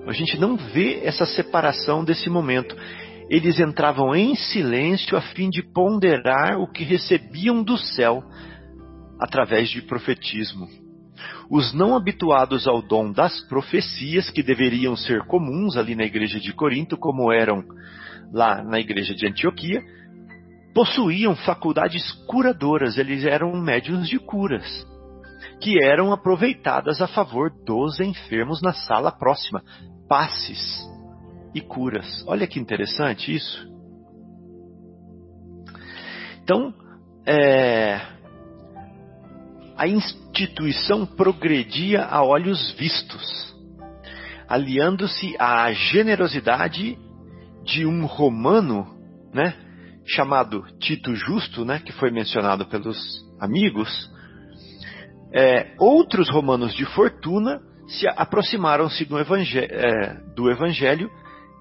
A 0.07 0.12
gente 0.12 0.39
não 0.39 0.57
vê 0.57 1.01
essa 1.05 1.27
separação 1.27 2.05
desse 2.05 2.29
momento 2.31 2.77
eles 3.31 3.61
entravam 3.61 4.12
em 4.12 4.35
silêncio 4.35 5.16
a 5.16 5.21
fim 5.21 5.49
de 5.49 5.62
ponderar 5.62 6.59
o 6.59 6.66
que 6.66 6.83
recebiam 6.83 7.62
do 7.62 7.79
céu. 7.79 8.23
através 9.21 9.68
de 9.68 9.83
profetismo. 9.83 10.66
Os 11.51 11.74
não 11.74 11.96
habituados 11.96 12.68
ao 12.68 12.80
dom 12.80 13.11
das 13.11 13.40
profecias, 13.48 14.30
que 14.30 14.42
deveriam 14.42 14.94
ser 14.94 15.26
comuns 15.26 15.76
ali 15.76 15.96
na 15.96 16.05
igreja 16.05 16.38
de 16.38 16.53
Corinto, 16.53 16.96
como 16.96 17.32
eram 17.32 17.64
lá 18.32 18.62
na 18.62 18.78
igreja 18.78 19.12
de 19.14 19.26
Antioquia, 19.26 19.82
possuíam 20.72 21.34
faculdades 21.34 22.12
curadoras, 22.28 22.96
eles 22.96 23.24
eram 23.24 23.61
médiuns 23.61 24.09
de 24.09 24.18
curas, 24.20 24.86
que 25.61 25.82
eram 25.82 26.12
aproveitadas 26.12 27.03
a 27.03 27.09
favor 27.09 27.51
dos 27.66 27.98
enfermos 27.98 28.62
na 28.62 28.72
sala 28.72 29.11
próxima, 29.11 29.61
passes 30.09 30.88
e 31.53 31.61
curas. 31.61 32.24
Olha 32.28 32.46
que 32.46 32.61
interessante 32.61 33.34
isso. 33.34 33.68
Então, 36.44 36.72
é, 37.26 38.01
a 39.81 39.89
instituição 39.89 41.07
progredia 41.07 42.05
a 42.05 42.22
olhos 42.22 42.70
vistos, 42.72 43.57
aliando-se 44.47 45.35
à 45.39 45.72
generosidade 45.72 46.99
de 47.64 47.87
um 47.87 48.05
romano, 48.05 48.95
né, 49.33 49.55
chamado 50.07 50.66
Tito 50.78 51.14
Justo, 51.14 51.64
né, 51.64 51.78
que 51.78 51.93
foi 51.93 52.11
mencionado 52.11 52.66
pelos 52.66 52.99
amigos. 53.41 53.89
É, 55.33 55.74
outros 55.78 56.28
romanos 56.28 56.74
de 56.74 56.85
fortuna 56.85 57.59
se 57.89 58.07
aproximaram-se 58.07 59.07
do, 59.07 59.16
é, 59.18 60.14
do 60.37 60.51
evangelho 60.51 61.11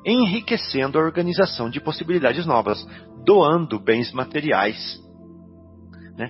enriquecendo 0.06 1.00
a 1.00 1.02
organização 1.02 1.70
de 1.70 1.80
possibilidades 1.80 2.46
novas, 2.46 2.86
doando 3.26 3.80
bens 3.80 4.12
materiais. 4.12 5.09
Né? 6.20 6.30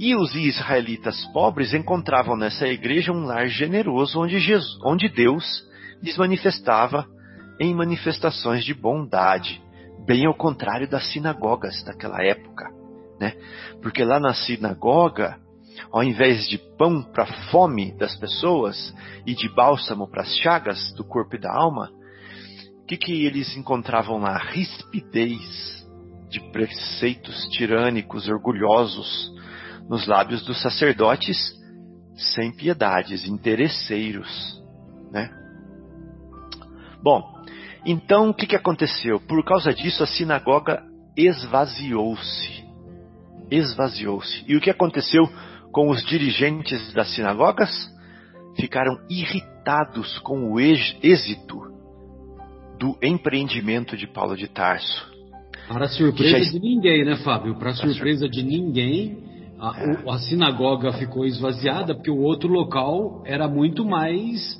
E 0.00 0.16
os 0.16 0.34
israelitas 0.34 1.24
pobres 1.32 1.72
encontravam 1.72 2.36
nessa 2.36 2.66
igreja 2.66 3.12
um 3.12 3.24
lar 3.24 3.46
generoso 3.46 4.20
onde, 4.20 4.40
Jesus, 4.40 4.76
onde 4.84 5.08
Deus 5.08 5.64
lhes 6.02 6.18
manifestava 6.18 7.06
em 7.60 7.72
manifestações 7.72 8.64
de 8.64 8.74
bondade, 8.74 9.62
bem 10.04 10.26
ao 10.26 10.34
contrário 10.34 10.90
das 10.90 11.06
sinagogas 11.12 11.84
daquela 11.84 12.20
época. 12.20 12.68
Né? 13.20 13.34
Porque 13.80 14.02
lá 14.02 14.18
na 14.18 14.34
sinagoga, 14.34 15.38
ao 15.92 16.02
invés 16.02 16.48
de 16.48 16.58
pão 16.76 17.00
para 17.00 17.22
a 17.22 17.50
fome 17.52 17.96
das 17.96 18.16
pessoas 18.16 18.92
e 19.24 19.36
de 19.36 19.48
bálsamo 19.54 20.10
para 20.10 20.22
as 20.22 20.36
chagas 20.38 20.92
do 20.94 21.04
corpo 21.04 21.36
e 21.36 21.40
da 21.40 21.52
alma, 21.52 21.92
que, 22.88 22.96
que 22.96 23.26
eles 23.26 23.54
encontravam 23.54 24.18
lá? 24.18 24.38
Rispidez 24.38 25.77
de 26.28 26.40
preceitos 26.52 27.48
tirânicos, 27.50 28.28
orgulhosos, 28.28 29.32
nos 29.88 30.06
lábios 30.06 30.44
dos 30.44 30.60
sacerdotes, 30.60 31.36
sem 32.14 32.52
piedades, 32.52 33.26
interesseiros, 33.26 34.62
né? 35.10 35.30
Bom, 37.02 37.22
então 37.86 38.30
o 38.30 38.34
que, 38.34 38.46
que 38.46 38.56
aconteceu? 38.56 39.20
Por 39.20 39.42
causa 39.44 39.72
disso, 39.72 40.02
a 40.02 40.06
sinagoga 40.06 40.82
esvaziou-se. 41.16 42.64
Esvaziou-se. 43.50 44.44
E 44.46 44.56
o 44.56 44.60
que 44.60 44.70
aconteceu 44.70 45.26
com 45.72 45.88
os 45.88 46.04
dirigentes 46.04 46.92
das 46.92 47.14
sinagogas? 47.14 47.70
Ficaram 48.56 48.98
irritados 49.08 50.18
com 50.18 50.52
o 50.52 50.60
êxito 50.60 51.58
do 52.78 52.98
empreendimento 53.02 53.96
de 53.96 54.06
Paulo 54.06 54.36
de 54.36 54.48
Tarso. 54.48 55.17
Para 55.68 55.86
surpresa 55.88 56.44
já... 56.44 56.52
de 56.52 56.60
ninguém, 56.60 57.04
né, 57.04 57.16
Fábio? 57.16 57.54
Para 57.58 57.74
surpresa 57.74 58.24
sur... 58.24 58.30
de 58.30 58.42
ninguém, 58.42 59.18
a, 59.60 59.78
é. 59.78 60.10
a, 60.10 60.18
sinagoga 60.18 60.92
ficou 60.94 61.26
esvaziada 61.26 61.94
porque 61.94 62.10
o 62.10 62.20
outro 62.20 62.48
local 62.48 63.22
era 63.26 63.46
muito 63.46 63.84
mais 63.84 64.58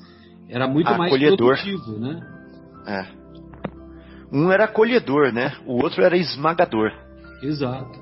era 0.49 0.69
muito 0.69 0.89
acolhedor. 0.89 1.49
mais 1.49 1.63
produtivo, 1.63 1.99
né? 1.99 2.21
É. 2.87 3.07
Um 4.33 4.51
era 4.51 4.65
acolhedor, 4.65 5.33
né? 5.33 5.57
O 5.67 5.83
outro 5.83 6.03
era 6.03 6.17
esmagador. 6.17 6.93
Exato. 7.43 7.99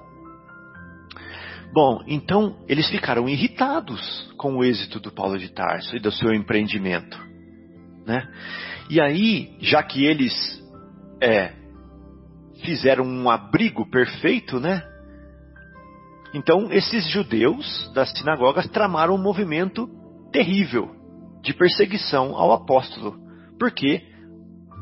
Bom, 1.73 2.03
então 2.07 2.57
eles 2.69 2.89
ficaram 2.89 3.29
irritados 3.29 4.33
com 4.37 4.57
o 4.57 4.65
êxito 4.65 4.99
do 4.99 5.13
Paulo 5.13 5.39
de 5.39 5.49
Tarso 5.51 5.95
e 5.95 6.01
do 6.01 6.11
seu 6.11 6.33
empreendimento, 6.33 7.19
né? 8.07 8.27
E 8.89 9.01
aí, 9.01 9.57
já 9.61 9.83
que 9.83 10.05
eles 10.05 10.33
é, 11.21 11.53
fizeram 12.67 13.05
um 13.05 13.31
abrigo 13.31 13.89
perfeito, 13.89 14.59
né? 14.59 14.83
Então, 16.35 16.71
esses 16.73 17.09
judeus 17.09 17.91
das 17.95 18.11
sinagogas 18.11 18.69
tramaram 18.69 19.15
um 19.15 19.23
movimento 19.23 19.89
terrível 20.33 20.91
de 21.43 21.55
perseguição 21.55 22.37
ao 22.37 22.53
apóstolo, 22.53 23.17
porque 23.59 24.03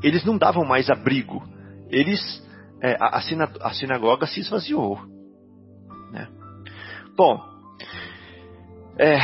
eles 0.03 0.25
não 0.25 0.39
davam 0.39 0.65
mais 0.65 0.89
abrigo, 0.89 1.47
eles 1.91 2.43
é, 2.83 2.97
a, 2.99 3.19
a, 3.69 3.73
sinagoga 3.73 4.27
se 4.27 4.41
esvaziou. 4.41 4.99
Né? 6.11 6.27
Bom, 7.17 7.39
é, 8.99 9.19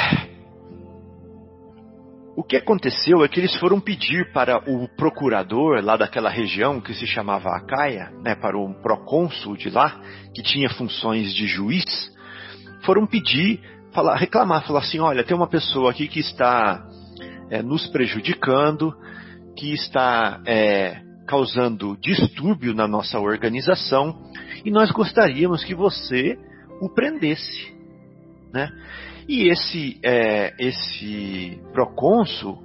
o 2.41 2.43
que 2.43 2.57
aconteceu 2.57 3.23
é 3.23 3.29
que 3.29 3.39
eles 3.39 3.55
foram 3.57 3.79
pedir 3.79 4.33
para 4.33 4.57
o 4.67 4.89
procurador 4.89 5.85
lá 5.85 5.95
daquela 5.95 6.31
região 6.31 6.81
que 6.81 6.95
se 6.95 7.07
chamava 7.07 7.51
Acaia, 7.51 8.11
né, 8.23 8.35
para 8.35 8.57
o 8.57 8.73
procônsul 8.81 9.59
de 9.59 9.69
lá, 9.69 10.01
que 10.35 10.43
tinha 10.43 10.71
funções 10.71 11.35
de 11.35 11.47
juiz, 11.47 11.85
foram 12.83 13.07
pedir, 13.07 13.61
falar, 13.93 14.17
reclamar, 14.17 14.67
falar 14.67 14.79
assim, 14.79 14.99
olha, 14.99 15.23
tem 15.23 15.37
uma 15.37 15.51
pessoa 15.51 15.91
aqui 15.91 16.09
que 16.09 16.21
está 16.21 16.83
é, 17.51 17.63
nos 17.63 17.87
prejudicando, 17.89 18.97
que 19.55 19.75
está 19.75 20.41
é, 20.47 21.03
causando 21.29 21.95
distúrbio 22.01 22.73
na 22.73 22.89
nossa 22.89 23.21
organização, 23.21 24.19
e 24.65 24.71
nós 24.71 24.91
gostaríamos 24.91 25.63
que 25.63 25.75
você 25.75 26.39
o 26.81 26.89
prendesse, 26.89 27.71
né? 28.51 28.71
E 29.29 29.49
esse, 29.51 29.99
é, 30.03 30.55
esse 30.59 31.61
procônsul, 31.73 32.59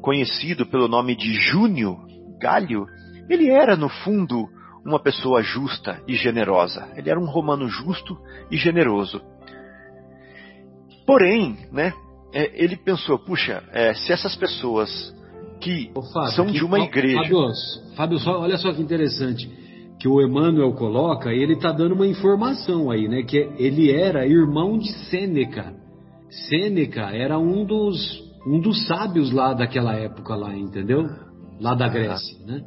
conhecido 0.00 0.66
pelo 0.66 0.88
nome 0.88 1.16
de 1.16 1.32
Júnio 1.32 1.96
Galho, 2.40 2.86
ele 3.28 3.48
era, 3.48 3.76
no 3.76 3.88
fundo, 3.88 4.48
uma 4.84 5.00
pessoa 5.00 5.42
justa 5.42 6.02
e 6.08 6.14
generosa. 6.14 6.88
Ele 6.96 7.08
era 7.08 7.20
um 7.20 7.26
romano 7.26 7.68
justo 7.68 8.16
e 8.50 8.56
generoso. 8.56 9.22
Porém, 11.06 11.56
né, 11.70 11.92
é, 12.34 12.50
ele 12.62 12.76
pensou, 12.76 13.18
puxa, 13.18 13.62
é, 13.72 13.94
se 13.94 14.12
essas 14.12 14.34
pessoas 14.36 15.14
que 15.60 15.92
Fábio, 16.12 16.32
são 16.32 16.46
de 16.46 16.64
uma 16.64 16.80
igreja. 16.80 17.22
Fábio, 17.22 17.48
Fábio 17.96 18.18
só, 18.18 18.40
olha 18.40 18.56
só 18.56 18.72
que 18.72 18.82
interessante 18.82 19.62
que 20.02 20.08
o 20.08 20.20
Emmanuel 20.20 20.72
coloca, 20.72 21.32
ele 21.32 21.52
está 21.52 21.70
dando 21.70 21.94
uma 21.94 22.08
informação 22.08 22.90
aí, 22.90 23.06
né? 23.06 23.22
Que 23.22 23.48
ele 23.56 23.88
era 23.92 24.26
irmão 24.26 24.76
de 24.76 24.90
Sêneca. 25.08 25.72
Sêneca 26.48 27.14
era 27.14 27.38
um 27.38 27.64
dos, 27.64 28.22
um 28.46 28.58
dos 28.58 28.86
sábios 28.86 29.30
lá 29.30 29.52
daquela 29.52 29.94
época 29.94 30.34
lá, 30.34 30.56
entendeu? 30.56 31.06
Lá 31.60 31.74
da 31.74 31.88
Grécia, 31.88 32.38
né? 32.46 32.62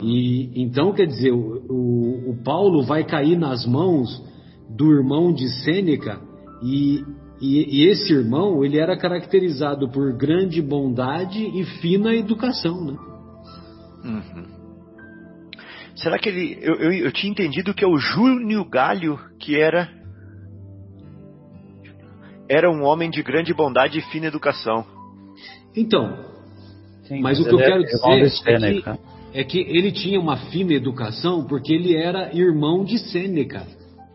E 0.00 0.62
então 0.62 0.92
quer 0.92 1.06
dizer, 1.06 1.32
o, 1.32 2.30
o, 2.30 2.42
Paulo 2.44 2.82
vai 2.82 3.04
cair 3.04 3.36
nas 3.36 3.64
mãos 3.64 4.22
do 4.68 4.92
irmão 4.92 5.32
de 5.32 5.48
Sêneca 5.62 6.20
e, 6.62 7.04
e, 7.40 7.82
e, 7.82 7.88
esse 7.88 8.12
irmão 8.12 8.64
ele 8.64 8.78
era 8.78 8.96
caracterizado 8.96 9.88
por 9.90 10.16
grande 10.16 10.60
bondade 10.60 11.38
e 11.38 11.64
fina 11.80 12.14
educação, 12.14 12.84
né? 12.84 12.96
Uhum. 14.04 14.46
Será 15.96 16.18
que 16.18 16.28
ele? 16.28 16.58
Eu, 16.60 16.74
eu, 16.74 16.92
eu 16.92 17.12
tinha 17.12 17.30
entendido 17.30 17.72
que 17.72 17.84
é 17.84 17.88
o 17.88 17.96
Júnior 17.96 18.68
Galho 18.68 19.18
que 19.38 19.54
era 19.56 19.88
era 22.48 22.70
um 22.70 22.82
homem 22.82 23.10
de 23.10 23.22
grande 23.22 23.52
bondade 23.54 23.98
e 23.98 24.02
fina 24.02 24.26
educação. 24.26 24.84
Então, 25.76 26.16
Sim, 27.04 27.20
mas 27.20 27.40
o 27.40 27.44
que 27.44 27.54
eu 27.54 27.58
quero 27.58 27.82
é 27.82 27.86
dizer 27.86 28.64
é 28.64 28.72
que, 28.72 29.00
é 29.34 29.44
que 29.44 29.58
ele 29.58 29.92
tinha 29.92 30.20
uma 30.20 30.36
fina 30.36 30.72
educação 30.72 31.44
porque 31.46 31.72
ele 31.72 31.96
era 31.96 32.34
irmão 32.34 32.84
de 32.84 32.98
Sêneca, 32.98 33.66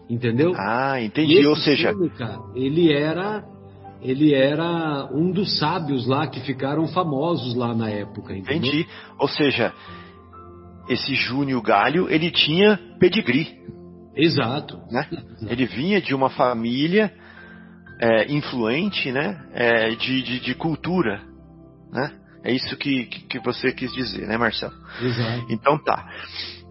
entendeu? 0.10 0.54
Ah, 0.56 1.02
entendi. 1.02 1.46
Ou 1.46 1.56
seja, 1.56 1.94
Sêneca, 1.94 2.40
ele 2.56 2.92
era 2.92 3.44
ele 4.02 4.34
era 4.34 5.10
um 5.12 5.32
dos 5.32 5.60
sábios 5.60 6.08
lá 6.08 6.26
que 6.28 6.40
ficaram 6.42 6.88
famosos 6.88 7.54
lá 7.54 7.76
na 7.76 7.90
época, 7.90 8.34
entendeu? 8.34 8.70
Entendi. 8.70 8.88
Ou 9.20 9.28
seja, 9.28 9.74
esse 10.88 11.14
Júnior 11.16 11.62
Galho, 11.62 12.10
ele 12.10 12.32
tinha 12.32 12.80
pedigree. 12.98 13.60
Exato. 14.16 14.80
Né? 14.90 15.06
Ele 15.48 15.66
vinha 15.66 16.02
de 16.02 16.16
uma 16.16 16.30
família 16.30 17.12
é, 18.00 18.32
influente 18.32 19.12
né, 19.12 19.46
é, 19.54 19.90
de, 19.90 20.22
de, 20.22 20.40
de, 20.40 20.56
cultura. 20.56 21.22
Né? 21.92 22.14
É 22.44 22.52
isso 22.54 22.78
que, 22.78 23.06
que 23.06 23.40
você 23.40 23.72
quis 23.72 23.92
dizer, 23.92 24.28
né, 24.28 24.38
Marcelo? 24.38 24.74
Exato. 25.02 25.46
Então 25.50 25.78
tá. 25.78 26.08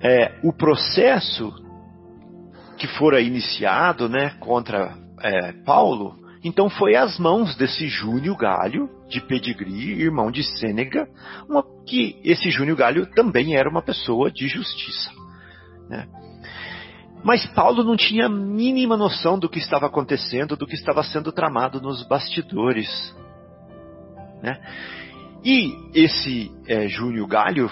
É, 0.00 0.38
o 0.42 0.52
processo 0.52 1.52
que 2.78 2.86
fora 2.86 3.20
iniciado 3.20 4.08
né, 4.08 4.30
contra 4.38 4.96
é, 5.20 5.52
Paulo 5.64 6.16
Então 6.44 6.70
foi 6.70 6.94
às 6.94 7.18
mãos 7.18 7.56
desse 7.56 7.88
Júnior 7.88 8.36
Galho, 8.36 8.88
de 9.08 9.20
pedigree, 9.20 10.00
irmão 10.00 10.30
de 10.30 10.44
Sênega, 10.44 11.08
uma, 11.48 11.64
que 11.86 12.20
esse 12.22 12.50
Júnior 12.50 12.76
Galho 12.76 13.06
também 13.06 13.56
era 13.56 13.68
uma 13.68 13.82
pessoa 13.82 14.30
de 14.30 14.46
justiça. 14.46 15.10
Né? 15.88 16.06
Mas 17.22 17.46
Paulo 17.46 17.82
não 17.82 17.96
tinha 17.96 18.26
a 18.26 18.30
mínima 18.30 18.96
noção 18.96 19.38
do 19.38 19.48
que 19.48 19.58
estava 19.58 19.86
acontecendo, 19.86 20.56
do 20.56 20.66
que 20.66 20.74
estava 20.74 21.02
sendo 21.02 21.32
tramado 21.32 21.80
nos 21.80 22.06
bastidores. 22.06 22.88
Né? 24.42 24.58
E 25.44 25.72
esse 25.94 26.50
é, 26.66 26.88
Júnior 26.88 27.26
Galho, 27.28 27.70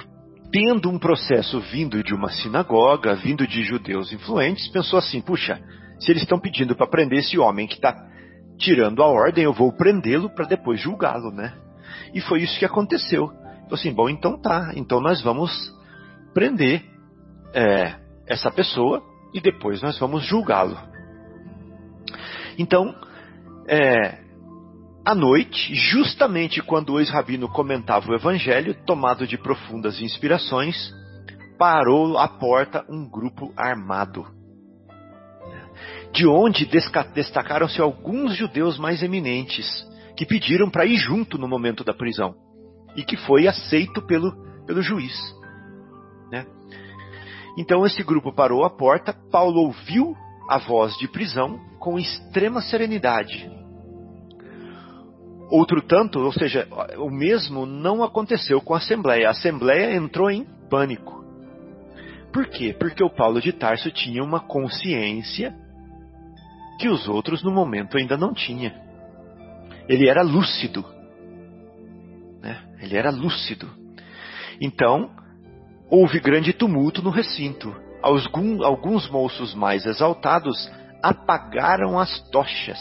tendo 0.52 0.90
um 0.90 0.98
processo 0.98 1.60
vindo 1.60 2.02
de 2.02 2.14
uma 2.14 2.30
sinagoga, 2.30 3.14
vindo 3.14 3.46
de 3.46 3.62
judeus 3.62 4.12
influentes, 4.12 4.68
pensou 4.68 4.98
assim: 4.98 5.20
puxa, 5.20 5.60
se 5.98 6.10
eles 6.10 6.22
estão 6.22 6.38
pedindo 6.38 6.74
para 6.74 6.86
prender 6.86 7.20
esse 7.20 7.38
homem 7.38 7.66
que 7.66 7.74
está 7.74 7.94
tirando 8.58 9.02
a 9.02 9.06
ordem, 9.06 9.44
eu 9.44 9.52
vou 9.52 9.72
prendê-lo 9.72 10.30
para 10.30 10.46
depois 10.46 10.80
julgá-lo, 10.80 11.30
né? 11.30 11.54
E 12.14 12.20
foi 12.20 12.42
isso 12.42 12.58
que 12.58 12.64
aconteceu. 12.64 13.30
Então, 13.64 13.76
assim, 13.76 13.92
bom, 13.92 14.08
então 14.08 14.40
tá, 14.40 14.72
então 14.74 15.00
nós 15.00 15.22
vamos 15.22 15.52
prender 16.32 16.84
é, 17.52 17.94
essa 18.26 18.50
pessoa 18.50 19.02
e 19.36 19.40
depois 19.40 19.82
nós 19.82 19.98
vamos 19.98 20.24
julgá-lo. 20.24 20.76
Então, 22.58 22.94
é, 23.68 24.18
à 25.04 25.14
noite, 25.14 25.74
justamente 25.74 26.62
quando 26.62 26.94
o 26.94 27.00
ex-rabino 27.00 27.48
comentava 27.48 28.10
o 28.10 28.14
evangelho, 28.14 28.74
tomado 28.86 29.26
de 29.26 29.36
profundas 29.36 30.00
inspirações, 30.00 30.92
parou 31.58 32.18
à 32.18 32.26
porta 32.26 32.84
um 32.88 33.08
grupo 33.08 33.52
armado 33.56 34.36
de 36.16 36.26
onde 36.26 36.64
destacaram-se 37.14 37.78
alguns 37.78 38.34
judeus 38.34 38.78
mais 38.78 39.02
eminentes, 39.02 39.66
que 40.16 40.24
pediram 40.24 40.70
para 40.70 40.86
ir 40.86 40.96
junto 40.96 41.36
no 41.36 41.46
momento 41.46 41.84
da 41.84 41.92
prisão, 41.92 42.34
e 42.96 43.04
que 43.04 43.18
foi 43.18 43.46
aceito 43.46 44.00
pelo, 44.00 44.32
pelo 44.64 44.80
juiz. 44.80 45.12
Né? 46.32 46.46
Então 47.56 47.86
esse 47.86 48.02
grupo 48.02 48.32
parou 48.32 48.64
à 48.64 48.70
porta, 48.70 49.14
Paulo 49.30 49.62
ouviu 49.62 50.14
a 50.48 50.58
voz 50.58 50.96
de 50.98 51.08
prisão 51.08 51.58
com 51.78 51.98
extrema 51.98 52.60
serenidade. 52.60 53.50
Outro 55.50 55.80
tanto, 55.80 56.18
ou 56.18 56.32
seja, 56.32 56.66
o 56.98 57.08
mesmo 57.08 57.64
não 57.66 58.02
aconteceu 58.02 58.60
com 58.60 58.74
a 58.74 58.78
Assembleia. 58.78 59.28
A 59.28 59.30
Assembleia 59.30 59.94
entrou 59.94 60.30
em 60.30 60.44
pânico. 60.68 61.24
Por 62.32 62.46
quê? 62.48 62.74
Porque 62.78 63.02
o 63.02 63.10
Paulo 63.10 63.40
de 63.40 63.52
Tarso 63.52 63.90
tinha 63.90 64.22
uma 64.22 64.40
consciência 64.40 65.54
que 66.78 66.88
os 66.88 67.08
outros 67.08 67.42
no 67.42 67.52
momento 67.52 67.96
ainda 67.96 68.16
não 68.16 68.34
tinha. 68.34 68.74
Ele 69.88 70.08
era 70.08 70.22
lúcido. 70.22 70.84
Né? 72.42 72.60
Ele 72.80 72.96
era 72.96 73.10
lúcido. 73.10 73.70
Então, 74.60 75.10
houve 75.90 76.20
grande 76.20 76.52
tumulto 76.52 77.02
no 77.02 77.10
recinto. 77.10 77.74
Alguns, 78.02 78.62
alguns 78.62 79.10
moços 79.10 79.54
mais 79.54 79.86
exaltados 79.86 80.70
apagaram 81.02 81.98
as 81.98 82.20
tochas. 82.30 82.78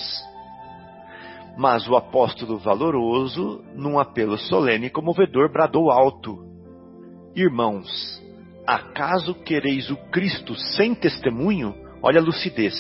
Mas 1.58 1.88
o 1.88 1.96
apóstolo 1.96 2.58
valoroso, 2.58 3.64
num 3.74 3.98
apelo 3.98 4.38
solene 4.38 4.88
e 4.88 4.90
comovedor, 4.90 5.52
bradou 5.52 5.90
alto: 5.90 6.46
Irmãos, 7.36 8.22
acaso 8.68 9.34
quereis 9.34 9.90
o 9.90 9.96
Cristo 10.12 10.54
sem 10.56 10.94
testemunho? 10.94 11.74
Olha 12.02 12.20
a 12.20 12.24
lucidez. 12.24 12.76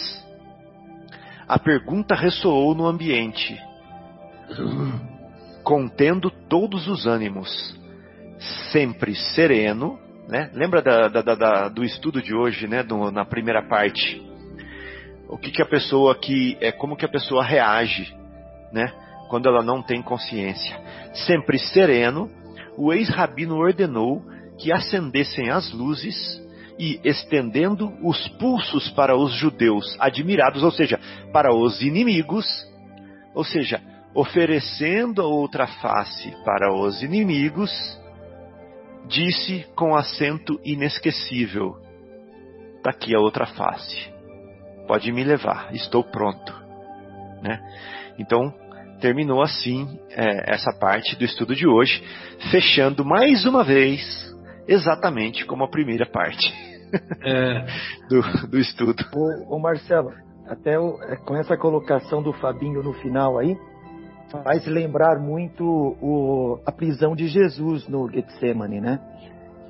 A 1.47 1.57
pergunta 1.57 2.15
ressoou 2.15 2.75
no 2.75 2.87
ambiente, 2.87 3.55
contendo 5.63 6.29
todos 6.29 6.87
os 6.87 7.05
ânimos, 7.05 7.79
sempre 8.71 9.15
sereno, 9.15 9.99
né? 10.27 10.49
Lembra 10.53 10.81
da, 10.81 11.07
da, 11.07 11.21
da, 11.35 11.69
do 11.69 11.83
estudo 11.83 12.21
de 12.21 12.33
hoje, 12.33 12.67
né? 12.67 12.83
Do, 12.83 13.11
na 13.11 13.25
primeira 13.25 13.61
parte, 13.61 14.21
o 15.27 15.37
que, 15.37 15.51
que 15.51 15.61
a 15.61 15.65
pessoa 15.65 16.15
que 16.15 16.57
é 16.59 16.71
como 16.71 16.95
que 16.95 17.05
a 17.05 17.09
pessoa 17.09 17.43
reage, 17.43 18.15
né? 18.71 18.91
Quando 19.29 19.47
ela 19.47 19.63
não 19.63 19.81
tem 19.81 20.01
consciência. 20.01 20.79
Sempre 21.25 21.57
sereno, 21.57 22.29
o 22.77 22.93
ex-rabino 22.93 23.57
ordenou 23.57 24.21
que 24.57 24.71
acendessem 24.71 25.49
as 25.49 25.71
luzes 25.71 26.41
e 26.77 26.99
estendendo 27.03 27.93
os 28.01 28.27
pulsos 28.39 28.89
para 28.91 29.15
os 29.15 29.33
judeus 29.33 29.95
admirados, 29.99 30.63
ou 30.63 30.71
seja, 30.71 30.99
para 31.31 31.53
os 31.53 31.81
inimigos, 31.81 32.45
ou 33.33 33.43
seja, 33.43 33.81
oferecendo 34.13 35.21
a 35.21 35.25
outra 35.25 35.67
face 35.67 36.31
para 36.43 36.73
os 36.73 37.01
inimigos, 37.01 37.71
disse 39.07 39.65
com 39.75 39.95
acento 39.95 40.59
inesquecível: 40.63 41.75
Daqui 42.83 43.15
a 43.15 43.19
outra 43.19 43.45
face. 43.45 44.13
Pode 44.87 45.11
me 45.11 45.23
levar, 45.23 45.73
estou 45.73 46.03
pronto. 46.03 46.53
Né? 47.41 47.59
Então, 48.19 48.53
terminou 48.99 49.41
assim 49.41 49.99
é, 50.11 50.53
essa 50.53 50.71
parte 50.79 51.15
do 51.15 51.25
estudo 51.25 51.55
de 51.55 51.67
hoje, 51.67 52.03
fechando 52.51 53.03
mais 53.03 53.45
uma 53.45 53.63
vez 53.63 54.03
exatamente 54.67 55.45
como 55.45 55.63
a 55.63 55.69
primeira 55.69 56.05
parte 56.05 56.53
é. 57.23 57.65
do, 58.09 58.47
do 58.47 58.59
estudo. 58.59 59.03
O, 59.13 59.55
o 59.55 59.59
Marcelo, 59.59 60.11
até 60.47 60.79
o, 60.79 61.01
é, 61.03 61.15
com 61.17 61.35
essa 61.35 61.57
colocação 61.57 62.21
do 62.21 62.33
Fabinho 62.33 62.83
no 62.83 62.93
final 62.93 63.37
aí, 63.37 63.55
faz 64.43 64.65
lembrar 64.65 65.19
muito 65.19 65.63
o, 65.63 66.59
a 66.65 66.71
prisão 66.71 67.15
de 67.15 67.27
Jesus 67.27 67.87
no 67.87 68.09
Getsemane, 68.09 68.81
né? 68.81 68.99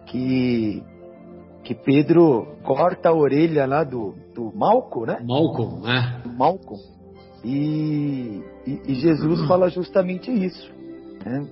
Que, 0.05 0.84
que 1.63 1.74
Pedro 1.74 2.55
corta 2.63 3.09
a 3.09 3.13
orelha 3.13 3.66
lá 3.66 3.84
do, 3.84 4.13
do 4.34 4.51
Malco, 4.55 5.05
né? 5.05 5.20
Malcolm, 5.26 5.82
né? 5.82 6.22
Do 6.24 6.30
Malcolm. 6.30 6.82
E, 7.43 8.43
e, 8.66 8.82
e 8.88 8.95
Jesus 8.95 9.41
uhum. 9.41 9.47
fala 9.47 9.70
justamente 9.70 10.32
isso. 10.32 10.74
Né? 11.24 11.47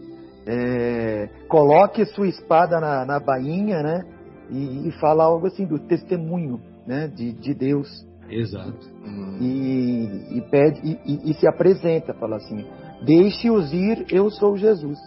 É, 0.45 1.29
coloque 1.47 2.05
sua 2.07 2.27
espada 2.27 2.79
na, 2.79 3.05
na 3.05 3.19
bainha, 3.19 3.81
né? 3.81 4.03
E, 4.49 4.87
e, 4.87 4.91
fala 4.99 5.23
algo 5.23 5.47
assim 5.47 5.65
do 5.65 5.79
testemunho, 5.79 6.59
né? 6.85 7.07
De, 7.07 7.31
de 7.31 7.53
Deus. 7.53 7.87
Exato. 8.29 8.91
E, 9.39 10.37
e 10.37 10.41
pede 10.49 10.81
e, 10.83 11.31
e, 11.31 11.33
se 11.35 11.47
apresenta, 11.47 12.13
fala 12.13 12.37
assim: 12.37 12.65
deixe-os 13.05 13.73
ir, 13.73 14.05
eu 14.11 14.29
sou 14.29 14.57
Jesus. 14.57 14.99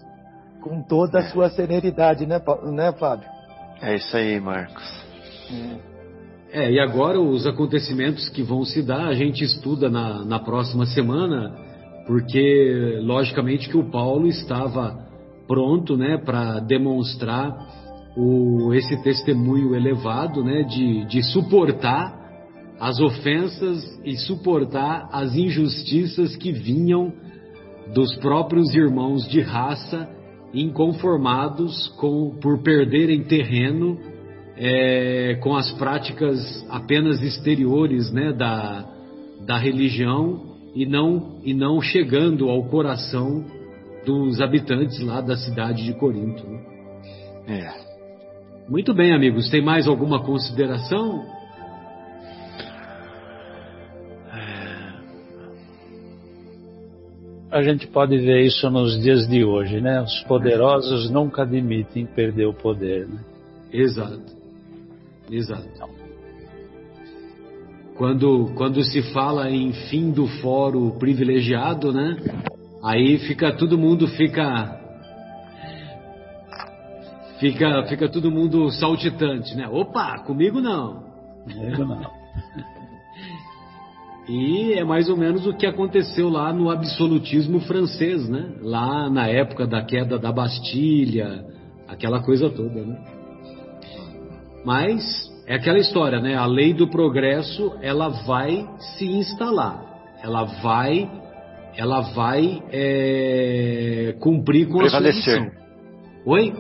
Com 0.61 0.83
toda 0.83 1.19
a 1.19 1.23
é. 1.23 1.31
sua 1.31 1.51
serenidade, 1.51 2.27
né, 2.27 2.41
né, 2.73 2.93
Fábio? 2.93 3.29
É 3.81 3.95
isso 3.95 4.17
aí, 4.17 4.41
Marcos. 4.41 4.85
É. 6.53 6.65
é, 6.65 6.73
e 6.73 6.81
agora 6.81 7.21
os 7.21 7.47
acontecimentos 7.47 8.29
que 8.29 8.43
vão 8.43 8.65
se 8.65 8.83
dar, 8.83 9.07
a 9.07 9.15
gente 9.15 9.45
estuda 9.45 9.89
na, 9.89 10.25
na 10.25 10.39
próxima 10.39 10.87
semana, 10.87 11.55
porque 12.07 12.99
logicamente 13.03 13.69
que 13.69 13.77
o 13.77 13.91
Paulo 13.91 14.27
estava 14.27 15.07
pronto, 15.47 15.97
né, 15.97 16.19
para 16.19 16.59
demonstrar 16.61 17.55
o, 18.17 18.73
esse 18.75 19.01
testemunho 19.03 19.75
elevado, 19.75 20.43
né, 20.43 20.63
de, 20.63 21.05
de 21.07 21.23
suportar 21.23 22.17
as 22.81 22.99
ofensas 23.01 24.01
e 24.05 24.17
suportar 24.17 25.09
as 25.13 25.35
injustiças 25.35 26.37
que 26.37 26.53
vinham 26.53 27.13
dos 27.93 28.15
próprios 28.17 28.75
irmãos 28.75 29.29
de 29.29 29.41
raça 29.41 30.09
inconformados 30.53 31.89
com, 31.99 32.37
por 32.41 32.63
perderem 32.63 33.23
terreno 33.25 33.99
é, 34.57 35.39
com 35.43 35.55
as 35.55 35.71
práticas 35.73 36.67
apenas 36.71 37.23
exteriores 37.23 38.11
né, 38.11 38.33
da, 38.33 38.87
da 39.45 39.59
religião 39.59 40.57
e 40.75 40.87
não, 40.87 41.41
e 41.45 41.53
não 41.53 41.81
chegando 41.81 42.49
ao 42.49 42.65
coração 42.65 43.45
dos 44.05 44.41
habitantes 44.41 45.01
lá 45.01 45.21
da 45.21 45.37
cidade 45.37 45.85
de 45.85 45.93
Corinto. 45.95 46.47
Né? 46.47 46.61
É. 47.49 47.87
Muito 48.69 48.93
bem, 48.95 49.13
amigos. 49.13 49.51
Tem 49.51 49.63
mais 49.63 49.87
alguma 49.87 50.23
consideração? 50.23 51.25
A 57.51 57.63
gente 57.63 57.87
pode 57.87 58.19
ver 58.19 58.45
isso 58.45 58.69
nos 58.71 59.01
dias 59.01 59.29
de 59.29 59.45
hoje, 59.45 59.81
né? 59.81 60.03
Os 60.03 60.23
poderosos 60.25 61.11
nunca 61.11 61.43
admitem 61.43 62.05
perder 62.05 62.47
o 62.47 62.53
poder, 62.53 63.07
né? 63.07 63.21
Exato. 63.73 64.37
Exato. 65.31 65.69
Quando, 67.97 68.53
quando 68.57 68.83
se 68.83 69.01
fala 69.13 69.51
em 69.51 69.73
fim 69.89 70.11
do 70.11 70.27
fórum 70.27 70.91
privilegiado, 70.99 71.93
né? 71.93 72.17
Aí 72.83 73.19
fica 73.21 73.53
todo 73.53 73.79
mundo 73.79 74.07
fica 74.09 74.81
fica 77.39 77.85
fica 77.85 78.09
todo 78.09 78.31
mundo 78.31 78.71
saltitante, 78.71 79.57
né? 79.57 79.69
Opa, 79.69 80.19
comigo 80.25 80.61
não. 80.61 81.05
Comigo 81.45 81.85
não. 81.85 82.11
E 84.29 84.73
é 84.73 84.85
mais 84.85 85.09
ou 85.09 85.17
menos 85.17 85.47
o 85.47 85.55
que 85.55 85.67
aconteceu 85.67 86.29
lá 86.29 86.53
no 86.53 86.69
absolutismo 86.69 87.61
francês, 87.61 88.29
né? 88.29 88.55
Lá 88.61 89.09
na 89.09 89.29
época 89.29 89.67
da 89.67 89.83
queda 89.85 90.19
da 90.19 90.33
Bastilha, 90.33 91.45
aquela 91.87 92.21
coisa 92.21 92.51
toda, 92.51 92.85
né? 92.85 92.99
Mas 94.65 95.05
é 95.47 95.55
aquela 95.55 95.79
história, 95.79 96.21
né? 96.21 96.35
A 96.35 96.45
lei 96.45 96.75
do 96.75 96.89
progresso, 96.89 97.73
ela 97.81 98.09
vai 98.09 98.69
se 98.97 99.07
instalar. 99.07 99.85
Ela 100.23 100.45
vai 100.45 101.09
ela 101.77 102.01
vai 102.01 102.63
é, 102.73 104.17
cumprir 104.19 104.67
com 104.67 104.79
prevalecer. 104.79 105.21
a 105.21 105.37
sua 105.37 105.45
missão. 105.45 105.67
Oi? 106.25 106.55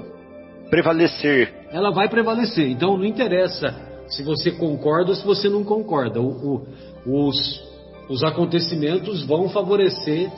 Prevalecer. 0.68 1.54
Ela 1.72 1.90
vai 1.90 2.08
prevalecer. 2.08 2.68
Então 2.68 2.96
não 2.96 3.04
interessa 3.04 3.85
se 4.08 4.22
você 4.22 4.50
concorda 4.52 5.10
ou 5.10 5.16
se 5.16 5.24
você 5.24 5.48
não 5.48 5.64
concorda. 5.64 6.20
O, 6.20 6.64
o, 7.06 7.28
os, 7.28 7.62
os 8.08 8.22
acontecimentos 8.24 9.24
vão 9.24 9.48
favorecer, 9.48 10.30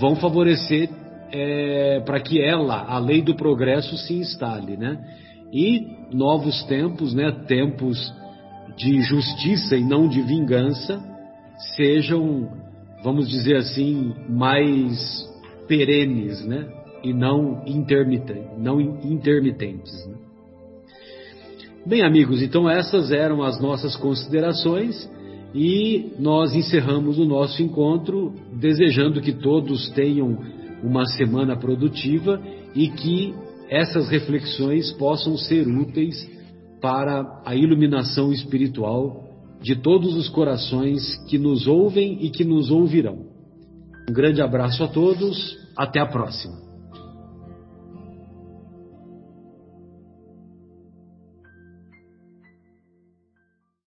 vão 0.00 0.16
favorecer 0.16 0.88
é, 1.32 2.00
para 2.04 2.20
que 2.20 2.40
ela, 2.40 2.84
a 2.84 2.98
lei 2.98 3.22
do 3.22 3.34
progresso, 3.34 3.96
se 3.98 4.14
instale, 4.14 4.76
né? 4.76 4.98
E 5.52 5.86
novos 6.12 6.62
tempos, 6.64 7.14
né? 7.14 7.30
Tempos 7.46 8.12
de 8.76 9.00
justiça 9.02 9.76
e 9.76 9.84
não 9.84 10.08
de 10.08 10.20
vingança, 10.22 11.02
sejam, 11.76 12.48
vamos 13.02 13.28
dizer 13.28 13.56
assim, 13.56 14.14
mais 14.28 15.24
perenes, 15.68 16.44
né? 16.44 16.66
E 17.02 17.12
não 17.12 17.62
intermitentes, 17.66 18.58
não 18.58 18.80
intermitentes. 18.80 20.06
Né? 20.06 20.23
Bem, 21.86 22.00
amigos, 22.02 22.40
então 22.40 22.68
essas 22.68 23.12
eram 23.12 23.42
as 23.42 23.60
nossas 23.60 23.94
considerações 23.94 25.06
e 25.54 26.14
nós 26.18 26.54
encerramos 26.54 27.18
o 27.18 27.26
nosso 27.26 27.62
encontro 27.62 28.32
desejando 28.58 29.20
que 29.20 29.34
todos 29.34 29.90
tenham 29.90 30.38
uma 30.82 31.04
semana 31.04 31.54
produtiva 31.58 32.40
e 32.74 32.88
que 32.88 33.34
essas 33.68 34.08
reflexões 34.08 34.92
possam 34.92 35.36
ser 35.36 35.68
úteis 35.68 36.26
para 36.80 37.42
a 37.44 37.54
iluminação 37.54 38.32
espiritual 38.32 39.22
de 39.60 39.76
todos 39.76 40.16
os 40.16 40.30
corações 40.30 41.02
que 41.28 41.36
nos 41.36 41.66
ouvem 41.66 42.16
e 42.24 42.30
que 42.30 42.44
nos 42.44 42.70
ouvirão. 42.70 43.26
Um 44.08 44.12
grande 44.14 44.40
abraço 44.40 44.82
a 44.82 44.88
todos, 44.88 45.54
até 45.76 46.00
a 46.00 46.06
próxima. 46.06 46.63